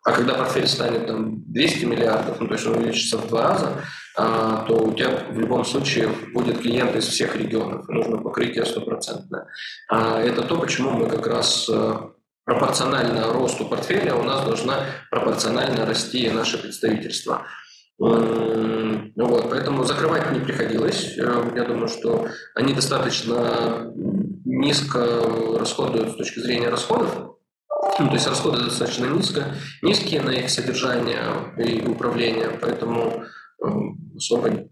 а 0.04 0.12
когда 0.12 0.34
портфель 0.34 0.66
станет 0.66 1.06
там 1.06 1.44
200 1.52 1.84
миллиардов, 1.84 2.40
ну, 2.40 2.48
то 2.48 2.54
есть 2.54 2.66
он 2.66 2.78
увеличится 2.78 3.18
в 3.18 3.28
два 3.28 3.50
раза, 3.50 3.66
а, 3.66 3.82
то 4.16 4.78
у 4.82 4.94
тебя 4.94 5.10
в 5.30 5.38
любом 5.38 5.64
случае 5.64 6.08
будет 6.32 6.60
клиент 6.60 6.96
из 6.96 7.06
всех 7.06 7.36
регионов, 7.36 7.86
нужно 7.88 8.16
покрытие 8.16 8.64
стопроцентное. 8.64 9.46
А 9.90 10.20
это 10.20 10.42
то, 10.42 10.58
почему 10.58 10.90
мы 10.90 11.06
как 11.06 11.26
раз 11.26 11.68
э, 11.70 11.96
пропорционально 12.44 13.32
росту 13.32 13.66
портфеля 13.66 14.14
у 14.14 14.22
нас 14.22 14.44
должна 14.44 14.86
пропорционально 15.10 15.84
расти 15.84 16.30
наше 16.30 16.56
представительство. 16.58 17.42
Вот, 17.98 19.50
поэтому 19.50 19.84
закрывать 19.84 20.30
не 20.32 20.40
приходилось. 20.40 21.16
Э, 21.18 21.52
я 21.54 21.64
думаю, 21.64 21.88
что 21.88 22.26
они 22.54 22.72
достаточно 22.72 23.92
низко 24.44 25.04
расходуют 25.58 26.12
с 26.12 26.16
точки 26.16 26.40
зрения 26.40 26.70
расходов. 26.70 27.36
Ну, 27.98 28.08
то 28.08 28.14
есть 28.14 28.26
расходы 28.26 28.64
достаточно 28.64 29.06
низко, 29.06 29.54
низкие 29.82 30.20
на 30.20 30.30
их 30.30 30.50
содержание 30.50 31.22
и 31.58 31.86
управление, 31.86 32.50
поэтому 32.60 33.24
особо 34.16 34.68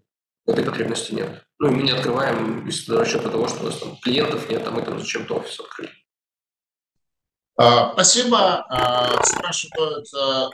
этой 0.47 0.65
потребности 0.65 1.15
нет. 1.15 1.45
Ну, 1.59 1.69
и 1.69 1.71
мы 1.71 1.83
не 1.83 1.93
открываем 1.93 2.67
из 2.69 2.89
расчета 2.89 3.31
того, 3.31 3.49
что 3.49 3.63
у 3.63 3.67
нас 3.67 3.79
там 3.79 3.97
клиентов 3.97 4.49
нет, 4.49 4.67
а 4.67 4.71
мы 4.71 4.83
там 4.83 4.99
зачем-то 4.99 5.37
офис 5.37 5.61
открыли. 5.61 5.91
А, 7.57 7.93
спасибо. 7.93 8.65
А, 8.69 9.23
спрашивают 9.23 10.07
а, 10.15 10.51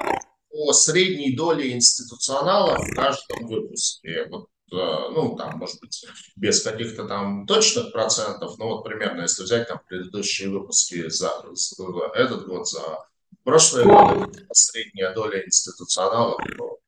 о 0.51 0.73
средней 0.73 1.35
доле 1.35 1.73
институционалов 1.73 2.79
в 2.79 2.95
каждом 2.95 3.47
выпуске. 3.47 4.27
Вот, 4.31 4.49
ну, 4.71 5.35
там, 5.37 5.59
может 5.59 5.81
быть, 5.81 6.05
без 6.37 6.63
каких-то 6.63 7.09
там 7.09 7.47
точных 7.47 7.91
процентов, 7.93 8.59
но 8.59 8.69
вот 8.69 8.85
примерно, 8.85 9.23
если 9.23 9.43
взять 9.43 9.67
там 9.67 9.81
предыдущие 9.89 10.49
выпуски 10.51 11.09
за, 11.09 11.31
за 11.53 11.85
этот 12.15 12.47
год, 12.47 12.69
за 12.69 12.99
прошлый 13.43 13.85
год, 13.85 14.37
средняя 14.53 15.13
доля 15.15 15.45
институционалов, 15.45 16.41
то 16.57 16.80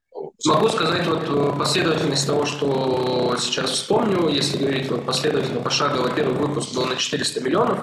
Могу 0.45 0.69
сказать 0.69 1.07
вот 1.07 1.23
э, 1.29 1.59
последовательность 1.59 2.27
того, 2.27 2.45
что 2.47 3.37
сейчас 3.39 3.71
вспомню. 3.71 4.29
Если 4.29 4.59
говорить 4.59 4.91
вот 4.91 5.05
последовательно, 5.05 5.61
пошагово, 5.61 6.11
первый 6.11 6.35
выпуск 6.35 6.75
был 6.75 6.87
на 6.87 6.97
400 6.97 7.41
миллионов, 7.41 7.79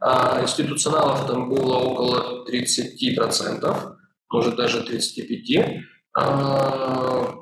а 0.00 0.40
институционалов 0.42 1.26
там 1.26 1.48
было 1.48 1.74
около 1.74 2.46
30%, 2.48 3.96
может 4.30 4.56
даже 4.56 4.80
35% 4.80 5.80
а, 6.16 7.34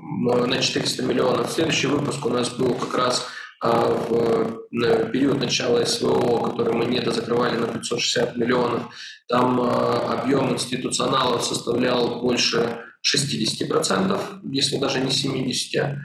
на 0.46 0.58
400 0.58 1.02
миллионов. 1.02 1.50
Следующий 1.50 1.88
выпуск 1.88 2.24
у 2.24 2.30
нас 2.30 2.48
был 2.48 2.74
как 2.74 2.94
раз 2.96 3.26
а, 3.60 3.88
в 3.88 5.10
период 5.10 5.38
начала 5.38 5.84
СВО, 5.84 6.48
который 6.48 6.72
мы 6.72 6.86
не 6.86 7.00
дозакрывали 7.00 7.56
на 7.56 7.66
560 7.66 8.36
миллионов. 8.36 8.82
Там 9.28 9.60
а, 9.60 10.20
объем 10.20 10.52
институционалов 10.52 11.44
составлял 11.44 12.20
больше 12.22 12.81
60%, 13.02 14.40
если 14.52 14.78
даже 14.78 15.00
не 15.00 15.10
70%. 15.10 15.98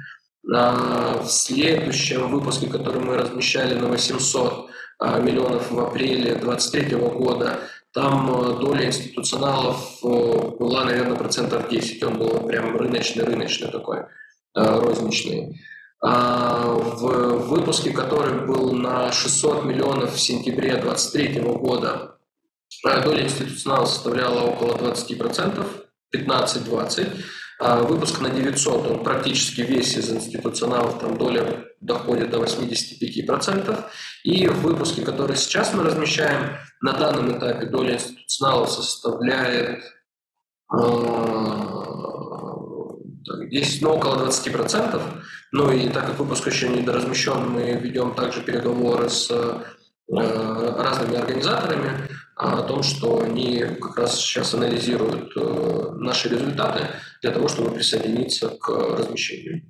А 0.54 1.22
в 1.24 1.30
следующем 1.30 2.30
выпуске, 2.30 2.68
который 2.68 3.02
мы 3.02 3.18
размещали 3.18 3.74
на 3.74 3.88
800 3.88 4.70
а, 5.00 5.20
миллионов 5.20 5.72
в 5.72 5.80
апреле 5.80 6.36
2023 6.36 6.96
года, 6.98 7.60
там 7.94 8.32
а, 8.32 8.54
доля 8.54 8.86
институционалов 8.86 10.00
была, 10.02 10.86
наверное, 10.86 11.18
процентов 11.18 11.70
10. 11.70 12.02
Он 12.04 12.18
был 12.18 12.48
прям 12.48 12.78
рыночный-рыночный 12.78 13.70
такой, 13.70 14.06
розничный. 14.54 15.62
В 16.00 17.38
выпуске, 17.48 17.90
который 17.90 18.46
был 18.46 18.72
на 18.72 19.12
600 19.12 19.66
миллионов 19.66 20.14
в 20.14 20.20
сентябре 20.20 20.78
2023 20.78 21.42
года, 21.42 22.18
доля 22.84 23.24
институционалов 23.24 23.90
составляла 23.90 24.42
около 24.42 24.76
20%. 24.78 25.87
15-20. 26.16 27.24
А 27.60 27.82
выпуск 27.82 28.22
на 28.22 28.30
900, 28.30 28.92
он 28.92 29.04
практически 29.04 29.62
весь 29.62 29.98
из 29.98 30.12
институционалов, 30.12 31.00
там 31.00 31.18
доля 31.18 31.66
доходит 31.82 32.30
до 32.30 32.44
85%. 32.44 33.86
И 34.24 34.48
в 34.48 34.62
выпуске, 34.62 35.02
который 35.02 35.36
сейчас 35.36 35.74
мы 35.74 35.84
размещаем, 35.84 36.58
на 36.82 36.94
данном 36.94 37.36
этапе 37.38 37.66
доля 37.66 37.96
институционалов 37.96 38.72
составляет 38.72 39.84
здесь 43.48 43.82
ну, 43.82 43.92
около 43.92 44.28
20%. 44.28 45.02
Ну 45.54 45.72
и 45.72 45.90
так 45.90 46.08
как 46.08 46.20
выпуск 46.20 46.48
еще 46.48 46.70
не 46.70 46.82
доразмещен, 46.82 47.50
мы 47.50 47.72
ведем 47.74 48.14
также 48.14 48.42
переговоры 48.42 49.10
с 49.10 49.32
э, 49.32 49.62
разными 50.10 51.18
организаторами, 51.18 52.08
о 52.38 52.62
том, 52.62 52.84
что 52.84 53.22
они 53.22 53.64
как 53.82 53.98
раз 53.98 54.16
сейчас 54.16 54.54
анализируют 54.54 55.32
э, 55.36 55.90
наши 55.96 56.30
результаты 56.30 56.88
для 57.22 57.32
того, 57.32 57.48
чтобы 57.48 57.72
присоединиться 57.72 58.50
к 58.50 58.70
размещению. 58.70 59.64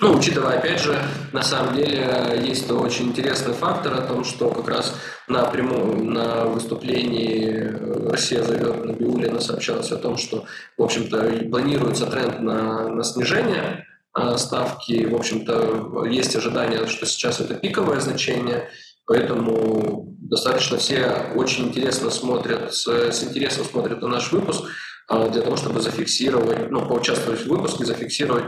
Ну, 0.00 0.16
учитывая, 0.16 0.58
опять 0.58 0.80
же, 0.80 0.98
на 1.32 1.42
самом 1.42 1.76
деле 1.76 2.40
есть 2.42 2.70
очень 2.70 3.08
интересный 3.08 3.52
фактор 3.52 3.92
о 3.92 4.06
том, 4.06 4.24
что 4.24 4.48
как 4.48 4.66
раз 4.66 4.94
на, 5.28 5.44
прямом, 5.44 6.14
на 6.14 6.46
выступлении 6.46 8.08
Россия 8.08 8.42
зовет 8.42 8.82
на 8.82 8.92
Биулина 8.92 9.40
сообщалось 9.40 9.92
о 9.92 9.98
том, 9.98 10.16
что, 10.16 10.46
в 10.78 10.82
общем-то, 10.82 11.48
планируется 11.50 12.06
тренд 12.06 12.40
на, 12.40 12.88
на 12.88 13.04
снижение 13.04 13.86
а, 14.14 14.38
ставки. 14.38 15.04
В 15.04 15.14
общем-то, 15.14 16.06
есть 16.06 16.34
ожидание, 16.34 16.86
что 16.86 17.04
сейчас 17.04 17.40
это 17.40 17.54
пиковое 17.54 18.00
значение, 18.00 18.70
Поэтому 19.06 20.16
достаточно 20.18 20.78
все 20.78 21.32
очень 21.34 21.68
интересно 21.68 22.10
смотрят, 22.10 22.72
с, 22.74 22.86
с 22.86 23.24
интересом 23.24 23.64
смотрят 23.64 24.00
на 24.00 24.08
наш 24.08 24.30
выпуск 24.32 24.64
а, 25.08 25.28
для 25.28 25.42
того, 25.42 25.56
чтобы 25.56 25.80
зафиксировать, 25.80 26.70
ну, 26.70 26.86
поучаствовать 26.86 27.40
в 27.40 27.48
выпуске, 27.48 27.84
зафиксировать 27.84 28.44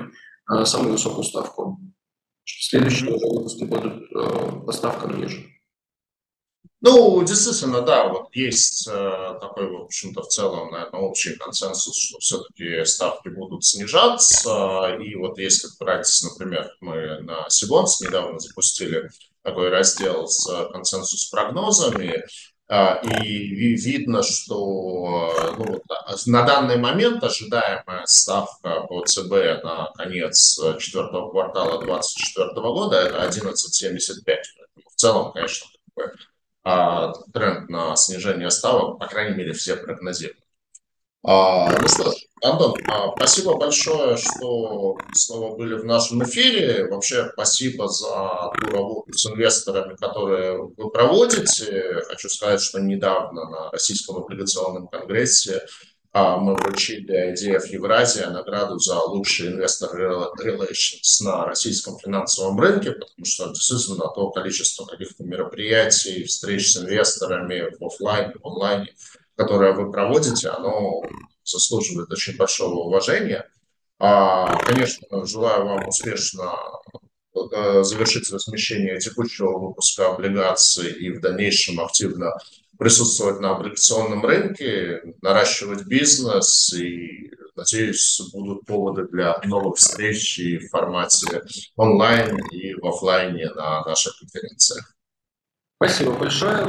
а, 0.46 0.64
самую 0.64 0.92
высокую 0.92 1.24
ставку. 1.24 1.80
Следующие 2.44 3.12
уже 3.12 3.26
выпуски 3.26 3.64
будут 3.64 4.04
а, 4.14 4.60
по 4.64 4.72
ставкам 4.72 5.20
ниже. 5.20 5.52
Ну, 6.84 7.22
действительно, 7.22 7.80
да, 7.82 8.08
вот 8.08 8.34
есть 8.34 8.88
э, 8.90 9.38
такой, 9.40 9.68
в 9.70 9.82
общем-то, 9.82 10.22
в 10.22 10.26
целом, 10.26 10.72
наверное, 10.72 11.00
общий 11.02 11.36
консенсус, 11.36 11.96
что 11.96 12.18
все-таки 12.18 12.84
ставки 12.84 13.28
будут 13.28 13.64
снижаться. 13.64 14.98
И 15.00 15.14
вот 15.14 15.38
если 15.38 15.68
брать, 15.78 16.08
например, 16.24 16.68
мы 16.80 17.20
на 17.20 17.48
Сибонс 17.50 18.00
недавно 18.00 18.40
запустили 18.40 19.08
такой 19.42 19.70
раздел 19.70 20.26
с 20.26 20.46
консенсус 20.72 21.26
прогнозами, 21.30 22.22
э, 22.68 23.06
и 23.22 23.74
видно, 23.76 24.22
что 24.22 25.54
ну, 25.58 25.82
на 26.26 26.42
данный 26.42 26.76
момент 26.76 27.22
ожидаемая 27.22 28.04
ставка 28.06 28.82
по 28.88 29.04
ЦБ 29.04 29.62
на 29.62 29.90
конец 29.96 30.58
четвертого 30.78 31.30
квартала 31.30 31.82
2024 31.82 32.52
года 32.54 32.96
это 32.96 33.26
11,75. 33.28 34.36
В 34.90 34.94
целом, 34.96 35.32
конечно, 35.32 35.66
а, 36.64 37.12
тренд 37.32 37.68
на 37.68 37.96
снижение 37.96 38.50
ставок, 38.50 38.98
по 38.98 39.06
крайней 39.06 39.36
мере, 39.36 39.52
все 39.52 39.76
прогнозируют. 39.76 40.41
А, 41.24 41.70
ну 41.80 41.88
что 41.88 42.10
ж, 42.10 42.14
Антон, 42.42 42.74
а, 42.88 43.12
спасибо 43.16 43.56
большое, 43.56 44.16
что 44.16 44.96
снова 45.14 45.56
были 45.56 45.74
в 45.74 45.84
нашем 45.84 46.24
эфире. 46.24 46.88
Вообще, 46.88 47.30
спасибо 47.32 47.86
за 47.88 48.50
ту 48.58 48.66
работу 48.72 49.12
с 49.12 49.26
инвесторами, 49.26 49.94
которые 49.94 50.58
вы 50.58 50.90
проводите. 50.90 52.02
Хочу 52.08 52.28
сказать, 52.28 52.60
что 52.60 52.80
недавно 52.80 53.48
на 53.48 53.70
Российском 53.70 54.16
облигационном 54.16 54.88
конгрессе 54.88 55.62
а 56.14 56.36
мы 56.36 56.54
вручили 56.56 57.32
IDF 57.32 57.68
Евразия 57.68 58.28
награду 58.28 58.78
за 58.78 58.98
лучший 59.00 59.48
инвестор 59.48 59.98
relations 59.98 61.24
на 61.24 61.46
российском 61.46 61.98
финансовом 61.98 62.60
рынке, 62.60 62.92
потому 62.92 63.24
что 63.24 63.48
действительно 63.48 64.08
то 64.14 64.30
количество 64.30 64.84
каких-то 64.84 65.24
мероприятий, 65.24 66.24
встреч 66.24 66.70
с 66.70 66.76
инвесторами 66.76 67.74
в 67.78 67.82
офлайне, 67.82 68.34
в 68.34 68.46
онлайне, 68.46 68.94
которое 69.36 69.72
вы 69.72 69.90
проводите, 69.90 70.48
оно 70.48 71.02
заслуживает 71.44 72.10
очень 72.10 72.36
большого 72.36 72.84
уважения. 72.84 73.48
А, 73.98 74.56
конечно, 74.64 75.26
желаю 75.26 75.64
вам 75.66 75.88
успешно 75.88 76.52
э, 77.34 77.82
завершить 77.82 78.32
размещение 78.32 78.98
текущего 78.98 79.58
выпуска 79.58 80.12
облигаций 80.12 80.90
и 80.92 81.10
в 81.10 81.20
дальнейшем 81.20 81.80
активно 81.80 82.32
присутствовать 82.78 83.40
на 83.40 83.52
облигационном 83.52 84.24
рынке, 84.24 85.02
наращивать 85.22 85.86
бизнес 85.86 86.72
и, 86.74 87.30
надеюсь, 87.54 88.20
будут 88.32 88.66
поводы 88.66 89.06
для 89.06 89.38
новых 89.44 89.76
встреч 89.76 90.38
и 90.40 90.58
в 90.58 90.68
формате 90.68 91.42
онлайн 91.76 92.36
и 92.50 92.74
в 92.74 92.84
офлайне 92.84 93.50
на 93.50 93.84
наших 93.84 94.18
конференциях. 94.18 94.94
Спасибо 95.76 96.12
большое. 96.12 96.66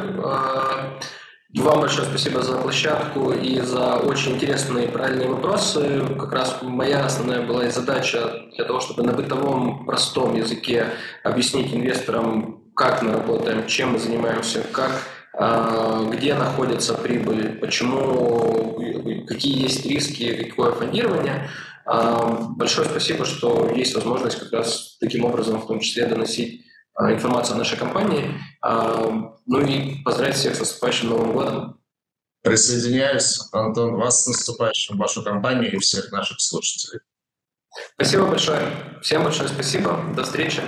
А, 1.56 1.62
вам 1.62 1.82
большое 1.82 2.08
спасибо 2.08 2.42
за 2.42 2.58
площадку 2.58 3.32
и 3.32 3.60
за 3.60 3.98
очень 3.98 4.34
интересные 4.34 4.88
и 4.88 4.92
правильные 4.92 5.30
вопросы. 5.30 6.02
Как 6.20 6.32
раз 6.32 6.58
моя 6.62 7.06
основная 7.06 7.46
была 7.46 7.70
задача 7.70 8.42
для 8.56 8.66
того, 8.66 8.80
чтобы 8.80 9.04
на 9.04 9.14
бытовом 9.14 9.86
простом 9.86 10.36
языке 10.36 10.88
объяснить 11.24 11.74
инвесторам, 11.74 12.64
как 12.76 13.04
мы 13.04 13.12
работаем, 13.12 13.68
чем 13.68 13.92
мы 13.94 14.00
занимаемся, 14.00 14.64
как 14.72 14.92
а, 15.34 16.04
где 16.12 16.34
находится 16.34 16.96
прибыль, 16.96 17.60
почему, 17.60 18.80
какие 19.28 19.64
есть 19.64 19.86
риски, 19.86 20.50
какое 20.50 20.72
фондирование. 20.72 21.50
А, 21.86 22.50
большое 22.56 22.88
спасибо, 22.88 23.26
что 23.26 23.70
есть 23.76 23.94
возможность 23.96 24.40
как 24.40 24.52
раз 24.54 24.98
таким 25.00 25.26
образом 25.26 25.62
в 25.62 25.68
том 25.68 25.80
числе 25.80 26.08
доносить 26.08 26.66
информацию 27.00 27.56
о 27.56 27.60
нашей 27.60 27.78
компании. 27.78 28.40
Ну 28.62 29.66
и 29.66 30.02
поздравить 30.04 30.36
всех 30.36 30.56
с 30.56 30.60
наступающим 30.60 31.10
Новым 31.10 31.34
годом. 31.34 31.80
Присоединяюсь, 32.44 33.40
Антон, 33.52 33.96
вас 33.96 34.24
с 34.24 34.28
наступающим, 34.28 34.98
вашу 34.98 35.24
компанию 35.24 35.72
и 35.74 35.80
всех 35.80 36.12
наших 36.12 36.42
слушателей. 36.42 37.02
Спасибо 37.96 38.28
большое. 38.28 39.00
Всем 39.02 39.24
большое 39.24 39.50
спасибо. 39.50 40.00
До 40.16 40.24
встречи. 40.24 40.62